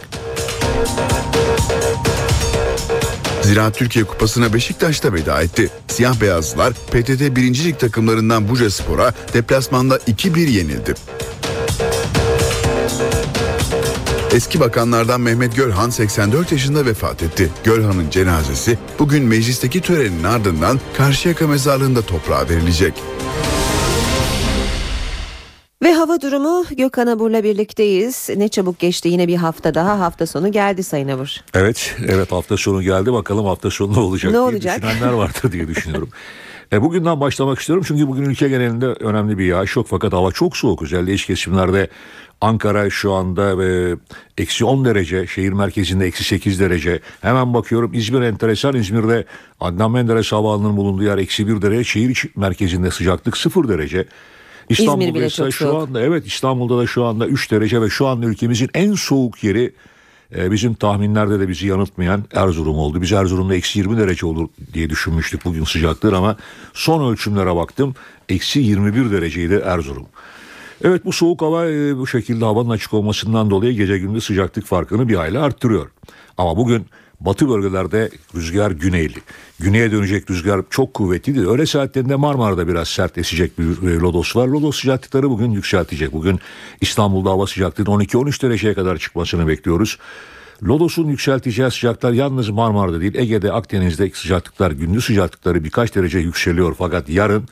Ziraat 3.46 3.74
Türkiye 3.74 4.04
Kupası'na 4.04 4.52
Beşiktaş'ta 4.52 5.12
veda 5.12 5.42
etti. 5.42 5.70
Siyah 5.88 6.20
beyazlılar 6.20 6.72
PTT 6.72 7.36
1. 7.36 7.64
Lig 7.64 7.78
takımlarından 7.78 8.48
Buca 8.48 8.70
Spor'a 8.70 9.12
deplasmanda 9.32 9.96
2-1 9.96 10.38
yenildi. 10.38 10.94
Eski 14.32 14.60
bakanlardan 14.60 15.20
Mehmet 15.20 15.56
Gölhan 15.56 15.90
84 15.90 16.52
yaşında 16.52 16.86
vefat 16.86 17.22
etti. 17.22 17.50
Gölhan'ın 17.64 18.10
cenazesi 18.10 18.78
bugün 18.98 19.24
meclisteki 19.24 19.80
törenin 19.80 20.24
ardından 20.24 20.80
Karşıyaka 20.96 21.46
mezarlığında 21.46 22.02
toprağa 22.02 22.48
verilecek. 22.48 22.94
Ve 25.82 25.92
hava 25.92 26.20
durumu 26.20 26.64
Gökhan 26.76 27.06
Abur'la 27.06 27.44
birlikteyiz. 27.44 28.28
Ne 28.36 28.48
çabuk 28.48 28.78
geçti 28.78 29.08
yine 29.08 29.28
bir 29.28 29.36
hafta 29.36 29.74
daha 29.74 30.00
hafta 30.00 30.26
sonu 30.26 30.52
geldi 30.52 30.82
Sayın 30.82 31.08
Abur. 31.08 31.36
Evet, 31.54 31.96
evet 32.08 32.32
hafta 32.32 32.56
sonu 32.56 32.82
geldi. 32.82 33.12
Bakalım 33.12 33.46
hafta 33.46 33.70
sonu 33.70 33.92
ne 33.92 33.98
olacak 34.00 34.30
Ne 34.30 34.32
diye 34.32 34.40
olacak? 34.40 34.82
düşünenler 34.82 35.12
vardır 35.12 35.52
diye 35.52 35.68
düşünüyorum. 35.68 36.08
E, 36.72 36.82
bugünden 36.82 37.20
başlamak 37.20 37.58
istiyorum 37.58 37.84
çünkü 37.88 38.08
bugün 38.08 38.22
ülke 38.22 38.48
genelinde 38.48 38.86
önemli 38.86 39.38
bir 39.38 39.44
yağış 39.44 39.76
yok 39.76 39.86
fakat 39.90 40.12
hava 40.12 40.32
çok 40.32 40.56
soğuk. 40.56 40.82
Özellikle 40.82 41.14
iç 41.14 41.26
kesimlerde 41.26 41.88
Ankara 42.40 42.90
şu 42.90 43.12
anda 43.12 43.64
e, 43.64 43.96
eksi 44.38 44.64
10 44.64 44.84
derece, 44.84 45.26
şehir 45.26 45.52
merkezinde 45.52 46.06
eksi 46.06 46.24
8 46.24 46.60
derece. 46.60 47.00
Hemen 47.20 47.54
bakıyorum 47.54 47.94
İzmir 47.94 48.20
enteresan. 48.20 48.74
İzmir'de 48.76 49.24
Adnan 49.60 49.90
Menderes 49.90 50.32
Havaalanı'nın 50.32 50.76
bulunduğu 50.76 51.02
yer 51.02 51.18
eksi 51.18 51.46
1 51.48 51.62
derece. 51.62 51.84
Şehir 51.84 52.24
merkezinde 52.36 52.90
sıcaklık 52.90 53.36
0 53.36 53.68
derece. 53.68 54.06
İstanbul'da 54.68 55.14
bile 55.14 55.26
ise 55.26 55.36
çok 55.36 55.54
şu 55.54 55.64
soğuk. 55.64 55.88
anda 55.88 56.00
evet 56.00 56.26
İstanbul'da 56.26 56.78
da 56.78 56.86
şu 56.86 57.04
anda 57.04 57.26
3 57.26 57.50
derece 57.50 57.82
ve 57.82 57.90
şu 57.90 58.06
anda 58.06 58.26
ülkemizin 58.26 58.68
en 58.74 58.94
soğuk 58.94 59.44
yeri 59.44 59.72
e, 60.36 60.50
bizim 60.50 60.74
tahminlerde 60.74 61.40
de 61.40 61.48
bizi 61.48 61.66
yanıltmayan 61.66 62.24
Erzurum 62.34 62.78
oldu. 62.78 63.02
Biz 63.02 63.12
Erzurum'da 63.12 63.54
eksi 63.54 63.78
20 63.78 63.98
derece 63.98 64.26
olur 64.26 64.48
diye 64.72 64.90
düşünmüştük 64.90 65.44
bugün 65.44 65.64
sıcaklığı 65.64 66.16
ama 66.16 66.36
son 66.74 67.12
ölçümlere 67.12 67.56
baktım 67.56 67.94
eksi 68.28 68.60
21 68.60 69.10
dereceydi 69.10 69.62
Erzurum. 69.64 70.06
Evet 70.84 71.04
bu 71.04 71.12
soğuk 71.12 71.42
hava 71.42 71.66
e, 71.66 71.96
bu 71.96 72.06
şekilde 72.06 72.44
havanın 72.44 72.70
açık 72.70 72.94
olmasından 72.94 73.50
dolayı 73.50 73.72
gece 73.72 73.98
gündüz 73.98 74.24
sıcaklık 74.24 74.66
farkını 74.66 75.08
bir 75.08 75.14
hayli 75.14 75.38
arttırıyor. 75.38 75.90
Ama 76.38 76.56
bugün 76.56 76.86
batı 77.20 77.48
bölgelerde 77.48 78.10
rüzgar 78.34 78.70
güneyli. 78.70 79.18
Güneye 79.60 79.92
dönecek 79.92 80.30
rüzgar 80.30 80.60
çok 80.70 80.94
kuvvetliydi. 80.94 81.48
Öğle 81.48 81.66
saatlerinde 81.66 82.16
Marmara'da 82.16 82.68
biraz 82.68 82.88
sert 82.88 83.18
esecek 83.18 83.58
bir 83.58 83.88
e, 83.88 83.96
lodos 83.96 84.36
var. 84.36 84.48
Lodos 84.48 84.80
sıcaklıkları 84.80 85.30
bugün 85.30 85.50
yükseltecek. 85.50 86.12
Bugün 86.12 86.40
İstanbul'da 86.80 87.30
hava 87.30 87.46
sıcaklığının 87.46 88.00
12-13 88.00 88.42
dereceye 88.42 88.74
kadar 88.74 88.98
çıkmasını 88.98 89.48
bekliyoruz. 89.48 89.98
Lodos'un 90.62 91.08
yükselteceği 91.08 91.70
sıcaklar 91.70 92.12
yalnız 92.12 92.48
Marmara'da 92.48 93.00
değil 93.00 93.14
Ege'de 93.14 93.52
Akdeniz'de 93.52 94.10
sıcaklıklar 94.10 94.70
gündüz 94.70 95.04
sıcaklıkları 95.04 95.64
birkaç 95.64 95.94
derece 95.94 96.18
yükseliyor. 96.18 96.74
Fakat 96.78 97.08
yarın 97.08 97.48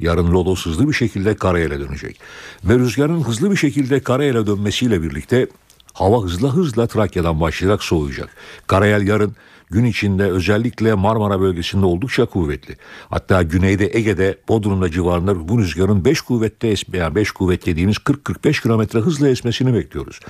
Yarın 0.00 0.32
Lodos 0.32 0.66
hızlı 0.66 0.88
bir 0.88 0.92
şekilde 0.92 1.34
karayele 1.34 1.80
dönecek. 1.80 2.20
Ve 2.64 2.78
rüzgarın 2.78 3.20
hızlı 3.20 3.50
bir 3.50 3.56
şekilde 3.56 4.00
karayele 4.00 4.46
dönmesiyle 4.46 5.02
birlikte 5.02 5.46
hava 5.92 6.22
hızla 6.22 6.54
hızla 6.54 6.86
Trakya'dan 6.86 7.40
başlayarak 7.40 7.82
soğuyacak. 7.82 8.28
Karayel 8.66 9.06
yarın 9.06 9.36
gün 9.70 9.84
içinde 9.84 10.24
özellikle 10.24 10.94
Marmara 10.94 11.40
bölgesinde 11.40 11.86
oldukça 11.86 12.26
kuvvetli. 12.26 12.76
Hatta 13.10 13.42
güneyde 13.42 13.90
Ege'de 13.92 14.38
Bodrum'da 14.48 14.90
civarında 14.90 15.48
bu 15.48 15.58
rüzgarın 15.58 16.04
5 16.04 16.20
kuvvette 16.20 16.68
esme, 16.68 16.98
yani 16.98 17.14
5 17.14 17.30
kuvvet 17.30 17.66
dediğimiz 17.66 17.96
40-45 17.96 18.62
kilometre 18.62 18.98
hızla 18.98 19.28
esmesini 19.28 19.74
bekliyoruz. 19.74 20.20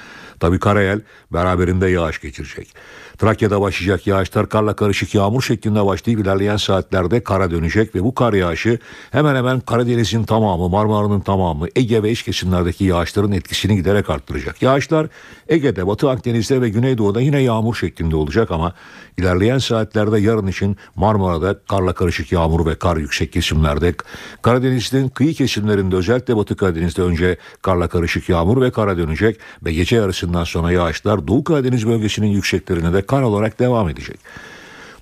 Tabi 0.40 0.58
Karayel 0.58 1.00
beraberinde 1.32 1.88
yağış 1.88 2.20
geçirecek. 2.20 2.74
Trakya'da 3.20 3.60
başlayacak 3.60 4.06
yağışlar 4.06 4.48
karla 4.48 4.76
karışık 4.76 5.14
yağmur 5.14 5.42
şeklinde 5.42 5.86
başlayıp 5.86 6.20
ilerleyen 6.20 6.56
saatlerde 6.56 7.24
kara 7.24 7.50
dönecek 7.50 7.94
ve 7.94 8.04
bu 8.04 8.14
kar 8.14 8.32
yağışı 8.32 8.78
hemen 9.10 9.36
hemen 9.36 9.60
Karadeniz'in 9.60 10.24
tamamı, 10.24 10.68
Marmara'nın 10.68 11.20
tamamı, 11.20 11.66
Ege 11.76 12.02
ve 12.02 12.10
iç 12.10 12.22
kesimlerdeki 12.22 12.84
yağışların 12.84 13.32
etkisini 13.32 13.76
giderek 13.76 14.10
arttıracak. 14.10 14.62
Yağışlar 14.62 15.06
Ege'de, 15.48 15.86
Batı 15.86 16.10
Akdeniz'de 16.10 16.60
ve 16.60 16.68
Güneydoğu'da 16.68 17.20
yine 17.20 17.42
yağmur 17.42 17.74
şeklinde 17.74 18.16
olacak 18.16 18.50
ama 18.50 18.74
ilerleyen 19.18 19.58
saatlerde 19.58 20.18
yarın 20.18 20.46
için 20.46 20.76
Marmara'da 20.96 21.58
karla 21.68 21.92
karışık 21.92 22.32
yağmur 22.32 22.66
ve 22.66 22.74
kar 22.74 22.96
yüksek 22.96 23.32
kesimlerde, 23.32 23.94
Karadeniz'in 24.42 25.08
kıyı 25.08 25.34
kesimlerinde 25.34 25.96
özellikle 25.96 26.36
Batı 26.36 26.56
Karadeniz'de 26.56 27.02
önce 27.02 27.36
karla 27.62 27.88
karışık 27.88 28.28
yağmur 28.28 28.60
ve 28.60 28.70
kara 28.70 28.96
dönecek 28.96 29.40
ve 29.64 29.72
gece 29.72 29.96
yarısından 29.96 30.44
sonra 30.44 30.72
yağışlar 30.72 31.28
Doğu 31.28 31.44
Karadeniz 31.44 31.86
bölgesinin 31.86 32.26
yükseklerine 32.26 32.92
de 32.92 33.09
kar 33.10 33.22
olarak 33.22 33.58
devam 33.58 33.88
edecek. 33.88 34.18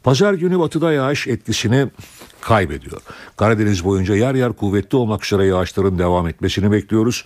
Pazar 0.04 0.34
günü 0.34 0.58
batıda 0.58 0.92
yağış 0.92 1.26
etkisini 1.26 1.88
kaybediyor. 2.40 3.00
Karadeniz 3.36 3.84
boyunca 3.84 4.14
yer 4.14 4.34
yer 4.34 4.52
kuvvetli 4.52 4.96
olmak 4.96 5.24
üzere 5.24 5.46
yağışların 5.46 5.98
devam 5.98 6.28
etmesini 6.28 6.72
bekliyoruz. 6.72 7.24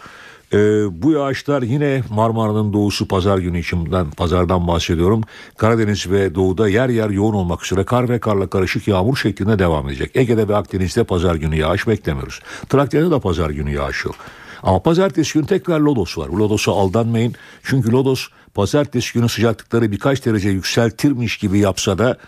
Ee, 0.52 0.58
bu 1.02 1.12
yağışlar 1.12 1.62
yine 1.62 2.02
Marmara'nın 2.10 2.72
doğusu 2.72 3.08
pazar 3.08 3.38
günü 3.38 3.58
içinden 3.60 4.10
pazardan 4.10 4.68
bahsediyorum. 4.68 5.20
Karadeniz 5.56 6.10
ve 6.10 6.34
doğuda 6.34 6.68
yer 6.68 6.88
yer 6.88 7.10
yoğun 7.10 7.34
olmak 7.34 7.64
üzere 7.64 7.84
kar 7.84 8.08
ve 8.08 8.18
karla 8.18 8.46
karışık 8.46 8.88
yağmur 8.88 9.16
şeklinde 9.16 9.58
devam 9.58 9.88
edecek. 9.88 10.10
Ege'de 10.14 10.48
ve 10.48 10.56
Akdeniz'de 10.56 11.04
pazar 11.04 11.34
günü 11.34 11.56
yağış 11.56 11.86
beklemiyoruz. 11.88 12.40
Trakya'da 12.68 13.10
da 13.10 13.20
pazar 13.20 13.50
günü 13.50 13.70
yağış 13.74 14.04
yok. 14.04 14.14
Ama 14.62 14.82
pazartesi 14.82 15.34
günü 15.34 15.46
tekrar 15.46 15.80
Lodos 15.80 16.18
var. 16.18 16.28
Lodos'a 16.28 16.72
aldanmayın. 16.72 17.34
Çünkü 17.62 17.92
Lodos 17.92 18.28
pazartesi 18.54 19.12
günü 19.12 19.28
sıcaklıkları 19.28 19.92
birkaç 19.92 20.26
derece 20.26 20.48
yükseltirmiş 20.48 21.36
gibi 21.36 21.58
yapsa 21.58 21.98
da 21.98 22.18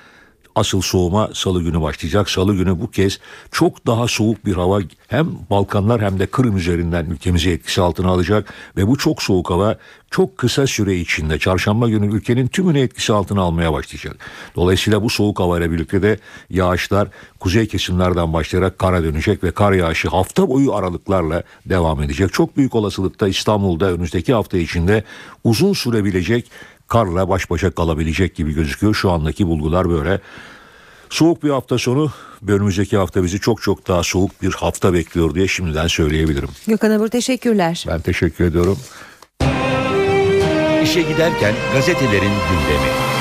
asıl 0.54 0.80
soğuma 0.80 1.30
salı 1.34 1.62
günü 1.62 1.80
başlayacak. 1.80 2.30
Salı 2.30 2.54
günü 2.54 2.80
bu 2.80 2.90
kez 2.90 3.18
çok 3.50 3.86
daha 3.86 4.08
soğuk 4.08 4.46
bir 4.46 4.54
hava 4.54 4.80
hem 5.08 5.28
Balkanlar 5.50 6.02
hem 6.02 6.18
de 6.18 6.26
Kırım 6.26 6.56
üzerinden 6.56 7.06
ülkemizi 7.06 7.50
etkisi 7.50 7.80
altına 7.80 8.08
alacak 8.08 8.54
ve 8.76 8.88
bu 8.88 8.98
çok 8.98 9.22
soğuk 9.22 9.50
hava 9.50 9.76
çok 10.10 10.38
kısa 10.38 10.66
süre 10.66 10.96
içinde 10.96 11.38
çarşamba 11.38 11.88
günü 11.88 12.16
ülkenin 12.16 12.46
tümünü 12.46 12.80
etkisi 12.80 13.12
altına 13.12 13.40
almaya 13.40 13.72
başlayacak. 13.72 14.16
Dolayısıyla 14.56 15.02
bu 15.02 15.10
soğuk 15.10 15.40
havayla 15.40 15.70
birlikte 15.70 16.02
de 16.02 16.18
yağışlar 16.50 17.08
kuzey 17.40 17.68
kesimlerden 17.68 18.32
başlayarak 18.32 18.78
kara 18.78 19.04
dönecek 19.04 19.44
ve 19.44 19.50
kar 19.50 19.72
yağışı 19.72 20.08
hafta 20.08 20.48
boyu 20.48 20.74
aralıklarla 20.74 21.42
devam 21.66 22.02
edecek. 22.02 22.32
Çok 22.32 22.56
büyük 22.56 22.74
olasılıkta 22.74 23.28
İstanbul'da 23.28 23.90
önümüzdeki 23.90 24.34
hafta 24.34 24.58
içinde 24.58 25.04
uzun 25.44 25.72
sürebilecek 25.72 26.50
karla 26.88 27.28
baş 27.28 27.50
başa 27.50 27.70
kalabilecek 27.70 28.34
gibi 28.34 28.54
gözüküyor. 28.54 28.94
Şu 28.94 29.10
andaki 29.10 29.46
bulgular 29.46 29.90
böyle. 29.90 30.20
Soğuk 31.10 31.42
bir 31.42 31.50
hafta 31.50 31.78
sonu 31.78 32.10
önümüzdeki 32.48 32.96
hafta 32.96 33.24
bizi 33.24 33.40
çok 33.40 33.62
çok 33.62 33.88
daha 33.88 34.02
soğuk 34.02 34.42
bir 34.42 34.52
hafta 34.52 34.92
bekliyor 34.92 35.34
diye 35.34 35.48
şimdiden 35.48 35.86
söyleyebilirim. 35.86 36.48
Gökhan 36.66 36.90
Abur 36.90 37.08
teşekkürler. 37.08 37.84
Ben 37.88 38.00
teşekkür 38.00 38.44
ediyorum. 38.44 38.78
İşe 40.82 41.02
giderken 41.02 41.54
gazetelerin 41.74 42.32
gündemi. 42.50 43.13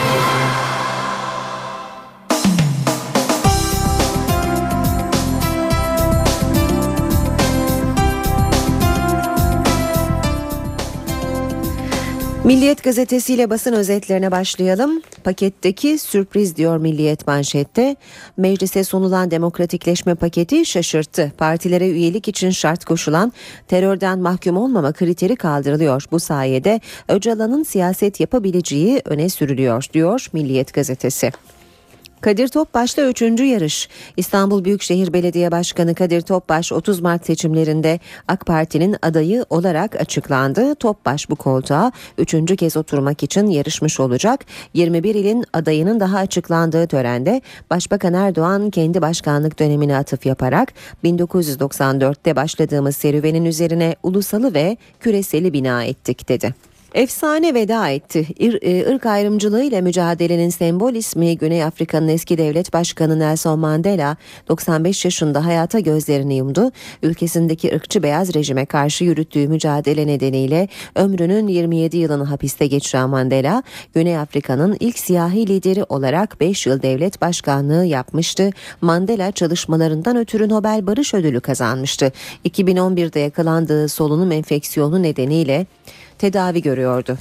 Milliyet 12.46 12.84
gazetesiyle 12.84 13.50
basın 13.50 13.74
özetlerine 13.74 14.32
başlayalım. 14.32 15.02
Paketteki 15.24 15.98
sürpriz 15.98 16.56
diyor 16.56 16.78
Milliyet 16.78 17.28
manşette. 17.28 17.96
Meclise 18.38 18.84
sunulan 18.84 19.32
demokratikleşme 19.32 20.16
paketi 20.16 20.66
şaşırttı. 20.66 21.32
Partilere 21.38 21.90
üyelik 21.90 22.28
için 22.28 22.50
şart 22.50 22.86
koşulan 22.86 23.34
terörden 23.68 24.20
mahkum 24.20 24.58
olmama 24.58 24.92
kriteri 24.92 25.36
kaldırılıyor. 25.36 26.06
Bu 26.12 26.20
sayede 26.20 26.82
Öcalan'ın 27.10 27.64
siyaset 27.64 28.20
yapabileceği 28.20 29.02
öne 29.06 29.30
sürülüyor 29.30 29.86
diyor 29.94 30.28
Milliyet 30.34 30.74
gazetesi. 30.74 31.32
Kadir 32.24 32.48
Topbaş'ta 32.48 33.10
3. 33.10 33.22
yarış. 33.22 33.90
İstanbul 34.18 34.66
Büyükşehir 34.66 35.14
Belediye 35.14 35.52
Başkanı 35.52 35.96
Kadir 35.96 36.22
Topbaş 36.22 36.72
30 36.72 37.00
Mart 37.00 37.26
seçimlerinde 37.26 38.00
AK 38.28 38.46
Parti'nin 38.46 38.96
adayı 39.02 39.46
olarak 39.50 40.02
açıklandı. 40.02 40.76
Topbaş 40.76 41.30
bu 41.30 41.36
koltuğa 41.36 41.92
3. 42.18 42.56
kez 42.58 42.78
oturmak 42.78 43.24
için 43.24 43.48
yarışmış 43.48 44.00
olacak. 44.00 44.46
21 44.74 45.16
ilin 45.16 45.46
adayının 45.54 46.00
daha 46.00 46.18
açıklandığı 46.18 46.88
törende 46.88 47.42
Başbakan 47.70 48.14
Erdoğan 48.14 48.70
kendi 48.70 49.02
başkanlık 49.02 49.60
dönemine 49.60 49.98
atıf 49.98 50.26
yaparak 50.26 50.74
1994'te 51.04 52.36
başladığımız 52.36 52.96
serüvenin 52.96 53.46
üzerine 53.46 53.96
ulusalı 54.04 54.54
ve 54.54 54.78
küreseli 55.00 55.54
bina 55.54 55.84
ettik 55.84 56.30
dedi. 56.30 56.54
Efsane 56.94 57.54
veda 57.54 57.90
etti. 57.90 58.28
İr, 58.40 58.60
e, 58.62 58.94
ırk 58.94 59.06
ayrımcılığı 59.06 59.64
ile 59.64 59.82
mücadelenin 59.82 60.50
sembol 60.50 60.94
ismi 60.94 61.38
Güney 61.38 61.64
Afrika'nın 61.64 62.08
eski 62.08 62.38
devlet 62.38 62.74
başkanı 62.74 63.20
Nelson 63.20 63.60
Mandela 63.60 64.18
95 64.50 65.06
yaşında 65.06 65.46
hayata 65.46 65.80
gözlerini 65.80 66.36
yumdu. 66.36 66.72
Ülkesindeki 67.04 67.76
ırkçı 67.76 68.04
beyaz 68.04 68.36
rejime 68.36 68.66
karşı 68.66 69.04
yürüttüğü 69.04 69.48
mücadele 69.48 70.08
nedeniyle 70.08 70.68
ömrünün 70.96 71.48
27 71.48 71.98
yılını 71.98 72.24
hapiste 72.24 72.68
geçiren 72.68 73.10
Mandela, 73.10 73.64
Güney 73.94 74.18
Afrika'nın 74.18 74.78
ilk 74.80 75.00
siyahi 75.00 75.48
lideri 75.48 75.84
olarak 75.84 76.40
5 76.40 76.68
yıl 76.68 76.82
devlet 76.82 77.22
başkanlığı 77.22 77.86
yapmıştı. 77.86 78.50
Mandela 78.82 79.32
çalışmalarından 79.32 80.18
ötürü 80.18 80.50
Nobel 80.50 80.88
Barış 80.88 81.14
Ödülü 81.14 81.40
kazanmıştı. 81.40 82.12
2011'de 82.46 83.20
yakalandığı 83.20 83.90
solunum 83.90 84.32
enfeksiyonu 84.32 85.04
nedeniyle 85.04 85.66
tedavi 86.20 86.62
görüyordu. 86.62 87.18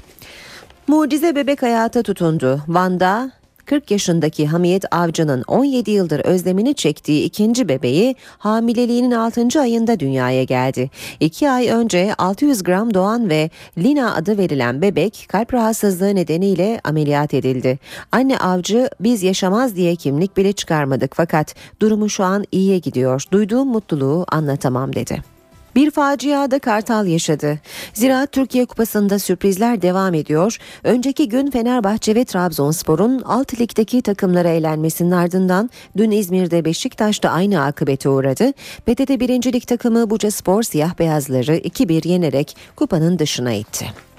Mucize 0.87 1.37
bebek 1.37 1.63
hayata 1.63 2.03
tutundu. 2.03 2.61
Van'da 2.69 3.33
40 3.65 3.91
yaşındaki 3.91 4.47
Hamiyet 4.47 4.85
Avcı'nın 4.95 5.45
17 5.47 5.91
yıldır 5.91 6.21
özlemini 6.21 6.75
çektiği 6.75 7.25
ikinci 7.25 7.69
bebeği 7.69 8.17
hamileliğinin 8.39 9.11
6. 9.11 9.61
ayında 9.61 10.01
dünyaya 10.01 10.45
geldi. 10.45 10.91
2 11.21 11.51
ay 11.51 11.69
önce 11.69 12.15
600 12.19 12.63
gram 12.63 12.95
doğan 12.95 13.31
ve 13.31 13.51
Lina 13.79 14.15
adı 14.15 14.39
verilen 14.39 14.83
bebek 14.83 15.27
kalp 15.29 15.55
rahatsızlığı 15.55 16.15
nedeniyle 16.15 16.81
ameliyat 16.85 17.35
edildi. 17.35 17.79
Anne 18.13 18.39
Avcı 18.39 18.91
biz 19.01 19.23
yaşamaz 19.23 19.77
diye 19.77 19.97
kimlik 19.97 20.37
bile 20.37 20.53
çıkarmadık 20.53 21.13
fakat 21.15 21.55
durumu 21.81 22.09
şu 22.09 22.25
an 22.25 22.45
iyiye 22.53 22.79
gidiyor. 22.79 23.25
Duyduğum 23.33 23.69
mutluluğu 23.69 24.25
anlatamam 24.29 24.95
dedi. 24.95 25.32
Bir 25.75 25.91
faciada 25.91 26.59
Kartal 26.59 27.07
yaşadı. 27.07 27.59
Ziraat 27.95 28.33
Türkiye 28.33 28.67
Kupası'nda 28.67 29.19
sürprizler 29.19 29.83
devam 29.83 30.15
ediyor. 30.15 30.59
Önceki 30.85 31.29
gün 31.29 31.51
Fenerbahçe 31.51 32.15
ve 32.15 32.25
Trabzonspor'un 32.25 33.23
alt 33.23 33.61
ligdeki 33.61 34.03
takımlara 34.03 34.49
elenmesinin 34.49 35.11
ardından 35.11 35.71
dün 35.97 36.11
İzmir'de 36.11 36.65
Beşiktaş'ta 36.65 37.31
aynı 37.31 37.65
akıbete 37.65 38.09
uğradı. 38.09 38.53
PTT 38.87 39.11
1. 39.11 39.53
Lig 39.53 39.67
takımı 39.67 40.11
Buca 40.11 40.31
Spor 40.31 40.63
siyah 40.63 40.99
beyazları 40.99 41.57
2-1 41.57 42.09
yenerek 42.09 42.57
kupanın 42.77 43.19
dışına 43.19 43.53
itti. 43.53 44.12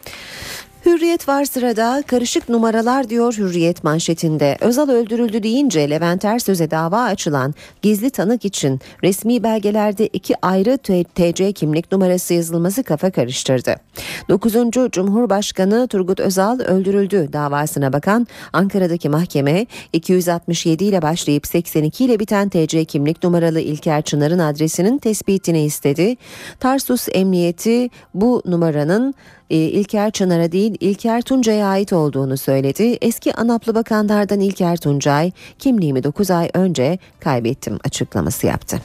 Hürriyet 0.86 1.28
var 1.28 1.46
sırada 1.46 2.04
karışık 2.08 2.50
numaralar 2.50 3.10
diyor 3.10 3.34
Hürriyet 3.34 3.84
manşetinde. 3.84 4.58
Özal 4.62 4.90
öldürüldü 4.90 5.44
deyince 5.44 5.90
Levent 5.90 6.26
Ersöz'e 6.26 6.72
dava 6.72 7.04
açılan 7.04 7.54
gizli 7.82 8.10
tanık 8.10 8.46
için 8.46 8.80
resmi 9.04 9.44
belgelerde 9.44 10.08
iki 10.08 10.46
ayrı 10.46 10.78
TC 11.16 11.54
kimlik 11.54 11.92
numarası 11.92 12.34
yazılması 12.34 12.84
kafa 12.84 13.12
karıştırdı. 13.12 13.76
9. 14.30 14.54
Cumhurbaşkanı 14.92 15.88
Turgut 15.88 16.20
Özal 16.20 16.60
öldürüldü 16.60 17.30
davasına 17.34 17.94
bakan 17.94 18.28
Ankara'daki 18.54 19.10
mahkeme 19.10 19.66
267 19.94 20.84
ile 20.84 21.02
başlayıp 21.02 21.48
82 21.48 22.06
ile 22.06 22.20
biten 22.20 22.50
TC 22.50 22.86
kimlik 22.86 23.24
numaralı 23.24 23.60
İlker 23.60 24.02
Çınar'ın 24.02 24.40
adresinin 24.40 24.98
tespitini 24.98 25.64
istedi. 25.64 26.16
Tarsus 26.60 27.08
Emniyeti 27.12 27.90
bu 28.14 28.42
numaranın 28.46 29.14
İlker 29.58 30.12
Çınar'a 30.12 30.52
değil 30.52 30.78
İlker 30.80 31.22
Tuncay'a 31.22 31.68
ait 31.68 31.94
olduğunu 31.94 32.38
söyledi. 32.38 32.98
Eski 33.02 33.34
Anaplı 33.34 33.76
Bakanlardan 33.76 34.40
İlker 34.40 34.78
Tuncay 34.78 35.32
kimliğimi 35.60 36.04
9 36.04 36.32
ay 36.32 36.50
önce 36.54 36.98
kaybettim 37.20 37.80
açıklaması 37.84 38.48
yaptı. 38.48 38.80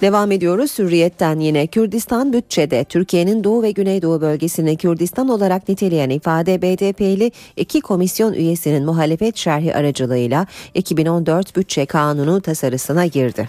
Devam 0.00 0.32
ediyoruz 0.32 0.78
Hürriyet'ten 0.78 1.40
yine 1.40 1.66
Kürdistan 1.66 2.32
bütçede 2.32 2.84
Türkiye'nin 2.84 3.44
Doğu 3.44 3.62
ve 3.62 3.70
Güneydoğu 3.70 4.20
bölgesini 4.20 4.76
Kürdistan 4.76 5.28
olarak 5.28 5.68
niteleyen 5.68 6.10
ifade 6.10 6.62
BDP'li 6.62 7.32
iki 7.56 7.80
komisyon 7.80 8.32
üyesinin 8.32 8.84
muhalefet 8.84 9.36
şerhi 9.36 9.74
aracılığıyla 9.74 10.46
2014 10.74 11.56
bütçe 11.56 11.86
kanunu 11.86 12.40
tasarısına 12.40 13.06
girdi. 13.06 13.48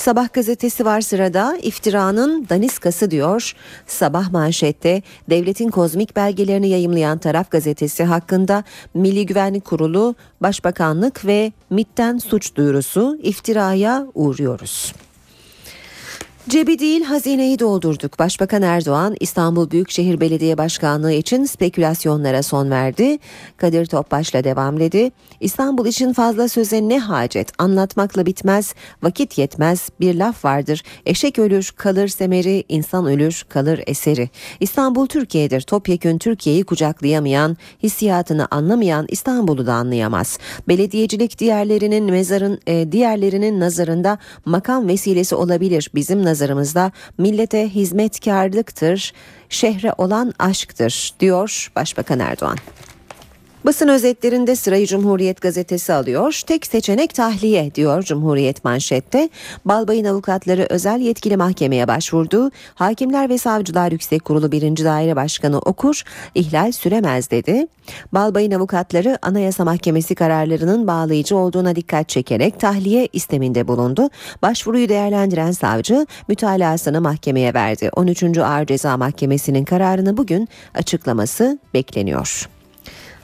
Sabah 0.00 0.32
gazetesi 0.32 0.84
var 0.84 1.00
sırada 1.00 1.58
iftiranın 1.62 2.46
daniskası 2.48 3.10
diyor. 3.10 3.52
Sabah 3.86 4.30
manşette 4.30 5.02
devletin 5.30 5.68
kozmik 5.70 6.16
belgelerini 6.16 6.68
yayımlayan 6.68 7.18
taraf 7.18 7.50
gazetesi 7.50 8.04
hakkında 8.04 8.64
Milli 8.94 9.26
Güvenlik 9.26 9.64
Kurulu, 9.64 10.14
Başbakanlık 10.42 11.26
ve 11.26 11.52
MİT'ten 11.70 12.18
suç 12.18 12.54
duyurusu 12.54 13.18
iftiraya 13.22 14.06
uğruyoruz. 14.14 14.92
Cebi 16.48 16.78
değil 16.78 17.04
hazineyi 17.04 17.58
doldurduk. 17.58 18.18
Başbakan 18.18 18.62
Erdoğan 18.62 19.16
İstanbul 19.20 19.70
Büyükşehir 19.70 20.20
Belediye 20.20 20.58
Başkanlığı 20.58 21.12
için 21.12 21.44
spekülasyonlara 21.44 22.42
son 22.42 22.70
verdi. 22.70 23.18
Kadir 23.56 23.86
Topbaş'la 23.86 24.44
devam 24.44 24.80
dedi. 24.80 25.10
İstanbul 25.40 25.86
için 25.86 26.12
fazla 26.12 26.48
söze 26.48 26.88
ne 26.88 26.98
hacet? 26.98 27.52
Anlatmakla 27.58 28.26
bitmez, 28.26 28.74
vakit 29.02 29.38
yetmez. 29.38 29.88
Bir 30.00 30.14
laf 30.14 30.44
vardır. 30.44 30.82
Eşek 31.06 31.38
ölür, 31.38 31.72
kalır 31.76 32.08
semeri, 32.08 32.64
insan 32.68 33.06
ölür, 33.06 33.44
kalır 33.48 33.80
eseri. 33.86 34.30
İstanbul 34.60 35.06
Türkiye'dir. 35.06 35.60
Topyekün 35.60 36.18
Türkiye'yi 36.18 36.64
kucaklayamayan, 36.64 37.56
hissiyatını 37.82 38.48
anlamayan 38.50 39.06
İstanbul'u 39.08 39.66
da 39.66 39.72
anlayamaz. 39.72 40.38
Belediyecilik 40.68 41.38
diğerlerinin 41.38 42.04
mezarın 42.04 42.60
e, 42.66 42.92
diğerlerinin 42.92 43.60
nazarında 43.60 44.18
makam 44.44 44.88
vesilesi 44.88 45.34
olabilir. 45.34 45.90
Bizim 45.94 46.29
nazarımızda 46.30 46.92
millete 47.18 47.68
hizmetkarlıktır, 47.68 49.12
şehre 49.48 49.92
olan 49.98 50.32
aşktır 50.38 51.14
diyor 51.20 51.72
Başbakan 51.76 52.18
Erdoğan. 52.18 52.58
Basın 53.64 53.88
özetlerinde 53.88 54.56
sırayı 54.56 54.86
Cumhuriyet 54.86 55.40
gazetesi 55.40 55.92
alıyor. 55.92 56.40
Tek 56.46 56.66
seçenek 56.66 57.14
tahliye 57.14 57.74
diyor 57.74 58.02
Cumhuriyet 58.02 58.64
manşette. 58.64 59.28
Balbay'ın 59.64 60.04
avukatları 60.04 60.66
özel 60.70 61.00
yetkili 61.00 61.36
mahkemeye 61.36 61.88
başvurdu. 61.88 62.50
Hakimler 62.74 63.28
ve 63.28 63.38
Savcılar 63.38 63.92
Yüksek 63.92 64.24
Kurulu 64.24 64.52
1. 64.52 64.62
Daire 64.62 65.16
Başkanı 65.16 65.58
Okur 65.58 66.02
ihlal 66.34 66.72
süremez 66.72 67.30
dedi. 67.30 67.66
Balbay'ın 68.12 68.50
avukatları 68.50 69.18
Anayasa 69.22 69.64
Mahkemesi 69.64 70.14
kararlarının 70.14 70.86
bağlayıcı 70.86 71.36
olduğuna 71.36 71.76
dikkat 71.76 72.08
çekerek 72.08 72.60
tahliye 72.60 73.08
isteminde 73.12 73.68
bulundu. 73.68 74.10
Başvuruyu 74.42 74.88
değerlendiren 74.88 75.52
savcı 75.52 76.06
mütalasını 76.28 77.00
mahkemeye 77.00 77.54
verdi. 77.54 77.90
13. 77.96 78.38
Ağır 78.38 78.66
Ceza 78.66 78.96
Mahkemesi'nin 78.96 79.64
kararını 79.64 80.16
bugün 80.16 80.48
açıklaması 80.74 81.58
bekleniyor. 81.74 82.48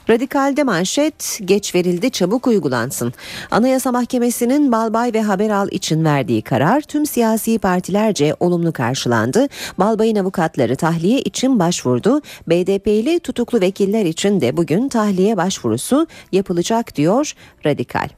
Radikalde 0.09 0.63
manşet 0.63 1.39
geç 1.45 1.75
verildi 1.75 2.11
çabuk 2.11 2.47
uygulansın. 2.47 3.13
Anayasa 3.51 3.91
Mahkemesi'nin 3.91 4.71
Balbay 4.71 5.13
ve 5.13 5.21
Haberal 5.21 5.67
için 5.71 6.05
verdiği 6.05 6.41
karar 6.41 6.81
tüm 6.81 7.05
siyasi 7.05 7.59
partilerce 7.59 8.35
olumlu 8.39 8.73
karşılandı. 8.73 9.47
Balbay'ın 9.77 10.15
avukatları 10.15 10.75
tahliye 10.75 11.19
için 11.19 11.59
başvurdu. 11.59 12.21
BDP'li 12.47 13.19
tutuklu 13.19 13.61
vekiller 13.61 14.05
için 14.05 14.41
de 14.41 14.57
bugün 14.57 14.89
tahliye 14.89 15.37
başvurusu 15.37 16.07
yapılacak 16.31 16.95
diyor 16.95 17.33
Radikal. 17.65 18.09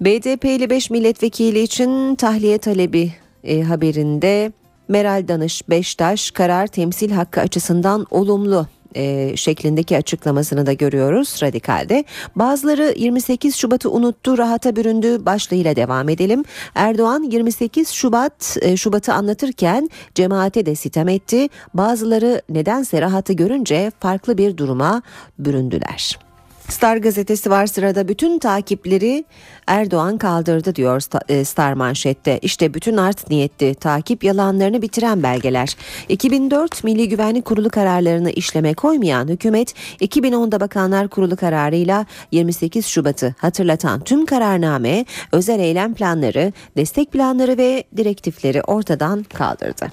BDP'li 0.00 0.70
5 0.70 0.90
milletvekili 0.90 1.62
için 1.62 2.14
tahliye 2.14 2.58
talebi 2.58 3.12
e, 3.44 3.62
haberinde 3.62 4.52
Meral 4.88 5.28
Danış 5.28 5.68
Beştaş 5.68 6.30
karar 6.30 6.66
temsil 6.66 7.10
hakkı 7.10 7.40
açısından 7.40 8.06
olumlu 8.10 8.66
e, 8.94 9.36
şeklindeki 9.36 9.96
açıklamasını 9.96 10.66
da 10.66 10.72
görüyoruz 10.72 11.42
radikalde. 11.42 12.04
Bazıları 12.36 12.94
28 12.96 13.56
Şubat'ı 13.56 13.90
unuttu, 13.90 14.38
rahata 14.38 14.76
büründü 14.76 15.26
başlığıyla 15.26 15.76
devam 15.76 16.08
edelim. 16.08 16.44
Erdoğan 16.74 17.22
28 17.22 17.88
Şubat 17.88 18.56
e, 18.60 18.76
Şubat'ı 18.76 19.14
anlatırken 19.14 19.90
cemaate 20.14 20.66
de 20.66 20.74
sitem 20.74 21.08
etti. 21.08 21.48
Bazıları 21.74 22.42
nedense 22.48 23.00
rahatı 23.00 23.32
görünce 23.32 23.92
farklı 24.00 24.38
bir 24.38 24.56
duruma 24.56 25.02
büründüler. 25.38 26.25
Star 26.68 26.96
gazetesi 26.96 27.50
var 27.50 27.66
sırada 27.66 28.08
bütün 28.08 28.38
takipleri 28.38 29.24
Erdoğan 29.66 30.18
kaldırdı 30.18 30.74
diyor 30.74 31.02
e, 31.28 31.44
Star 31.44 31.72
manşette. 31.72 32.38
İşte 32.42 32.74
bütün 32.74 32.96
art 32.96 33.30
niyetli 33.30 33.74
takip 33.74 34.24
yalanlarını 34.24 34.82
bitiren 34.82 35.22
belgeler. 35.22 35.76
2004 36.08 36.84
Milli 36.84 37.08
Güvenlik 37.08 37.44
Kurulu 37.44 37.70
kararlarını 37.70 38.30
işleme 38.30 38.74
koymayan 38.74 39.28
hükümet 39.28 39.74
2010'da 40.00 40.60
Bakanlar 40.60 41.08
Kurulu 41.08 41.36
kararıyla 41.36 42.06
28 42.32 42.86
Şubat'ı 42.86 43.34
hatırlatan 43.38 44.00
tüm 44.00 44.26
kararname, 44.26 45.04
özel 45.32 45.60
eylem 45.60 45.94
planları, 45.94 46.52
destek 46.76 47.12
planları 47.12 47.58
ve 47.58 47.84
direktifleri 47.96 48.62
ortadan 48.62 49.22
kaldırdı. 49.22 49.86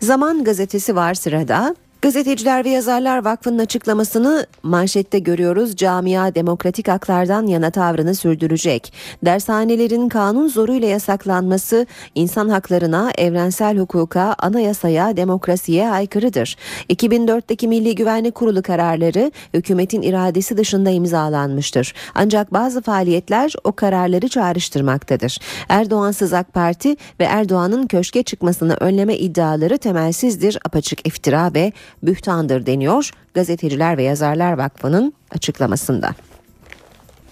Zaman 0.00 0.44
gazetesi 0.44 0.96
var 0.96 1.14
sırada. 1.14 1.74
Gazeteciler 2.02 2.64
ve 2.64 2.68
Yazarlar 2.68 3.24
Vakfı'nın 3.24 3.58
açıklamasını 3.58 4.46
manşette 4.62 5.18
görüyoruz. 5.18 5.76
Camia 5.76 6.34
demokratik 6.34 6.88
haklardan 6.88 7.46
yana 7.46 7.70
tavrını 7.70 8.14
sürdürecek. 8.14 8.92
Dershanelerin 9.24 10.08
kanun 10.08 10.48
zoruyla 10.48 10.88
yasaklanması 10.88 11.86
insan 12.14 12.48
haklarına, 12.48 13.10
evrensel 13.18 13.78
hukuka, 13.78 14.34
anayasaya, 14.38 15.16
demokrasiye 15.16 15.90
aykırıdır. 15.90 16.56
2004'teki 16.90 17.68
Milli 17.68 17.94
Güvenlik 17.94 18.34
Kurulu 18.34 18.62
kararları 18.62 19.32
hükümetin 19.54 20.02
iradesi 20.02 20.56
dışında 20.56 20.90
imzalanmıştır. 20.90 21.94
Ancak 22.14 22.52
bazı 22.52 22.82
faaliyetler 22.82 23.54
o 23.64 23.72
kararları 23.72 24.28
çağrıştırmaktadır. 24.28 25.38
Erdoğansız 25.68 26.32
AK 26.32 26.52
Parti 26.52 26.96
ve 27.20 27.24
Erdoğan'ın 27.24 27.86
köşke 27.86 28.22
çıkmasını 28.22 28.74
önleme 28.74 29.16
iddiaları 29.16 29.78
temelsizdir, 29.78 30.58
apaçık 30.64 31.06
iftira 31.06 31.54
ve 31.54 31.72
bühtandır 32.02 32.66
deniyor 32.66 33.10
Gazeteciler 33.34 33.96
ve 33.96 34.02
Yazarlar 34.02 34.52
Vakfı'nın 34.52 35.12
açıklamasında. 35.30 36.14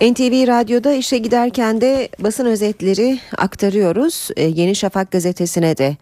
NTV 0.00 0.46
Radyo'da 0.46 0.92
işe 0.92 1.18
giderken 1.18 1.80
de 1.80 2.08
basın 2.18 2.46
özetleri 2.46 3.18
aktarıyoruz. 3.36 4.28
Ee, 4.36 4.42
Yeni 4.44 4.76
Şafak 4.76 5.10
gazetesine 5.10 5.76
de 5.76 5.96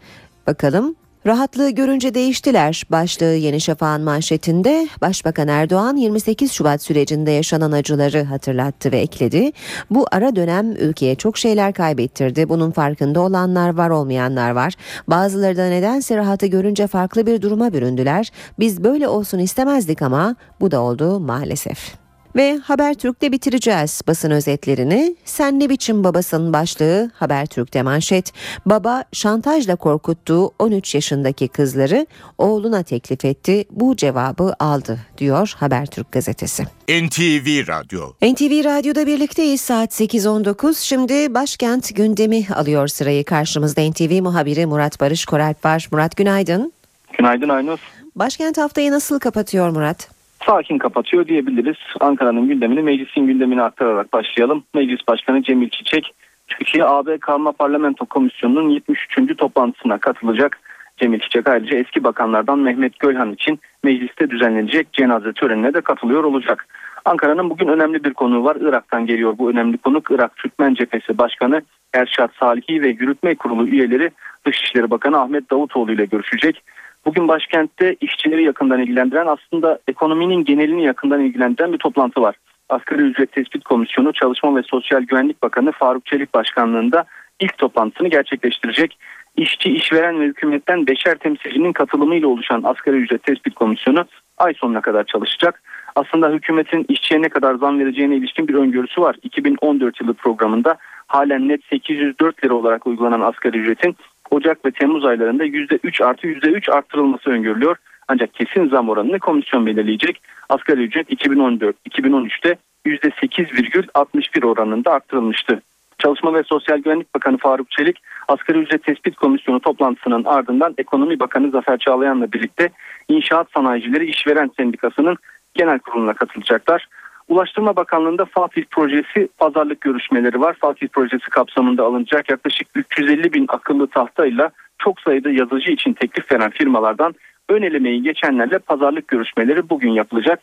bakalım. 0.47 0.97
Rahatlığı 1.27 1.71
görünce 1.71 2.15
değiştiler 2.15 2.83
başlığı 2.91 3.35
Yeni 3.35 3.61
Şafak'ın 3.61 4.03
manşetinde 4.03 4.89
Başbakan 5.01 5.49
Erdoğan 5.49 5.97
28 5.97 6.53
Şubat 6.53 6.83
sürecinde 6.83 7.31
yaşanan 7.31 7.73
acıları 7.73 8.23
hatırlattı 8.25 8.93
ve 8.93 8.99
ekledi. 8.99 9.53
Bu 9.91 10.07
ara 10.13 10.37
dönem 10.37 10.73
ülkeye 10.73 11.15
çok 11.15 11.39
şeyler 11.39 11.73
kaybettirdi. 11.73 12.49
Bunun 12.49 12.71
farkında 12.71 13.21
olanlar 13.21 13.75
var 13.75 13.91
olmayanlar 13.91 14.51
var. 14.51 14.75
Bazıları 15.09 15.57
da 15.57 15.69
nedense 15.69 16.17
rahatı 16.17 16.47
görünce 16.47 16.87
farklı 16.87 17.27
bir 17.27 17.43
duruma 17.43 17.73
büründüler. 17.73 18.31
Biz 18.59 18.85
böyle 18.85 19.09
olsun 19.09 19.39
istemezdik 19.39 20.03
ama 20.03 20.37
bu 20.61 20.71
da 20.71 20.81
oldu 20.81 21.21
maalesef. 21.21 22.04
Ve 22.37 22.59
Habertürk'te 22.59 23.33
bitireceğiz 23.33 24.01
basın 24.09 24.31
özetlerini. 24.31 25.17
Sen 25.25 25.61
ne 25.61 25.71
biçim 25.71 26.05
babasın 26.05 26.53
başlığı 26.53 27.11
Habertürk'te 27.15 27.83
manşet. 27.83 28.33
Baba 28.67 29.05
şantajla 29.13 29.77
korkuttuğu 29.77 30.53
13 30.59 30.95
yaşındaki 30.95 31.49
kızları 31.49 32.07
oğluna 32.39 32.83
teklif 32.83 33.25
etti. 33.25 33.65
Bu 33.71 33.97
cevabı 33.97 34.55
aldı 34.59 34.99
diyor 35.19 35.55
Habertürk 35.57 36.13
gazetesi. 36.13 36.63
NTV 36.89 37.69
Radyo. 37.69 38.13
NTV 38.33 38.65
Radyo'da 38.65 39.07
birlikteyiz 39.07 39.61
saat 39.61 40.01
8.19. 40.01 40.85
Şimdi 40.85 41.35
başkent 41.35 41.97
gündemi 41.97 42.47
alıyor 42.55 42.89
sırayı. 42.89 43.25
Karşımızda 43.25 43.91
NTV 43.91 44.23
muhabiri 44.23 44.67
Murat 44.67 45.01
Barış 45.01 45.25
Koralp 45.25 45.65
var. 45.65 45.89
Murat 45.93 46.17
günaydın. 46.17 46.73
Günaydın 47.19 47.49
Aynur. 47.49 47.79
Başkent 48.17 48.59
haftayı 48.59 48.91
nasıl 48.91 49.19
kapatıyor 49.19 49.69
Murat? 49.69 50.14
Sakin 50.47 50.79
kapatıyor 50.79 51.27
diyebiliriz. 51.27 51.77
Ankara'nın 52.01 52.49
gündemini 52.49 52.83
meclisin 52.83 53.27
gündemine 53.27 53.63
aktararak 53.63 54.13
başlayalım. 54.13 54.65
Meclis 54.75 55.09
Başkanı 55.09 55.43
Cemil 55.43 55.69
Çiçek, 55.69 56.15
Türkiye 56.49 56.85
AB 56.85 57.19
Kalma 57.19 57.53
Parlamento 57.53 58.07
Komisyonu'nun 58.07 58.69
73. 58.69 59.37
toplantısına 59.39 59.99
katılacak. 59.99 60.61
Cemil 60.97 61.21
Çiçek 61.21 61.49
ayrıca 61.49 61.79
eski 61.79 62.05
bakanlardan 62.05 62.59
Mehmet 62.59 62.99
Gölhan 62.99 63.33
için 63.33 63.61
mecliste 63.85 64.31
düzenlenecek 64.31 64.93
cenaze 64.93 65.33
törenine 65.33 65.75
de 65.75 65.81
katılıyor 65.81 66.25
olacak. 66.25 66.67
Ankara'nın 67.05 67.51
bugün 67.51 67.69
önemli 67.69 68.05
bir 68.05 68.15
konuğu 68.15 68.45
var. 68.45 68.57
Irak'tan 68.61 69.07
geliyor 69.07 69.39
bu 69.39 69.51
önemli 69.51 69.79
konuk. 69.79 70.11
Irak 70.11 70.37
Türkmen 70.37 70.75
Cephesi 70.75 71.19
Başkanı 71.19 71.63
Erşat 71.95 72.31
Salihi 72.41 72.83
ve 72.83 72.89
Yürütme 72.89 73.35
Kurulu 73.35 73.69
üyeleri 73.69 74.11
Dışişleri 74.47 74.91
Bakanı 74.91 75.21
Ahmet 75.21 75.51
Davutoğlu 75.51 75.93
ile 75.93 76.05
görüşecek. 76.05 76.63
Bugün 77.07 77.29
başkentte 77.29 77.97
işçileri 78.01 78.45
yakından 78.45 78.81
ilgilendiren 78.81 79.27
aslında 79.27 79.79
ekonominin 79.89 80.45
genelini 80.45 80.85
yakından 80.85 81.21
ilgilendiren 81.21 81.73
bir 81.73 81.79
toplantı 81.79 82.23
var. 82.23 82.37
Asgari 82.69 83.03
Ücret 83.03 83.33
Tespit 83.33 83.65
Komisyonu 83.65 84.13
Çalışma 84.13 84.57
ve 84.57 84.63
Sosyal 84.63 85.01
Güvenlik 85.01 85.43
Bakanı 85.43 85.73
Faruk 85.73 86.07
Çelik 86.07 86.35
Başkanlığında 86.35 87.05
ilk 87.41 87.59
toplantısını 87.59 88.09
gerçekleştirecek. 88.09 88.99
İşçi, 89.37 89.71
işveren 89.71 90.21
ve 90.21 90.25
hükümetten 90.25 90.87
beşer 90.87 91.15
temsilcinin 91.15 91.73
katılımıyla 91.73 92.29
oluşan 92.29 92.63
Asgari 92.65 92.97
Ücret 92.97 93.23
Tespit 93.23 93.55
Komisyonu 93.55 94.05
ay 94.39 94.55
sonuna 94.55 94.81
kadar 94.81 95.05
çalışacak. 95.05 95.63
Aslında 95.97 96.31
hükümetin 96.31 96.87
işçiye 96.89 97.23
ne 97.23 97.29
kadar 97.29 97.55
zam 97.55 97.79
vereceğine 97.79 98.17
ilişkin 98.17 98.49
bir 98.49 98.55
öngörüsü 98.55 99.01
var. 99.01 99.17
2014 99.23 100.01
yılı 100.01 100.15
programında 100.15 100.77
halen 101.07 101.49
net 101.49 101.61
804 101.71 102.45
lira 102.45 102.55
olarak 102.55 102.87
uygulanan 102.87 103.21
asgari 103.21 103.59
ücretin 103.59 103.97
Ocak 104.35 104.65
ve 104.67 104.71
Temmuz 104.71 105.05
aylarında 105.05 105.45
%3 105.45 106.05
artı 106.05 106.27
%3 106.27 106.73
arttırılması 106.73 107.31
öngörülüyor. 107.31 107.77
Ancak 108.09 108.35
kesin 108.35 108.69
zam 108.69 108.89
oranını 108.89 109.19
komisyon 109.19 109.67
belirleyecek. 109.67 110.21
Asgari 110.49 110.83
ücret 110.83 111.11
2014-2013'te 111.11 112.57
%8,61 112.87 114.47
oranında 114.47 114.93
arttırılmıştı. 114.93 115.63
Çalışma 115.99 116.35
ve 116.35 116.43
Sosyal 116.43 116.79
Güvenlik 116.79 117.15
Bakanı 117.15 117.39
Faruk 117.39 117.71
Çelik, 117.71 118.03
Asgari 118.29 118.59
Ücret 118.59 118.83
Tespit 118.85 119.17
Komisyonu 119.17 119.61
toplantısının 119.61 120.25
ardından 120.25 120.75
Ekonomi 120.79 121.21
Bakanı 121.21 121.51
Zafer 121.51 121.79
Çağlayan'la 121.79 122.33
birlikte 122.33 122.69
İnşaat 123.09 123.51
Sanayicileri 123.55 124.07
İşveren 124.07 124.51
Sendikası'nın 124.57 125.17
genel 125.55 125.79
kuruluna 125.79 126.15
katılacaklar. 126.15 126.89
Ulaştırma 127.29 127.77
Bakanlığı'nda 127.77 128.25
Fatih 128.25 128.65
Projesi 128.71 129.29
pazarlık 129.39 129.81
görüşmeleri 129.81 130.41
var. 130.41 130.57
Fatih 130.61 130.89
Projesi 130.89 131.31
kapsamında 131.31 131.85
alınacak 131.85 132.31
yaklaşık 132.31 132.69
350 132.75 133.33
bin 133.33 133.45
akıllı 133.49 133.87
tahtayla 133.87 134.51
çok 134.79 135.01
sayıda 135.01 135.31
yazıcı 135.31 135.73
için 135.73 135.93
teklif 135.93 136.33
veren 136.33 136.51
firmalardan 136.51 137.15
ön 137.49 137.63
elemeyi 137.63 138.03
geçenlerle 138.03 138.59
pazarlık 138.59 139.09
görüşmeleri 139.09 139.71
bugün 139.71 139.91
yapılacak. 139.91 140.41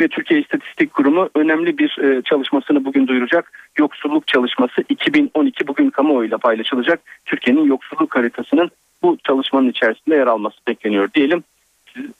Ve 0.00 0.08
Türkiye 0.08 0.40
İstatistik 0.40 0.94
Kurumu 0.94 1.28
önemli 1.34 1.78
bir 1.78 1.98
e, 1.98 2.22
çalışmasını 2.22 2.84
bugün 2.84 3.06
duyuracak. 3.06 3.52
Yoksulluk 3.78 4.26
çalışması 4.26 4.84
2012 4.88 5.66
bugün 5.66 5.90
kamuoyuyla 5.90 6.38
paylaşılacak. 6.38 7.00
Türkiye'nin 7.24 7.64
yoksulluk 7.64 8.16
haritasının 8.16 8.70
bu 9.02 9.18
çalışmanın 9.26 9.68
içerisinde 9.68 10.16
yer 10.16 10.26
alması 10.26 10.56
bekleniyor 10.68 11.08
diyelim. 11.14 11.44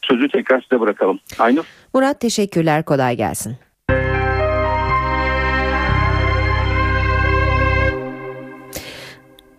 Sözü 0.02 0.28
tekrar 0.28 0.60
size 0.60 0.80
bırakalım. 0.80 1.18
Aynur. 1.38 1.64
Murat 1.94 2.20
teşekkürler 2.20 2.84
kolay 2.84 3.16
gelsin. 3.16 3.56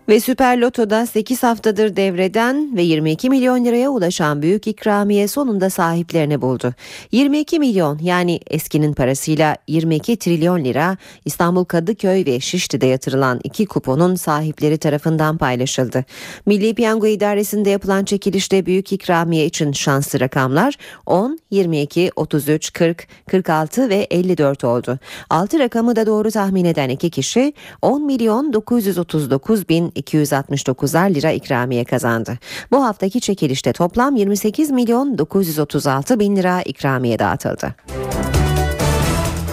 Ve 0.08 0.20
Süper 0.20 0.58
Loto'da 0.58 1.06
8 1.06 1.42
haftadır 1.42 1.96
devreden 1.96 2.76
ve 2.76 2.82
22 2.82 3.30
milyon 3.30 3.64
liraya 3.64 3.90
ulaşan 3.90 4.42
büyük 4.42 4.66
ikramiye 4.66 5.28
sonunda 5.28 5.70
sahiplerini 5.70 6.42
buldu. 6.42 6.74
22 7.12 7.58
milyon 7.58 7.98
yani 7.98 8.40
eskinin 8.46 8.92
parasıyla 8.92 9.56
22 9.68 10.16
trilyon 10.16 10.64
lira 10.64 10.96
İstanbul 11.24 11.64
Kadıköy 11.64 12.26
ve 12.26 12.40
Şişli'de 12.40 12.86
yatırılan 12.86 13.40
iki 13.44 13.66
kuponun 13.66 14.14
sahipleri 14.14 14.78
tarafından 14.78 15.38
paylaşıldı. 15.38 16.04
Milli 16.46 16.74
Piyango 16.74 17.06
İdaresi'nde 17.06 17.70
yapılan 17.70 18.04
çekilişte 18.04 18.66
büyük 18.66 18.92
ikramiye 18.92 19.46
için 19.46 19.72
şanslı 19.72 20.20
rakamlar 20.20 20.74
10, 21.06 21.38
22, 21.50 22.10
33, 22.16 22.72
40, 22.72 23.06
46 23.30 23.88
ve 23.88 24.06
54 24.10 24.64
oldu. 24.64 24.98
6 25.30 25.58
rakamı 25.58 25.96
da 25.96 26.06
doğru 26.06 26.30
tahmin 26.30 26.64
eden 26.64 26.88
iki 26.88 27.10
kişi 27.10 27.52
10 27.82 28.06
milyon 28.06 28.52
939 28.52 29.68
bin 29.68 29.95
269'ar 29.96 31.14
lira 31.14 31.30
ikramiye 31.30 31.84
kazandı. 31.84 32.38
Bu 32.72 32.84
haftaki 32.84 33.20
çekilişte 33.20 33.72
toplam 33.72 34.16
28 34.16 34.70
milyon 34.70 35.18
936 35.18 36.20
bin 36.20 36.36
lira 36.36 36.62
ikramiye 36.62 37.18
dağıtıldı. 37.18 37.74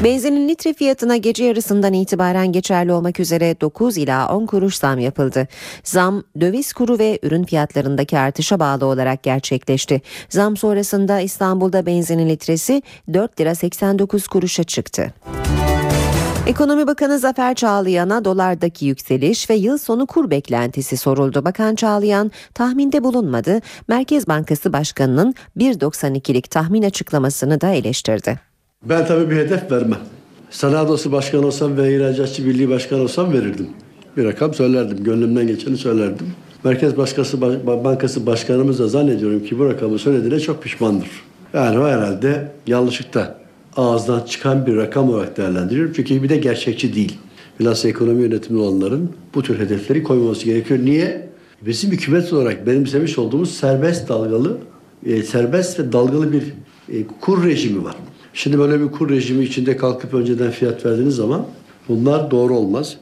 Benzinin 0.03 0.49
litre 0.49 0.73
fiyatına 0.73 1.17
gece 1.17 1.45
yarısından 1.45 1.93
itibaren 1.93 2.51
geçerli 2.51 2.93
olmak 2.93 3.19
üzere 3.19 3.55
9 3.61 3.97
ila 3.97 4.35
10 4.35 4.45
kuruş 4.45 4.75
zam 4.75 4.99
yapıldı. 4.99 5.47
Zam 5.83 6.23
döviz 6.41 6.73
kuru 6.73 6.99
ve 6.99 7.19
ürün 7.23 7.43
fiyatlarındaki 7.43 8.19
artışa 8.19 8.59
bağlı 8.59 8.85
olarak 8.85 9.23
gerçekleşti. 9.23 10.01
Zam 10.29 10.57
sonrasında 10.57 11.19
İstanbul'da 11.19 11.85
benzinin 11.85 12.29
litresi 12.29 12.81
4 13.13 13.39
lira 13.39 13.55
89 13.55 14.27
kuruşa 14.27 14.63
çıktı. 14.63 15.13
Ekonomi 16.47 16.87
Bakanı 16.87 17.19
Zafer 17.19 17.55
Çağlayan'a 17.55 18.25
dolardaki 18.25 18.85
yükseliş 18.85 19.49
ve 19.49 19.53
yıl 19.55 19.77
sonu 19.77 20.05
kur 20.05 20.29
beklentisi 20.29 20.97
soruldu. 20.97 21.45
Bakan 21.45 21.75
Çağlayan 21.75 22.31
tahminde 22.53 23.03
bulunmadı. 23.03 23.59
Merkez 23.87 24.27
Bankası 24.27 24.73
Başkanı'nın 24.73 25.35
1.92'lik 25.57 26.51
tahmin 26.51 26.83
açıklamasını 26.83 27.61
da 27.61 27.69
eleştirdi. 27.69 28.39
Ben 28.83 29.05
tabii 29.05 29.29
bir 29.29 29.35
hedef 29.35 29.71
vermem. 29.71 29.99
Sanayi 30.49 30.85
Odası 30.85 31.11
Başkanı 31.11 31.47
olsam 31.47 31.77
ve 31.77 31.95
İhracatçı 31.95 32.45
Birliği 32.45 32.69
Başkanı 32.69 33.01
olsam 33.01 33.33
verirdim. 33.33 33.69
Bir 34.17 34.25
rakam 34.25 34.53
söylerdim. 34.53 35.03
Gönlümden 35.03 35.47
geçeni 35.47 35.77
söylerdim. 35.77 36.33
Merkez 36.63 36.97
Bankası, 36.97 37.41
Bankası 37.67 38.25
Başkanımız 38.25 38.79
da 38.79 38.87
zannediyorum 38.87 39.45
ki 39.45 39.59
bu 39.59 39.65
rakamı 39.65 39.99
söylediğine 39.99 40.39
çok 40.39 40.63
pişmandır. 40.63 41.09
Yani 41.53 41.79
o 41.79 41.87
herhalde 41.87 42.51
yanlışlıkla 42.67 43.42
ağızdan 43.77 44.21
çıkan 44.21 44.65
bir 44.65 44.75
rakam 44.75 45.09
olarak 45.09 45.37
değerlendiriyorum. 45.37 45.93
Çünkü 45.95 46.23
bir 46.23 46.29
de 46.29 46.37
gerçekçi 46.37 46.95
değil. 46.95 47.17
Bilhassa 47.59 47.87
ekonomi 47.87 48.21
yönetimi 48.23 48.59
olanların 48.59 49.09
bu 49.35 49.43
tür 49.43 49.59
hedefleri 49.59 50.03
koymaması 50.03 50.45
gerekiyor. 50.45 50.79
Niye? 50.83 51.29
Bizim 51.61 51.91
hükümet 51.91 52.33
olarak 52.33 52.67
benimsemiş 52.67 53.17
olduğumuz 53.17 53.51
serbest 53.51 54.09
dalgalı, 54.09 54.57
e, 55.05 55.23
serbest 55.23 55.79
ve 55.79 55.93
dalgalı 55.93 56.31
bir 56.31 56.43
e, 56.89 57.07
kur 57.21 57.45
rejimi 57.45 57.83
var. 57.83 57.95
Şimdi 58.33 58.59
böyle 58.59 58.79
bir 58.79 58.91
kur 58.91 59.09
rejimi 59.09 59.43
içinde 59.43 59.77
kalkıp 59.77 60.13
önceden 60.13 60.51
fiyat 60.51 60.85
verdiğiniz 60.85 61.15
zaman 61.15 61.45
bunlar 61.89 62.31
doğru 62.31 62.55
olmaz. 62.55 62.97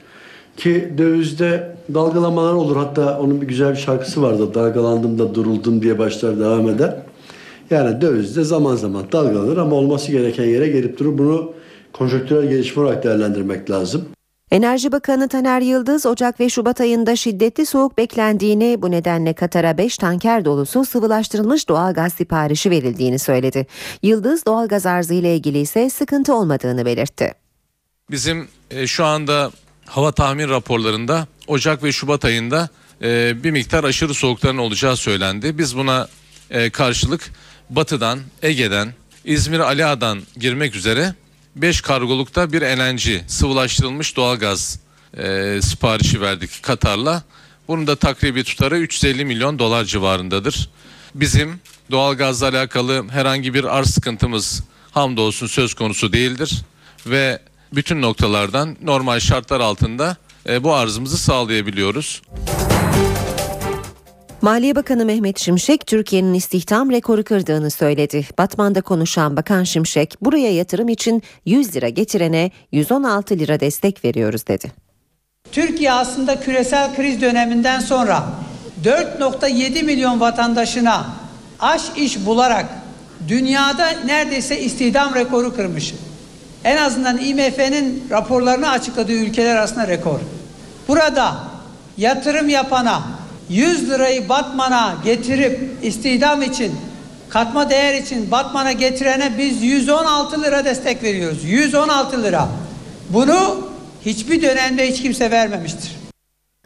Ki 0.57 0.93
dövizde 0.97 1.75
dalgalamalar 1.93 2.53
olur. 2.53 2.75
Hatta 2.75 3.19
onun 3.19 3.41
bir 3.41 3.47
güzel 3.47 3.71
bir 3.71 3.79
şarkısı 3.79 4.21
vardı. 4.21 4.53
Dalgalandım 4.53 5.19
da 5.19 5.35
duruldum 5.35 5.81
diye 5.81 5.99
başlar 5.99 6.39
devam 6.39 6.69
eder. 6.69 6.95
Yani 7.71 8.01
dövizde 8.01 8.43
zaman 8.43 8.75
zaman 8.75 9.11
dalgalanır 9.11 9.57
ama 9.57 9.75
olması 9.75 10.11
gereken 10.11 10.45
yere 10.45 10.67
gelip 10.67 10.99
durur. 10.99 11.17
Bunu 11.17 11.53
konjonktürel 11.93 12.49
gelişme 12.49 12.83
olarak 12.83 13.03
değerlendirmek 13.03 13.69
lazım. 13.69 14.09
Enerji 14.51 14.91
Bakanı 14.91 15.27
Taner 15.27 15.61
Yıldız 15.61 16.05
Ocak 16.05 16.39
ve 16.39 16.49
Şubat 16.49 16.81
ayında 16.81 17.15
şiddetli 17.15 17.65
soğuk 17.65 17.97
beklendiğini 17.97 18.81
bu 18.81 18.91
nedenle 18.91 19.33
Katar'a 19.33 19.77
5 19.77 19.97
tanker 19.97 20.45
dolusu 20.45 20.85
sıvılaştırılmış 20.85 21.69
doğal 21.69 21.93
gaz 21.93 22.13
siparişi 22.13 22.71
verildiğini 22.71 23.19
söyledi. 23.19 23.67
Yıldız 24.03 24.45
doğal 24.45 24.67
gaz 24.67 24.85
arzı 24.85 25.13
ile 25.13 25.35
ilgili 25.35 25.59
ise 25.59 25.89
sıkıntı 25.89 26.35
olmadığını 26.35 26.85
belirtti. 26.85 27.33
Bizim 28.11 28.47
e, 28.71 28.87
şu 28.87 29.05
anda 29.05 29.51
hava 29.85 30.11
tahmin 30.11 30.49
raporlarında 30.49 31.27
Ocak 31.47 31.83
ve 31.83 31.91
Şubat 31.91 32.25
ayında 32.25 32.69
e, 33.01 33.43
bir 33.43 33.51
miktar 33.51 33.83
aşırı 33.83 34.13
soğukların 34.13 34.57
olacağı 34.57 34.95
söylendi. 34.95 35.57
Biz 35.57 35.77
buna 35.77 36.07
e, 36.49 36.69
karşılık 36.69 37.31
batıdan, 37.71 38.19
Ege'den, 38.41 38.93
İzmir 39.25 39.59
Aliağa'dan 39.59 40.21
girmek 40.39 40.75
üzere 40.75 41.15
5 41.55 41.81
kargolukta 41.81 42.53
bir 42.53 42.61
LNG 42.61 43.21
sıvılaştırılmış 43.27 44.15
doğalgaz 44.15 44.79
e, 45.17 45.59
siparişi 45.61 46.21
verdik 46.21 46.63
Katar'la. 46.63 47.23
Bunun 47.67 47.87
da 47.87 47.95
takribi 47.95 48.43
tutarı 48.43 48.77
350 48.77 49.25
milyon 49.25 49.59
dolar 49.59 49.83
civarındadır. 49.83 50.69
Bizim 51.15 51.59
doğalgazla 51.91 52.47
alakalı 52.47 53.09
herhangi 53.09 53.53
bir 53.53 53.77
arz 53.77 53.89
sıkıntımız 53.89 54.63
hamdolsun 54.91 55.47
söz 55.47 55.73
konusu 55.73 56.13
değildir 56.13 56.61
ve 57.07 57.39
bütün 57.73 58.01
noktalardan 58.01 58.77
normal 58.81 59.19
şartlar 59.19 59.59
altında 59.59 60.17
e, 60.49 60.63
bu 60.63 60.73
arzımızı 60.73 61.17
sağlayabiliyoruz. 61.17 62.21
Maliye 64.41 64.75
Bakanı 64.75 65.05
Mehmet 65.05 65.39
Şimşek 65.39 65.87
Türkiye'nin 65.87 66.33
istihdam 66.33 66.91
rekoru 66.91 67.23
kırdığını 67.23 67.71
söyledi. 67.71 68.27
Batman'da 68.37 68.81
konuşan 68.81 69.37
Bakan 69.37 69.63
Şimşek 69.63 70.15
buraya 70.21 70.53
yatırım 70.53 70.89
için 70.89 71.23
100 71.45 71.75
lira 71.75 71.89
getirene 71.89 72.51
116 72.71 73.39
lira 73.39 73.59
destek 73.59 74.05
veriyoruz 74.05 74.47
dedi. 74.47 74.71
Türkiye 75.51 75.91
aslında 75.91 76.39
küresel 76.39 76.95
kriz 76.95 77.21
döneminden 77.21 77.79
sonra 77.79 78.23
4.7 78.83 79.83
milyon 79.83 80.19
vatandaşına 80.19 81.05
aş 81.59 81.81
iş 81.95 82.25
bularak 82.25 82.65
dünyada 83.27 83.89
neredeyse 84.05 84.61
istihdam 84.61 85.15
rekoru 85.15 85.55
kırmış. 85.55 85.93
En 86.63 86.77
azından 86.77 87.17
IMF'nin 87.17 88.03
raporlarını 88.09 88.69
açıkladığı 88.69 89.13
ülkeler 89.13 89.55
arasında 89.55 89.87
rekor. 89.87 90.19
Burada 90.87 91.37
yatırım 91.97 92.49
yapana 92.49 93.01
100 93.51 93.89
lirayı 93.89 94.29
Batman'a 94.29 94.95
getirip 95.03 95.59
istihdam 95.81 96.41
için 96.41 96.71
katma 97.29 97.69
değer 97.69 98.01
için 98.01 98.31
Batman'a 98.31 98.71
getirene 98.71 99.37
biz 99.37 99.63
116 99.63 100.43
lira 100.43 100.65
destek 100.65 101.03
veriyoruz. 101.03 101.43
116 101.43 102.23
lira. 102.23 102.47
Bunu 103.09 103.67
hiçbir 104.05 104.41
dönemde 104.41 104.91
hiç 104.91 105.01
kimse 105.01 105.31
vermemiştir. 105.31 106.00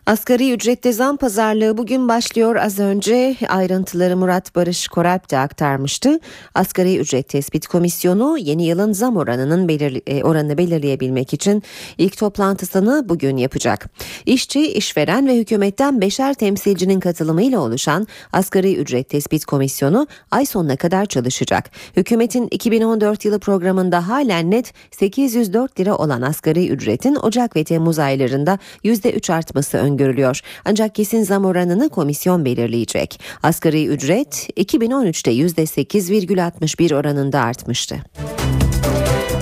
Asgari 0.07 0.53
ücrette 0.53 0.93
zam 0.93 1.17
pazarlığı 1.17 1.77
bugün 1.77 2.07
başlıyor. 2.07 2.55
Az 2.55 2.79
önce 2.79 3.35
ayrıntıları 3.49 4.17
Murat 4.17 4.55
Barış 4.55 4.87
Koralp 4.87 5.31
de 5.31 5.37
aktarmıştı. 5.37 6.19
Asgari 6.55 6.97
ücret 6.97 7.29
tespit 7.29 7.67
komisyonu 7.67 8.37
yeni 8.37 8.65
yılın 8.65 8.93
zam 8.93 9.17
oranının 9.17 9.67
belirli, 9.67 10.01
e, 10.07 10.23
oranını 10.23 10.57
belirleyebilmek 10.57 11.33
için 11.33 11.63
ilk 11.97 12.17
toplantısını 12.17 13.09
bugün 13.09 13.37
yapacak. 13.37 13.89
İşçi, 14.25 14.73
işveren 14.73 15.27
ve 15.27 15.37
hükümetten 15.37 16.01
beşer 16.01 16.33
temsilcinin 16.33 16.99
katılımıyla 16.99 17.59
oluşan 17.59 18.07
asgari 18.33 18.75
ücret 18.75 19.09
tespit 19.09 19.45
komisyonu 19.45 20.07
ay 20.31 20.45
sonuna 20.45 20.75
kadar 20.75 21.05
çalışacak. 21.05 21.71
Hükümetin 21.97 22.47
2014 22.51 23.25
yılı 23.25 23.39
programında 23.39 24.07
halen 24.07 24.51
net 24.51 24.73
804 24.91 25.79
lira 25.79 25.95
olan 25.95 26.21
asgari 26.21 26.69
ücretin 26.69 27.15
Ocak 27.15 27.55
ve 27.55 27.63
Temmuz 27.63 27.99
aylarında 27.99 28.59
%3 28.83 29.33
artması 29.33 29.77
öngörülüyor 29.77 29.94
öngörülüyor. 29.95 30.41
Ancak 30.65 30.95
kesin 30.95 31.23
zam 31.23 31.45
oranını 31.45 31.89
komisyon 31.89 32.45
belirleyecek. 32.45 33.19
Asgari 33.43 33.87
ücret 33.87 34.49
2013'te 34.57 35.31
%8,61 35.31 36.95
oranında 36.95 37.39
artmıştı. 37.39 37.95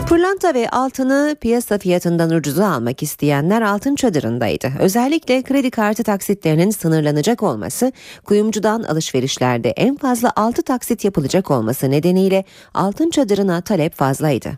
Pırlanta 0.10 0.54
ve 0.54 0.70
altını 0.70 1.36
piyasa 1.42 1.78
fiyatından 1.78 2.30
ucuza 2.30 2.68
almak 2.68 3.04
isteyenler 3.04 3.62
altın 3.62 3.96
çadırındaydı. 3.96 4.72
Özellikle 4.80 5.44
kredi 5.44 5.72
kartı 5.72 6.04
taksitlerinin 6.04 6.70
sınırlanacak 6.70 7.44
olması, 7.44 7.92
kuyumcudan 8.26 8.84
alışverişlerde 8.84 9.70
en 9.70 9.96
fazla 9.96 10.32
6 10.36 10.64
taksit 10.64 11.06
yapılacak 11.06 11.52
olması 11.52 11.92
nedeniyle 11.92 12.44
altın 12.74 13.10
çadırına 13.10 13.62
talep 13.62 13.96
fazlaydı. 13.96 14.52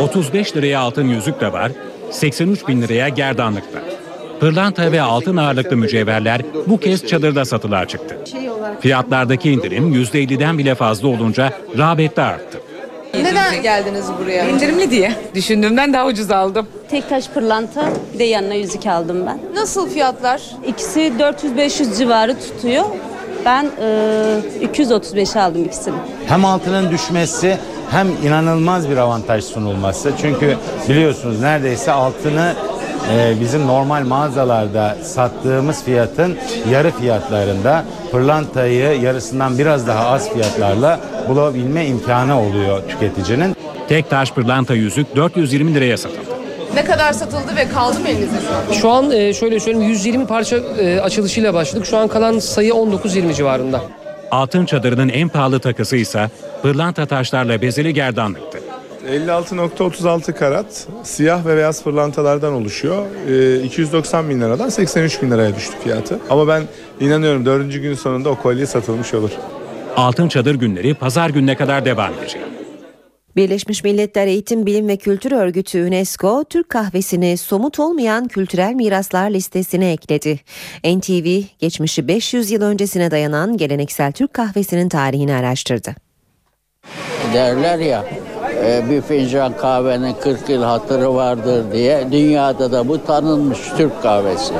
35 0.00 0.56
liraya 0.56 0.80
altın 0.80 1.08
yüzük 1.08 1.40
de 1.40 1.52
var, 1.52 1.72
83 2.10 2.68
bin 2.68 2.82
liraya 2.82 3.08
gerdanlık 3.08 3.72
da. 3.74 3.99
Pırlanta 4.40 4.92
ve 4.92 5.02
altın 5.02 5.36
ağırlıklı 5.36 5.76
mücevherler 5.76 6.40
bu 6.66 6.80
kez 6.80 7.06
çadırda 7.06 7.44
satılığa 7.44 7.88
çıktı. 7.88 8.18
Fiyatlardaki 8.80 9.50
indirim 9.50 9.94
%50'den 9.94 10.58
bile 10.58 10.74
fazla 10.74 11.08
olunca 11.08 11.52
rağbet 11.78 12.16
de 12.16 12.22
arttı. 12.22 12.60
Neden 13.14 13.62
geldiniz 13.62 14.04
buraya? 14.22 14.48
İndirimli 14.48 14.90
diye. 14.90 15.12
Düşündüğümden 15.34 15.92
daha 15.92 16.06
ucuz 16.06 16.30
aldım. 16.30 16.66
Tek 16.90 17.08
taş 17.08 17.28
pırlanta 17.28 17.88
bir 18.14 18.18
de 18.18 18.24
yanına 18.24 18.54
yüzük 18.54 18.86
aldım 18.86 19.26
ben. 19.26 19.38
Nasıl 19.54 19.90
fiyatlar? 19.90 20.42
İkisi 20.66 21.12
400-500 21.18 21.98
civarı 21.98 22.38
tutuyor. 22.40 22.84
Ben 23.44 23.66
e, 23.82 24.38
235 24.62 25.36
aldım 25.36 25.64
ikisini. 25.64 25.94
Hem 26.26 26.44
altının 26.44 26.90
düşmesi 26.90 27.58
hem 27.90 28.08
inanılmaz 28.26 28.90
bir 28.90 28.96
avantaj 28.96 29.44
sunulması. 29.44 30.12
Çünkü 30.20 30.56
biliyorsunuz 30.88 31.40
neredeyse 31.40 31.92
altını 31.92 32.54
e, 33.12 33.40
bizim 33.40 33.66
normal 33.66 34.04
mağazalarda 34.04 34.96
sattığımız 35.02 35.84
fiyatın 35.84 36.38
yarı 36.70 36.90
fiyatlarında 36.90 37.84
pırlantayı 38.12 39.00
yarısından 39.00 39.58
biraz 39.58 39.86
daha 39.86 40.06
az 40.06 40.32
fiyatlarla 40.32 41.00
bulabilme 41.28 41.86
imkanı 41.86 42.40
oluyor 42.40 42.82
tüketicinin. 42.88 43.56
Tek 43.88 44.10
taş 44.10 44.32
pırlanta 44.32 44.74
yüzük 44.74 45.16
420 45.16 45.74
liraya 45.74 45.96
satıldı. 45.96 46.30
Ne 46.74 46.84
kadar 46.84 47.12
satıldı 47.12 47.56
ve 47.56 47.68
kaldı 47.68 48.00
mı 48.00 48.08
elinizde 48.08 48.36
şu 48.80 48.90
an? 48.90 49.10
E, 49.10 49.34
şöyle 49.34 49.60
söyleyeyim 49.60 49.88
120 49.88 50.26
parça 50.26 50.56
e, 50.56 51.00
açılışıyla 51.00 51.54
başladık. 51.54 51.86
Şu 51.86 51.96
an 51.96 52.08
kalan 52.08 52.38
sayı 52.38 52.72
19-20 52.72 53.34
civarında. 53.34 53.80
Altın 54.30 54.64
çadırının 54.64 55.08
en 55.08 55.28
pahalı 55.28 55.60
takısı 55.60 55.96
ise 55.96 56.30
pırlanta 56.62 57.06
taşlarla 57.06 57.62
bezeli 57.62 57.94
gerdanlıktı. 57.94 58.58
56.36 59.08 60.32
karat 60.32 60.88
siyah 61.02 61.46
ve 61.46 61.56
beyaz 61.56 61.82
pırlantalardan 61.84 62.52
oluşuyor. 62.52 63.06
E, 63.28 63.62
290 63.62 64.30
bin 64.30 64.40
liradan 64.40 64.68
83 64.68 65.22
bin 65.22 65.30
liraya 65.30 65.56
düştü 65.56 65.76
fiyatı. 65.84 66.18
Ama 66.30 66.48
ben 66.48 66.62
inanıyorum 67.00 67.46
dördüncü 67.46 67.80
gün 67.80 67.94
sonunda 67.94 68.30
o 68.30 68.36
kolye 68.36 68.66
satılmış 68.66 69.14
olur. 69.14 69.30
Altın 69.96 70.28
çadır 70.28 70.54
günleri 70.54 70.94
pazar 70.94 71.30
gününe 71.30 71.56
kadar 71.56 71.84
devam 71.84 72.14
edecek. 72.14 72.42
Birleşmiş 73.36 73.84
Milletler 73.84 74.26
Eğitim 74.26 74.66
Bilim 74.66 74.88
ve 74.88 74.96
Kültür 74.96 75.32
Örgütü 75.32 75.82
UNESCO 75.82 76.44
Türk 76.44 76.68
kahvesini 76.68 77.36
somut 77.36 77.80
olmayan 77.80 78.28
kültürel 78.28 78.74
miraslar 78.74 79.30
listesine 79.30 79.92
ekledi. 79.92 80.40
NTV 80.84 81.42
geçmişi 81.58 82.08
500 82.08 82.50
yıl 82.50 82.62
öncesine 82.62 83.10
dayanan 83.10 83.56
geleneksel 83.56 84.12
Türk 84.12 84.34
kahvesinin 84.34 84.88
tarihini 84.88 85.34
araştırdı. 85.34 85.94
Derler 87.34 87.78
ya 87.78 88.04
e, 88.64 88.90
bir 88.90 89.02
fincan 89.02 89.56
kahvenin 89.56 90.14
40 90.20 90.48
yıl 90.48 90.62
hatırı 90.62 91.14
vardır 91.14 91.72
diye 91.72 92.08
dünyada 92.12 92.72
da 92.72 92.88
bu 92.88 93.04
tanınmış 93.04 93.58
Türk 93.76 94.02
kahvesi. 94.02 94.54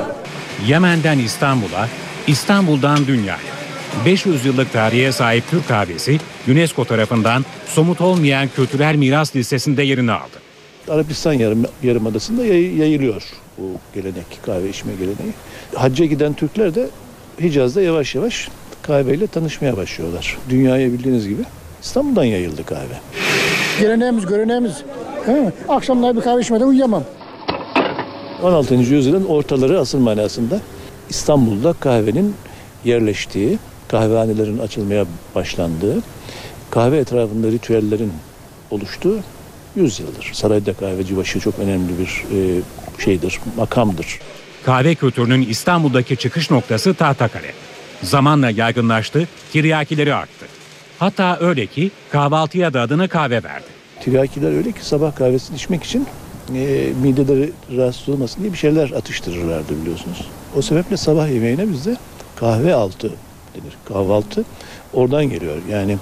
Yemen'den 0.67 1.19
İstanbul'a, 1.19 1.87
İstanbul'dan 2.27 3.07
dünyaya. 3.07 3.61
500 4.05 4.45
yıllık 4.45 4.73
tarihe 4.73 5.11
sahip 5.11 5.43
Türk 5.49 5.67
kahvesi 5.67 6.19
UNESCO 6.51 6.85
tarafından 6.85 7.45
somut 7.65 8.01
olmayan 8.01 8.47
kültürel 8.55 8.95
miras 8.95 9.35
listesinde 9.35 9.83
yerini 9.83 10.11
aldı. 10.11 10.37
Arabistan 10.89 11.33
yarım, 11.33 11.65
yarımadasında 11.83 12.45
yay, 12.45 12.77
yayılıyor 12.77 13.23
bu 13.57 13.63
gelenek, 13.95 14.25
kahve 14.45 14.69
içme 14.69 14.93
geleneği. 14.93 15.33
Hacca 15.75 16.05
giden 16.05 16.33
Türkler 16.33 16.75
de 16.75 16.89
Hicaz'da 17.41 17.81
yavaş 17.81 18.15
yavaş 18.15 18.49
kahveyle 18.81 19.27
tanışmaya 19.27 19.77
başlıyorlar. 19.77 20.37
Dünyaya 20.49 20.93
bildiğiniz 20.93 21.27
gibi 21.27 21.41
İstanbul'dan 21.83 22.23
yayıldı 22.23 22.65
kahve. 22.65 22.99
Geleneğimiz, 23.79 24.25
göreneğimiz. 24.25 24.73
He, 25.25 25.51
akşamlar 25.69 26.15
bir 26.15 26.21
kahve 26.21 26.41
içmeden 26.41 26.65
uyuyamam. 26.67 27.03
16. 28.43 28.75
yüzyılın 28.75 29.25
ortaları 29.25 29.79
asıl 29.79 29.99
manasında 29.99 30.59
İstanbul'da 31.09 31.73
kahvenin 31.73 32.35
yerleştiği, 32.85 33.59
kahvehanelerin 33.87 34.57
açılmaya 34.59 35.05
başlandığı, 35.35 35.95
kahve 36.69 36.97
etrafında 36.97 37.47
ritüellerin 37.47 38.13
oluştuğu 38.71 39.19
yüzyıldır. 39.75 40.29
Sarayda 40.33 40.73
kahveci 40.73 41.17
başı 41.17 41.39
çok 41.39 41.59
önemli 41.59 41.91
bir 41.99 42.23
e, 42.37 42.61
şeydir, 43.03 43.39
makamdır. 43.57 44.19
Kahve 44.65 44.95
kültürünün 44.95 45.41
İstanbul'daki 45.49 46.17
çıkış 46.17 46.51
noktası 46.51 46.93
Tahtakale. 46.93 47.53
Zamanla 48.03 48.49
yaygınlaştı, 48.49 49.27
tiryakileri 49.53 50.15
arttı. 50.15 50.45
Hatta 51.01 51.37
öyle 51.39 51.65
ki 51.65 51.91
kahvaltıya 52.11 52.73
da 52.73 52.81
adını 52.81 53.07
kahve 53.07 53.43
verdi. 53.43 53.65
Tiryakiler 54.01 54.51
öyle 54.51 54.71
ki 54.71 54.85
sabah 54.85 55.15
kahvesini 55.15 55.55
içmek 55.55 55.83
için 55.83 56.07
e, 56.55 56.89
mideleri 57.03 57.51
rahatsız 57.77 58.09
olmasın 58.09 58.41
diye 58.41 58.53
bir 58.53 58.57
şeyler 58.57 58.91
atıştırırlardı 58.91 59.81
biliyorsunuz. 59.81 60.27
O 60.55 60.61
sebeple 60.61 60.97
sabah 60.97 61.29
yemeğine 61.29 61.69
bizde 61.69 61.97
kahve 62.35 62.73
altı 62.73 63.07
denir. 63.07 63.77
Kahvaltı 63.85 64.43
oradan 64.93 65.25
geliyor. 65.29 65.57
Yani 65.69 65.97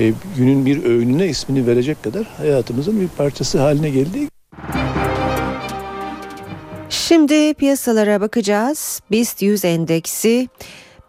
e, 0.00 0.12
günün 0.36 0.66
bir 0.66 0.84
öğününe 0.84 1.26
ismini 1.26 1.66
verecek 1.66 2.02
kadar 2.02 2.24
hayatımızın 2.36 3.00
bir 3.00 3.08
parçası 3.08 3.60
haline 3.60 3.90
geldi. 3.90 4.28
Şimdi 6.88 7.54
piyasalara 7.54 8.20
bakacağız. 8.20 9.00
BIST 9.10 9.42
100 9.42 9.64
endeksi 9.64 10.48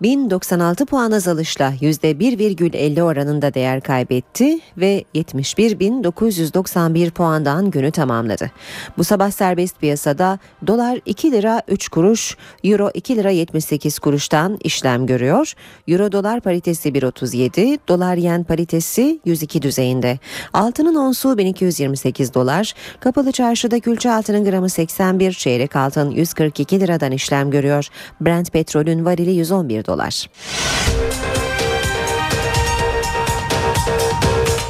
1096 0.01 0.85
puan 0.85 1.11
azalışla 1.11 1.73
%1,50 1.81 3.01
oranında 3.01 3.53
değer 3.53 3.81
kaybetti 3.81 4.59
ve 4.77 5.03
71.991 5.15 7.11
puandan 7.11 7.71
günü 7.71 7.91
tamamladı. 7.91 8.51
Bu 8.97 9.03
sabah 9.03 9.31
serbest 9.31 9.79
piyasada 9.79 10.39
dolar 10.67 10.99
2 11.05 11.31
lira 11.31 11.61
3 11.67 11.89
kuruş, 11.89 12.37
euro 12.63 12.91
2 12.93 13.15
lira 13.15 13.29
78 13.29 13.99
kuruştan 13.99 14.57
işlem 14.63 15.05
görüyor. 15.05 15.53
Euro 15.87 16.11
dolar 16.11 16.41
paritesi 16.41 16.89
1.37, 16.89 17.79
dolar 17.87 18.15
yen 18.15 18.43
paritesi 18.43 19.19
102 19.25 19.61
düzeyinde. 19.61 20.19
Altının 20.53 20.95
onsu 20.95 21.37
1228 21.37 22.33
dolar, 22.33 22.73
kapalı 22.99 23.31
çarşıda 23.31 23.79
külçe 23.79 24.11
altının 24.11 24.45
gramı 24.45 24.69
81, 24.69 25.31
çeyrek 25.31 25.75
altın 25.75 26.11
142 26.11 26.79
liradan 26.79 27.11
işlem 27.11 27.51
görüyor. 27.51 27.87
Brent 28.21 28.51
petrolün 28.51 29.05
varili 29.05 29.31
111 29.31 29.84
dolar. 29.87 30.29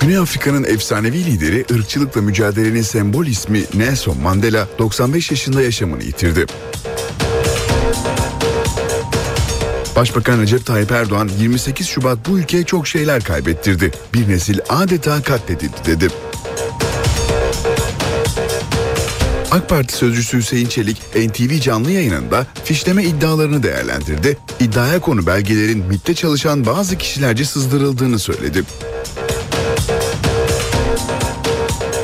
Güney 0.02 0.18
Afrika'nın 0.18 0.64
efsanevi 0.64 1.26
lideri 1.26 1.66
ırkçılıkla 1.72 2.22
mücadelenin 2.22 2.82
sembol 2.82 3.26
ismi 3.26 3.64
Nelson 3.74 4.22
Mandela 4.22 4.68
95 4.80 5.32
yaşında 5.32 5.62
yaşamını 5.62 6.04
yitirdi. 6.04 6.46
Başbakan 9.96 10.42
Recep 10.42 10.66
Tayyip 10.66 10.92
Erdoğan 10.92 11.30
28 11.40 11.88
Şubat 11.88 12.18
bu 12.30 12.40
ülkeye 12.40 12.64
çok 12.64 12.88
şeyler 12.88 13.24
kaybettirdi. 13.24 13.92
Bir 14.14 14.30
nesil 14.30 14.60
adeta 14.70 15.24
katledildi 15.24 15.78
dedi. 15.86 16.08
AK 19.52 19.70
Parti 19.70 19.94
sözcüsü 19.96 20.38
Hüseyin 20.38 20.68
Çelik 20.68 21.02
NTV 21.16 21.60
canlı 21.60 21.92
yayınında 21.92 22.48
fişleme 22.64 23.04
iddialarını 23.04 23.64
değerlendirdi. 23.64 24.38
İddiaya 24.60 25.00
konu 25.00 25.26
belgelerin 25.28 25.86
MİT'te 25.86 26.16
çalışan 26.16 26.66
bazı 26.66 26.98
kişilerce 26.98 27.46
sızdırıldığını 27.46 28.20
söyledi. 28.20 28.64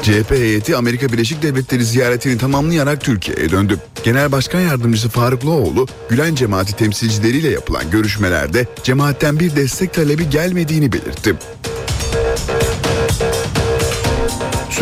CHP 0.02 0.32
heyeti 0.32 0.76
Amerika 0.76 1.14
Birleşik 1.14 1.44
Devletleri 1.44 1.86
ziyaretini 1.86 2.38
tamamlayarak 2.38 3.02
Türkiye'ye 3.02 3.52
döndü. 3.52 3.80
Genel 4.04 4.32
Başkan 4.32 4.60
Yardımcısı 4.60 5.10
Faruk 5.10 5.46
Loğlu, 5.46 5.88
Gülen 6.10 6.36
cemaati 6.36 6.76
temsilcileriyle 6.76 7.50
yapılan 7.50 7.92
görüşmelerde 7.92 8.68
cemaatten 8.84 9.40
bir 9.40 9.56
destek 9.56 9.94
talebi 9.94 10.30
gelmediğini 10.30 10.92
belirtti. 10.92 11.36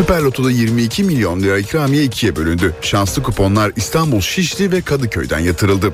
Süper 0.00 0.20
Loto'da 0.20 0.50
22 0.50 1.04
milyon 1.04 1.40
lira 1.40 1.58
ikramiye 1.58 2.04
ikiye 2.04 2.36
bölündü. 2.36 2.74
Şanslı 2.82 3.22
kuponlar 3.22 3.72
İstanbul, 3.76 4.20
Şişli 4.20 4.72
ve 4.72 4.82
Kadıköy'den 4.82 5.38
yatırıldı. 5.38 5.92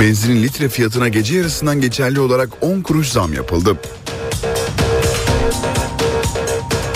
Benzinin 0.00 0.42
litre 0.42 0.68
fiyatına 0.68 1.08
gece 1.08 1.36
yarısından 1.36 1.80
geçerli 1.80 2.20
olarak 2.20 2.48
10 2.60 2.80
kuruş 2.80 3.08
zam 3.08 3.32
yapıldı. 3.32 3.76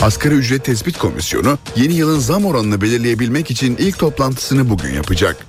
Asgari 0.03 0.35
ücret 0.35 0.65
tespit 0.65 0.99
komisyonu 0.99 1.59
yeni 1.77 1.95
yılın 1.95 2.19
zam 2.19 2.47
oranını 2.47 2.81
belirleyebilmek 2.81 3.51
için 3.51 3.77
ilk 3.77 3.99
toplantısını 3.99 4.71
bugün 4.71 4.95
yapacak. 4.95 5.47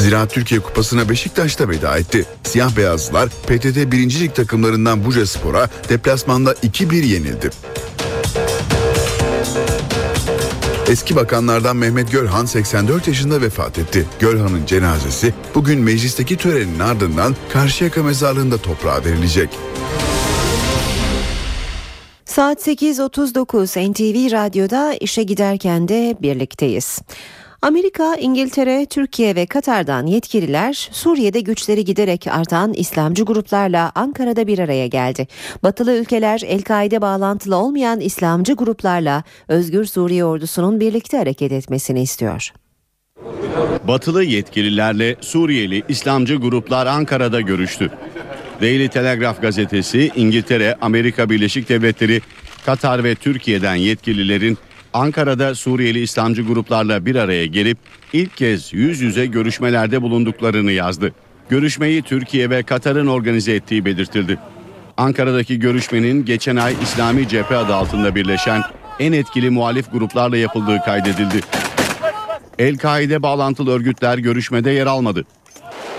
Ziraat 0.00 0.30
Türkiye 0.30 0.60
Kupası'na 0.60 1.08
Beşiktaş'ta 1.08 1.68
veda 1.68 1.98
etti. 1.98 2.26
Siyah 2.44 2.76
beyazlılar 2.76 3.28
PTT 3.28 3.92
1. 3.92 4.20
Lig 4.20 4.34
takımlarından 4.34 5.04
Buca 5.04 5.26
Spor'a 5.26 5.68
deplasmanda 5.88 6.52
2-1 6.52 6.94
yenildi. 6.94 7.50
Eski 10.88 11.16
bakanlardan 11.16 11.76
Mehmet 11.76 12.12
Gölhan 12.12 12.46
84 12.46 13.08
yaşında 13.08 13.42
vefat 13.42 13.78
etti. 13.78 14.06
Gölhan'ın 14.20 14.66
cenazesi 14.66 15.34
bugün 15.54 15.80
meclisteki 15.80 16.36
törenin 16.36 16.78
ardından 16.78 17.36
Karşıyaka 17.52 18.02
mezarlığında 18.02 18.58
toprağa 18.58 19.04
verilecek. 19.04 19.50
Saat 22.24 22.68
8.39 22.68 23.90
NTV 23.90 24.32
Radyo'da 24.32 24.94
işe 24.94 25.22
giderken 25.22 25.88
de 25.88 26.16
birlikteyiz. 26.22 26.98
Amerika, 27.62 28.14
İngiltere, 28.14 28.86
Türkiye 28.86 29.34
ve 29.34 29.46
Katar'dan 29.46 30.06
yetkililer 30.06 30.88
Suriye'de 30.92 31.40
güçleri 31.40 31.84
giderek 31.84 32.26
artan 32.26 32.72
İslamcı 32.72 33.24
gruplarla 33.24 33.92
Ankara'da 33.94 34.46
bir 34.46 34.58
araya 34.58 34.86
geldi. 34.86 35.26
Batılı 35.62 35.96
ülkeler 35.96 36.40
El-Kaide 36.46 37.00
bağlantılı 37.00 37.56
olmayan 37.56 38.00
İslamcı 38.00 38.52
gruplarla 38.52 39.24
Özgür 39.48 39.84
Suriye 39.84 40.24
ordusunun 40.24 40.80
birlikte 40.80 41.16
hareket 41.16 41.52
etmesini 41.52 42.02
istiyor. 42.02 42.52
Batılı 43.88 44.24
yetkililerle 44.24 45.16
Suriyeli 45.20 45.82
İslamcı 45.88 46.36
gruplar 46.36 46.86
Ankara'da 46.86 47.40
görüştü. 47.40 47.90
Daily 48.60 48.88
Telegraph 48.88 49.42
gazetesi 49.42 50.10
İngiltere, 50.16 50.76
Amerika 50.80 51.30
Birleşik 51.30 51.68
Devletleri, 51.68 52.20
Katar 52.66 53.04
ve 53.04 53.14
Türkiye'den 53.14 53.74
yetkililerin 53.74 54.58
Ankara'da 54.94 55.54
Suriyeli 55.54 56.00
İslamcı 56.00 56.42
gruplarla 56.42 57.06
bir 57.06 57.16
araya 57.16 57.46
gelip 57.46 57.78
ilk 58.12 58.36
kez 58.36 58.72
yüz 58.72 59.00
yüze 59.00 59.26
görüşmelerde 59.26 60.02
bulunduklarını 60.02 60.72
yazdı. 60.72 61.12
Görüşmeyi 61.48 62.02
Türkiye 62.02 62.50
ve 62.50 62.62
Katar'ın 62.62 63.06
organize 63.06 63.52
ettiği 63.52 63.84
belirtildi. 63.84 64.38
Ankara'daki 64.96 65.58
görüşmenin 65.58 66.24
geçen 66.24 66.56
ay 66.56 66.74
İslami 66.82 67.28
Cephe 67.28 67.56
adı 67.56 67.74
altında 67.74 68.14
birleşen 68.14 68.62
en 69.00 69.12
etkili 69.12 69.50
muhalif 69.50 69.92
gruplarla 69.92 70.36
yapıldığı 70.36 70.78
kaydedildi. 70.84 71.40
El-Kaide 72.58 73.22
bağlantılı 73.22 73.70
örgütler 73.70 74.18
görüşmede 74.18 74.70
yer 74.70 74.86
almadı. 74.86 75.24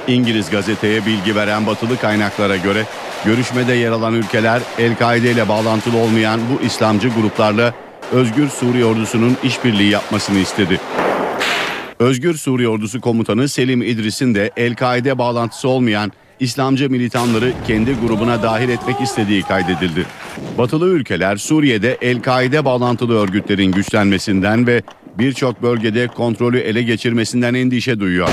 İngiliz 0.08 0.50
gazeteye 0.50 1.06
bilgi 1.06 1.36
veren 1.36 1.68
batılı 1.68 1.98
kaynaklara 1.98 2.58
göre 2.58 2.86
görüşmede 3.26 3.74
yer 3.74 3.92
alan 3.92 4.14
ülkeler 4.14 4.62
El-Kaide 4.80 5.32
ile 5.32 5.50
bağlantılı 5.50 5.98
olmayan 5.98 6.39
bu 6.52 6.66
İslamcı 6.66 7.10
gruplarla 7.10 7.74
Özgür 8.12 8.49
Suriye 8.49 8.86
Ordusu'nun 8.86 9.38
işbirliği 9.43 9.89
yapmasını 9.89 10.39
istedi. 10.39 10.80
Özgür 11.99 12.34
Suriye 12.34 12.68
Ordusu 12.68 13.01
komutanı 13.01 13.49
Selim 13.49 13.82
İdris'in 13.82 14.36
de 14.36 14.51
El-Kaide 14.57 15.18
bağlantısı 15.18 15.68
olmayan 15.68 16.12
İslamcı 16.39 16.89
militanları 16.89 17.53
kendi 17.68 17.93
grubuna 17.93 18.43
dahil 18.43 18.70
etmek 18.70 19.01
istediği 19.01 19.41
kaydedildi. 19.41 20.05
Batılı 20.57 20.88
ülkeler 20.88 21.38
Suriye'de 21.38 21.97
El-Kaide 22.01 22.66
bağlantılı 22.66 23.20
örgütlerin 23.20 23.72
güçlenmesinden 23.72 24.68
ve 24.68 24.82
birçok 25.18 25.62
bölgede 25.62 26.07
kontrolü 26.07 26.59
ele 26.59 26.84
geçirmesinden 26.84 27.53
endişe 27.53 27.99
duyuyor. 27.99 28.30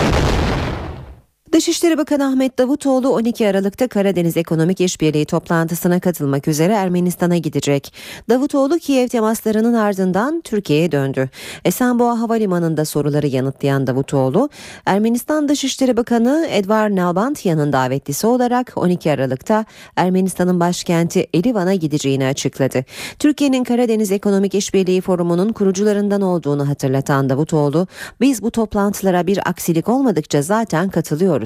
Dışişleri 1.53 1.99
Bakanı 1.99 2.27
Ahmet 2.27 2.59
Davutoğlu 2.59 3.09
12 3.09 3.49
Aralık'ta 3.49 3.89
Karadeniz 3.89 4.37
Ekonomik 4.37 4.81
İşbirliği 4.81 5.25
toplantısına 5.25 6.01
katılmak 6.01 6.49
üzere 6.49 6.73
Ermenistan'a 6.73 7.37
gidecek. 7.37 7.93
Davutoğlu 8.29 8.79
Kiev 8.79 9.09
temaslarının 9.09 9.75
ardından 9.75 10.41
Türkiye'ye 10.41 10.93
döndü. 10.93 11.31
Esenboğa 11.65 12.21
Havalimanı'nda 12.21 12.85
soruları 12.85 13.27
yanıtlayan 13.27 13.87
Davutoğlu, 13.87 14.49
Ermenistan 14.87 15.49
Dışişleri 15.49 15.97
Bakanı 15.97 16.47
Edvard 16.51 16.97
Nalbantyan'ın 16.97 17.73
davetlisi 17.73 18.27
olarak 18.27 18.73
12 18.77 19.13
Aralık'ta 19.13 19.65
Ermenistan'ın 19.97 20.61
başkenti 20.61 21.27
Erivan'a 21.35 21.75
gideceğini 21.75 22.27
açıkladı. 22.27 22.85
Türkiye'nin 23.19 23.65
Karadeniz 23.65 24.13
Ekonomik 24.13 24.55
İşbirliği 24.55 25.01
Forumu'nun 25.01 25.53
kurucularından 25.53 26.21
olduğunu 26.21 26.69
hatırlatan 26.69 27.29
Davutoğlu, 27.29 27.87
biz 28.21 28.43
bu 28.43 28.51
toplantılara 28.51 29.27
bir 29.27 29.49
aksilik 29.49 29.89
olmadıkça 29.89 30.43
zaten 30.43 30.89
katılıyoruz. 30.89 31.38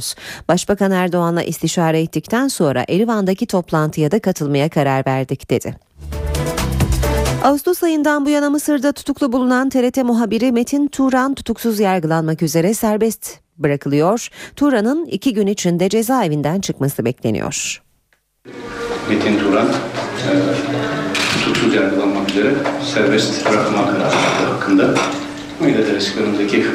Başbakan 0.48 0.90
Erdoğan'la 0.90 1.42
istişare 1.42 2.00
ettikten 2.00 2.48
sonra 2.48 2.84
Erivan'daki 2.88 3.46
toplantıya 3.46 4.10
da 4.10 4.18
katılmaya 4.18 4.68
karar 4.68 5.06
verdik 5.06 5.50
dedi. 5.50 5.76
Ağustos 7.44 7.82
ayından 7.82 8.26
bu 8.26 8.30
yana 8.30 8.50
Mısır'da 8.50 8.92
tutuklu 8.92 9.32
bulunan 9.32 9.68
TRT 9.68 9.96
muhabiri 9.96 10.52
Metin 10.52 10.86
Turan 10.88 11.34
tutuksuz 11.34 11.80
yargılanmak 11.80 12.42
üzere 12.42 12.74
serbest 12.74 13.38
bırakılıyor. 13.58 14.28
Turan'ın 14.56 15.06
iki 15.06 15.34
gün 15.34 15.46
içinde 15.46 15.88
cezaevinden 15.88 16.60
çıkması 16.60 17.04
bekleniyor. 17.04 17.82
Metin 19.08 19.38
Turan 19.38 19.66
e, 19.68 20.30
tutuksuz 21.38 21.74
yargılanmak 21.74 22.30
üzere 22.30 22.54
serbest 22.94 23.50
bırakılma 23.50 23.86
kararı 23.86 24.52
hakkında 24.52 24.94
Müeyyidesi 25.60 26.20
önümüzdeki 26.20 26.66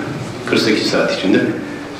48 0.49 0.87
saat 0.87 1.17
içinde 1.17 1.41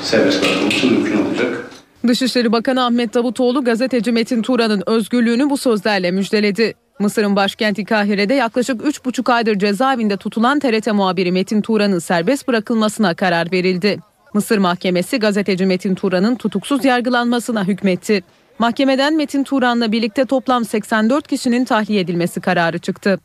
serbest 0.02 0.42
bırakılması 0.42 0.86
mümkün 0.86 1.26
olacak. 1.26 1.70
Dışişleri 2.06 2.52
Bakanı 2.52 2.84
Ahmet 2.84 3.14
Davutoğlu 3.14 3.64
gazeteci 3.64 4.12
Metin 4.12 4.42
Turan'ın 4.42 4.82
özgürlüğünü 4.86 5.50
bu 5.50 5.56
sözlerle 5.56 6.10
müjdeledi. 6.10 6.74
Mısır'ın 6.98 7.36
başkenti 7.36 7.84
Kahire'de 7.84 8.34
yaklaşık 8.34 8.80
3,5 8.80 9.32
aydır 9.32 9.58
cezaevinde 9.58 10.16
tutulan 10.16 10.58
TRT 10.58 10.86
muhabiri 10.86 11.32
Metin 11.32 11.60
Turan'ın 11.60 11.98
serbest 11.98 12.48
bırakılmasına 12.48 13.14
karar 13.14 13.52
verildi. 13.52 13.98
Mısır 14.34 14.58
Mahkemesi 14.58 15.18
gazeteci 15.18 15.66
Metin 15.66 15.94
Turan'ın 15.94 16.34
tutuksuz 16.34 16.84
yargılanmasına 16.84 17.64
hükmetti. 17.64 18.22
Mahkemeden 18.58 19.16
Metin 19.16 19.44
Turan'la 19.44 19.92
birlikte 19.92 20.24
toplam 20.24 20.64
84 20.64 21.28
kişinin 21.28 21.64
tahliye 21.64 22.00
edilmesi 22.00 22.40
kararı 22.40 22.78
çıktı. 22.78 23.18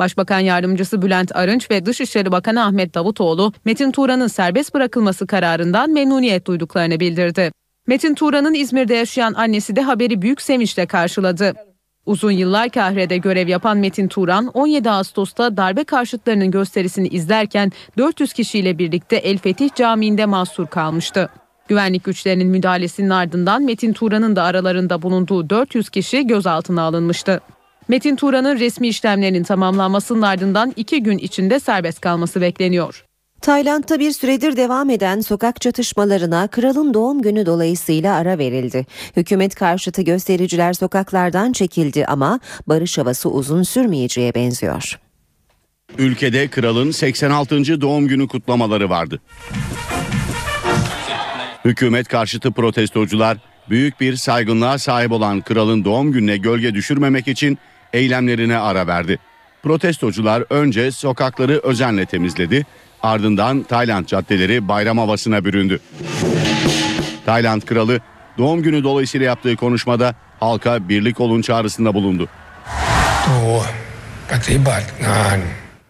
Başbakan 0.00 0.40
Yardımcısı 0.40 1.02
Bülent 1.02 1.36
Arınç 1.36 1.70
ve 1.70 1.86
Dışişleri 1.86 2.32
Bakanı 2.32 2.64
Ahmet 2.64 2.94
Davutoğlu, 2.94 3.52
Metin 3.64 3.92
Turan'ın 3.92 4.26
serbest 4.26 4.74
bırakılması 4.74 5.26
kararından 5.26 5.90
memnuniyet 5.90 6.46
duyduklarını 6.46 7.00
bildirdi. 7.00 7.52
Metin 7.86 8.14
Turan'ın 8.14 8.54
İzmir'de 8.54 8.94
yaşayan 8.94 9.34
annesi 9.34 9.76
de 9.76 9.82
haberi 9.82 10.22
büyük 10.22 10.42
sevinçle 10.42 10.86
karşıladı. 10.86 11.54
Uzun 12.06 12.30
yıllar 12.30 12.70
Kahre'de 12.70 13.16
görev 13.16 13.48
yapan 13.48 13.78
Metin 13.78 14.08
Turan 14.08 14.46
17 14.46 14.90
Ağustos'ta 14.90 15.56
darbe 15.56 15.84
karşıtlarının 15.84 16.50
gösterisini 16.50 17.08
izlerken 17.08 17.72
400 17.98 18.32
kişiyle 18.32 18.78
birlikte 18.78 19.16
El 19.16 19.38
Fetih 19.38 19.70
Camii'nde 19.74 20.26
mahsur 20.26 20.66
kalmıştı. 20.66 21.28
Güvenlik 21.68 22.04
güçlerinin 22.04 22.48
müdahalesinin 22.48 23.10
ardından 23.10 23.62
Metin 23.62 23.92
Turan'ın 23.92 24.36
da 24.36 24.42
aralarında 24.42 25.02
bulunduğu 25.02 25.50
400 25.50 25.90
kişi 25.90 26.26
gözaltına 26.26 26.82
alınmıştı. 26.82 27.40
Metin 27.90 28.16
Turan'ın 28.16 28.58
resmi 28.58 28.88
işlemlerinin 28.88 29.42
tamamlanmasının 29.42 30.22
ardından 30.22 30.72
iki 30.76 31.02
gün 31.02 31.18
içinde 31.18 31.60
serbest 31.60 32.00
kalması 32.00 32.40
bekleniyor. 32.40 33.04
Tayland'da 33.40 33.98
bir 33.98 34.10
süredir 34.10 34.56
devam 34.56 34.90
eden 34.90 35.20
sokak 35.20 35.60
çatışmalarına 35.60 36.48
kralın 36.48 36.94
doğum 36.94 37.22
günü 37.22 37.46
dolayısıyla 37.46 38.16
ara 38.16 38.38
verildi. 38.38 38.86
Hükümet 39.16 39.54
karşıtı 39.54 40.02
göstericiler 40.02 40.72
sokaklardan 40.72 41.52
çekildi 41.52 42.06
ama 42.06 42.40
barış 42.66 42.98
havası 42.98 43.30
uzun 43.30 43.62
sürmeyeceğe 43.62 44.34
benziyor. 44.34 45.00
Ülkede 45.98 46.48
kralın 46.48 46.90
86. 46.90 47.80
doğum 47.80 48.08
günü 48.08 48.28
kutlamaları 48.28 48.90
vardı. 48.90 49.20
Hükümet 51.64 52.08
karşıtı 52.08 52.52
protestocular 52.52 53.38
büyük 53.70 54.00
bir 54.00 54.16
saygınlığa 54.16 54.78
sahip 54.78 55.12
olan 55.12 55.40
kralın 55.40 55.84
doğum 55.84 56.12
gününe 56.12 56.36
gölge 56.36 56.74
düşürmemek 56.74 57.28
için 57.28 57.58
eylemlerine 57.92 58.58
ara 58.58 58.86
verdi. 58.86 59.18
Protestocular 59.62 60.44
önce 60.50 60.90
sokakları 60.90 61.60
özenle 61.62 62.06
temizledi, 62.06 62.66
ardından 63.02 63.62
Tayland 63.62 64.06
caddeleri 64.06 64.68
bayram 64.68 64.98
havasına 64.98 65.44
büründü. 65.44 65.80
Tayland 67.26 67.62
kralı 67.62 68.00
doğum 68.38 68.62
günü 68.62 68.84
dolayısıyla 68.84 69.26
yaptığı 69.26 69.56
konuşmada 69.56 70.14
halka 70.40 70.88
birlik 70.88 71.20
olun 71.20 71.42
çağrısında 71.42 71.94
bulundu. 71.94 72.28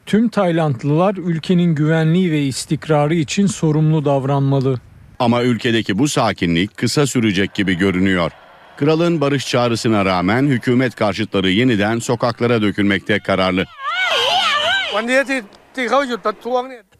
Tüm 0.06 0.28
Taylandlılar 0.28 1.14
ülkenin 1.14 1.74
güvenliği 1.74 2.32
ve 2.32 2.42
istikrarı 2.42 3.14
için 3.14 3.46
sorumlu 3.46 4.04
davranmalı. 4.04 4.80
Ama 5.18 5.42
ülkedeki 5.42 5.98
bu 5.98 6.08
sakinlik 6.08 6.76
kısa 6.76 7.06
sürecek 7.06 7.54
gibi 7.54 7.74
görünüyor. 7.74 8.30
Kralın 8.80 9.20
barış 9.20 9.46
çağrısına 9.46 10.04
rağmen 10.04 10.46
hükümet 10.46 10.94
karşıtları 10.94 11.50
yeniden 11.50 11.98
sokaklara 11.98 12.62
dökülmekte 12.62 13.18
kararlı. 13.18 13.64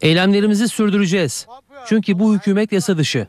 Eylemlerimizi 0.01 0.69
sürdüreceğiz. 0.69 1.47
Çünkü 1.87 2.19
bu 2.19 2.35
hükümet 2.35 2.73
yasa 2.73 2.99
dışı. 2.99 3.27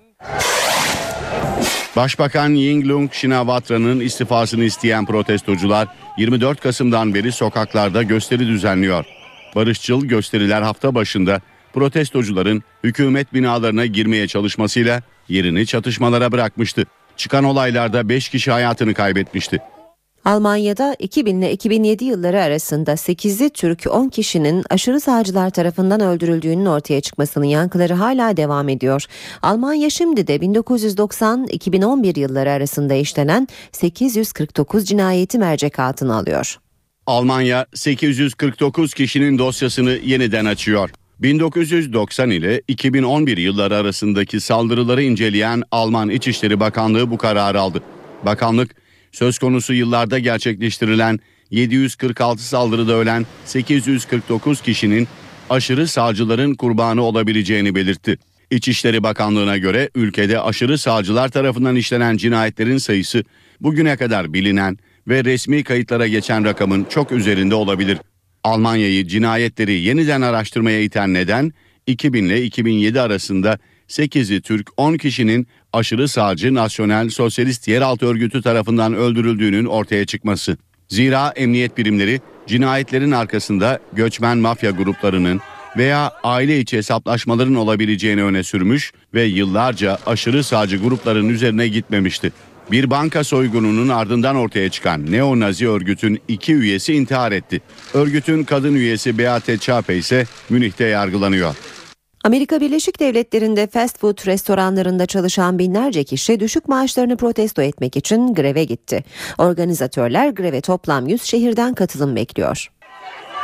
Başbakan 1.95 2.49
Yingluck 2.49 3.13
Shinawtra'nın 3.13 3.99
istifasını 3.99 4.63
isteyen 4.63 5.05
protestocular 5.05 5.87
24 6.17 6.61
Kasım'dan 6.61 7.13
beri 7.13 7.31
sokaklarda 7.31 8.03
gösteri 8.03 8.47
düzenliyor. 8.47 9.05
Barışçıl 9.55 10.05
gösteriler 10.05 10.61
hafta 10.61 10.95
başında 10.95 11.41
protestocuların 11.73 12.63
hükümet 12.83 13.33
binalarına 13.33 13.85
girmeye 13.85 14.27
çalışmasıyla 14.27 15.01
yerini 15.29 15.65
çatışmalara 15.65 16.31
bırakmıştı. 16.31 16.85
Çıkan 17.21 17.43
olaylarda 17.43 18.09
5 18.09 18.29
kişi 18.29 18.51
hayatını 18.51 18.93
kaybetmişti. 18.93 19.59
Almanya'da 20.25 20.95
2000 20.99 21.41
ile 21.41 21.51
2007 21.51 22.05
yılları 22.05 22.41
arasında 22.41 22.91
8'i 22.91 23.49
Türk 23.49 23.87
10 23.89 24.09
kişinin 24.09 24.63
aşırı 24.69 24.99
sağcılar 24.99 25.49
tarafından 25.49 26.01
öldürüldüğünün 26.01 26.65
ortaya 26.65 27.01
çıkmasının 27.01 27.45
yankıları 27.45 27.93
hala 27.93 28.37
devam 28.37 28.69
ediyor. 28.69 29.05
Almanya 29.41 29.89
şimdi 29.89 30.27
de 30.27 30.35
1990-2011 30.35 32.19
yılları 32.19 32.51
arasında 32.51 32.93
işlenen 32.93 33.47
849 33.71 34.85
cinayeti 34.85 35.37
mercek 35.37 35.79
altına 35.79 36.17
alıyor. 36.17 36.57
Almanya 37.05 37.65
849 37.73 38.93
kişinin 38.93 39.37
dosyasını 39.37 39.91
yeniden 39.91 40.45
açıyor. 40.45 40.89
1990 41.21 42.29
ile 42.29 42.61
2011 42.67 43.37
yılları 43.37 43.75
arasındaki 43.75 44.39
saldırıları 44.39 45.03
inceleyen 45.03 45.63
Alman 45.71 46.09
İçişleri 46.09 46.59
Bakanlığı 46.59 47.11
bu 47.11 47.17
kararı 47.17 47.61
aldı. 47.61 47.83
Bakanlık 48.25 48.75
söz 49.11 49.39
konusu 49.39 49.73
yıllarda 49.73 50.19
gerçekleştirilen 50.19 51.19
746 51.51 52.43
saldırıda 52.43 52.93
ölen 52.93 53.25
849 53.45 54.61
kişinin 54.61 55.07
aşırı 55.49 55.87
sağcıların 55.87 56.55
kurbanı 56.55 57.01
olabileceğini 57.01 57.75
belirtti. 57.75 58.17
İçişleri 58.51 59.03
Bakanlığı'na 59.03 59.57
göre 59.57 59.89
ülkede 59.95 60.39
aşırı 60.39 60.77
sağcılar 60.77 61.29
tarafından 61.29 61.75
işlenen 61.75 62.17
cinayetlerin 62.17 62.77
sayısı 62.77 63.23
bugüne 63.61 63.97
kadar 63.97 64.33
bilinen 64.33 64.77
ve 65.07 65.23
resmi 65.25 65.63
kayıtlara 65.63 66.07
geçen 66.07 66.45
rakamın 66.45 66.83
çok 66.89 67.11
üzerinde 67.11 67.55
olabilir. 67.55 67.97
Almanya'yı 68.43 69.07
cinayetleri 69.07 69.73
yeniden 69.73 70.21
araştırmaya 70.21 70.81
iten 70.81 71.13
neden 71.13 71.53
2000 71.87 72.25
ile 72.25 72.43
2007 72.43 73.01
arasında 73.01 73.59
8'i 73.89 74.41
Türk 74.41 74.69
10 74.77 74.97
kişinin 74.97 75.47
aşırı 75.73 76.07
sağcı 76.07 76.53
Nasyonel 76.53 77.09
Sosyalist 77.09 77.67
Yeraltı 77.67 78.05
Örgütü 78.05 78.41
tarafından 78.41 78.93
öldürüldüğünün 78.93 79.65
ortaya 79.65 80.05
çıkması. 80.05 80.57
Zira 80.87 81.33
emniyet 81.35 81.77
birimleri 81.77 82.21
cinayetlerin 82.47 83.11
arkasında 83.11 83.79
göçmen 83.93 84.37
mafya 84.37 84.71
gruplarının 84.71 85.41
veya 85.77 86.11
aile 86.23 86.59
içi 86.59 86.77
hesaplaşmaların 86.77 87.55
olabileceğini 87.55 88.23
öne 88.23 88.43
sürmüş 88.43 88.91
ve 89.13 89.23
yıllarca 89.23 89.97
aşırı 90.05 90.43
sağcı 90.43 90.77
grupların 90.77 91.29
üzerine 91.29 91.67
gitmemişti. 91.67 92.31
Bir 92.71 92.89
banka 92.89 93.23
soygununun 93.23 93.89
ardından 93.89 94.35
ortaya 94.35 94.69
çıkan 94.69 95.11
neo-nazi 95.11 95.69
örgütün 95.69 96.21
iki 96.27 96.53
üyesi 96.53 96.93
intihar 96.93 97.31
etti. 97.31 97.61
Örgütün 97.93 98.43
kadın 98.43 98.75
üyesi 98.75 99.17
Beate 99.17 99.57
Çape 99.57 99.95
ise 99.97 100.25
Münih'te 100.49 100.85
yargılanıyor. 100.85 101.55
Amerika 102.23 102.61
Birleşik 102.61 102.99
Devletleri'nde 102.99 103.67
fast 103.67 103.99
food 103.99 104.27
restoranlarında 104.27 105.05
çalışan 105.05 105.59
binlerce 105.59 106.03
kişi 106.03 106.39
düşük 106.39 106.67
maaşlarını 106.67 107.17
protesto 107.17 107.61
etmek 107.61 107.97
için 107.97 108.33
greve 108.33 108.63
gitti. 108.63 109.03
Organizatörler 109.37 110.29
greve 110.29 110.61
toplam 110.61 111.07
100 111.07 111.23
şehirden 111.23 111.73
katılım 111.73 112.15
bekliyor. 112.15 112.67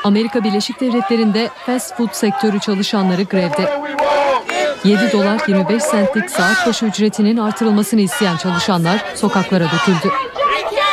Amerika 0.04 0.44
Birleşik 0.44 0.80
Devletleri'nde 0.82 1.50
fast 1.66 1.98
food 1.98 2.14
sektörü 2.14 2.60
çalışanları 2.60 3.24
grevde. 3.24 3.70
7 4.84 5.12
dolar 5.12 5.42
25 5.48 5.84
centlik 5.92 6.30
saat 6.30 6.68
başı 6.68 6.86
ücretinin 6.86 7.38
artırılmasını 7.38 8.02
isteyen 8.02 8.38
çalışanlar 8.38 9.06
sokaklara 9.16 9.66
döküldü. 9.66 10.14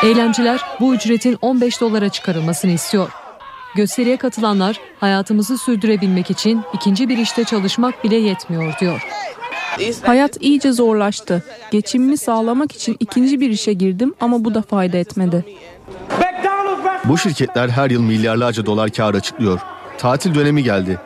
Eylemciler 0.02 0.61
bu 0.81 0.94
ücretin 0.94 1.39
15 1.43 1.81
dolara 1.81 2.09
çıkarılmasını 2.09 2.70
istiyor. 2.70 3.11
Gösteriye 3.74 4.16
katılanlar 4.16 4.81
hayatımızı 5.01 5.59
sürdürebilmek 5.59 6.31
için 6.31 6.62
ikinci 6.73 7.09
bir 7.09 7.19
işte 7.19 7.44
çalışmak 7.44 8.05
bile 8.05 8.16
yetmiyor 8.16 8.74
diyor. 8.81 9.06
Hayat 10.06 10.36
iyice 10.40 10.73
zorlaştı. 10.73 11.43
Geçimimi 11.70 12.16
sağlamak 12.16 12.73
için 12.73 12.97
ikinci 13.01 13.40
bir 13.40 13.51
işe 13.51 13.73
girdim 13.73 14.15
ama 14.20 14.44
bu 14.44 14.55
da 14.55 14.62
fayda 14.62 14.97
etmedi. 14.97 15.44
Bu 17.05 17.19
şirketler 17.19 17.69
her 17.69 17.90
yıl 17.90 18.02
milyarlarca 18.02 18.66
dolar 18.66 18.90
kar 18.90 19.15
açıklıyor. 19.15 19.61
Tatil 19.98 20.35
dönemi 20.35 20.62
geldi. 20.62 21.01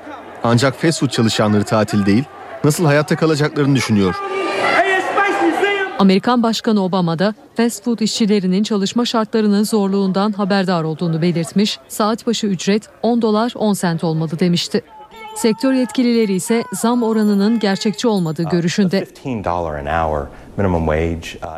Ancak 0.45 0.83
fast 0.83 1.01
food 1.01 1.11
çalışanları 1.11 1.65
tatil 1.65 2.07
değil, 2.07 2.25
nasıl 2.64 2.85
hayatta 2.85 3.16
kalacaklarını 3.16 3.76
düşünüyor. 3.76 4.14
Amerikan 5.98 6.43
Başkanı 6.43 6.85
Obama 6.85 7.18
da 7.18 7.35
fast 7.56 7.85
food 7.85 7.98
işçilerinin 7.98 8.62
çalışma 8.62 9.05
şartlarının 9.05 9.64
zorluğundan 9.64 10.32
haberdar 10.32 10.82
olduğunu 10.82 11.22
belirtmiş, 11.22 11.78
saat 11.89 12.26
başı 12.26 12.47
ücret 12.47 12.89
10 13.02 13.22
dolar 13.22 13.52
10 13.56 13.72
sent 13.72 14.05
olmalı 14.05 14.40
demişti. 14.40 14.82
Sektör 15.36 15.72
yetkilileri 15.72 16.32
ise 16.35 16.64
zam 16.72 17.02
oranının 17.02 17.59
gerçekçi 17.59 18.09
olmadığı 18.09 18.43
görüşünde. 18.43 19.06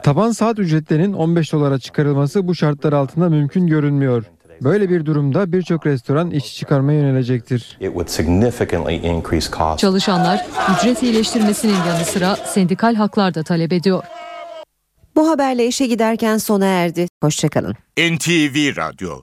Taban 0.02 0.30
saat 0.30 0.58
ücretlerinin 0.58 1.12
15 1.12 1.52
dolara 1.52 1.78
çıkarılması 1.78 2.48
bu 2.48 2.54
şartlar 2.54 2.92
altında 2.92 3.28
mümkün 3.28 3.66
görünmüyor. 3.66 4.24
Böyle 4.62 4.90
bir 4.90 5.06
durumda 5.06 5.52
birçok 5.52 5.86
restoran 5.86 6.30
işçi 6.30 6.54
çıkarmaya 6.56 7.00
yönelecektir. 7.00 7.78
Çalışanlar 9.76 10.46
ücret 10.76 11.02
iyileştirmesinin 11.02 11.76
yanı 11.88 12.04
sıra 12.04 12.36
sendikal 12.36 12.94
haklar 12.94 13.34
da 13.34 13.42
talep 13.42 13.72
ediyor. 13.72 14.02
Bu 15.16 15.30
haberle 15.30 15.66
işe 15.66 15.86
giderken 15.86 16.38
sona 16.38 16.66
erdi. 16.66 17.08
Hoşçakalın. 17.22 17.74
NTV 17.98 18.76
Radyo 18.76 19.18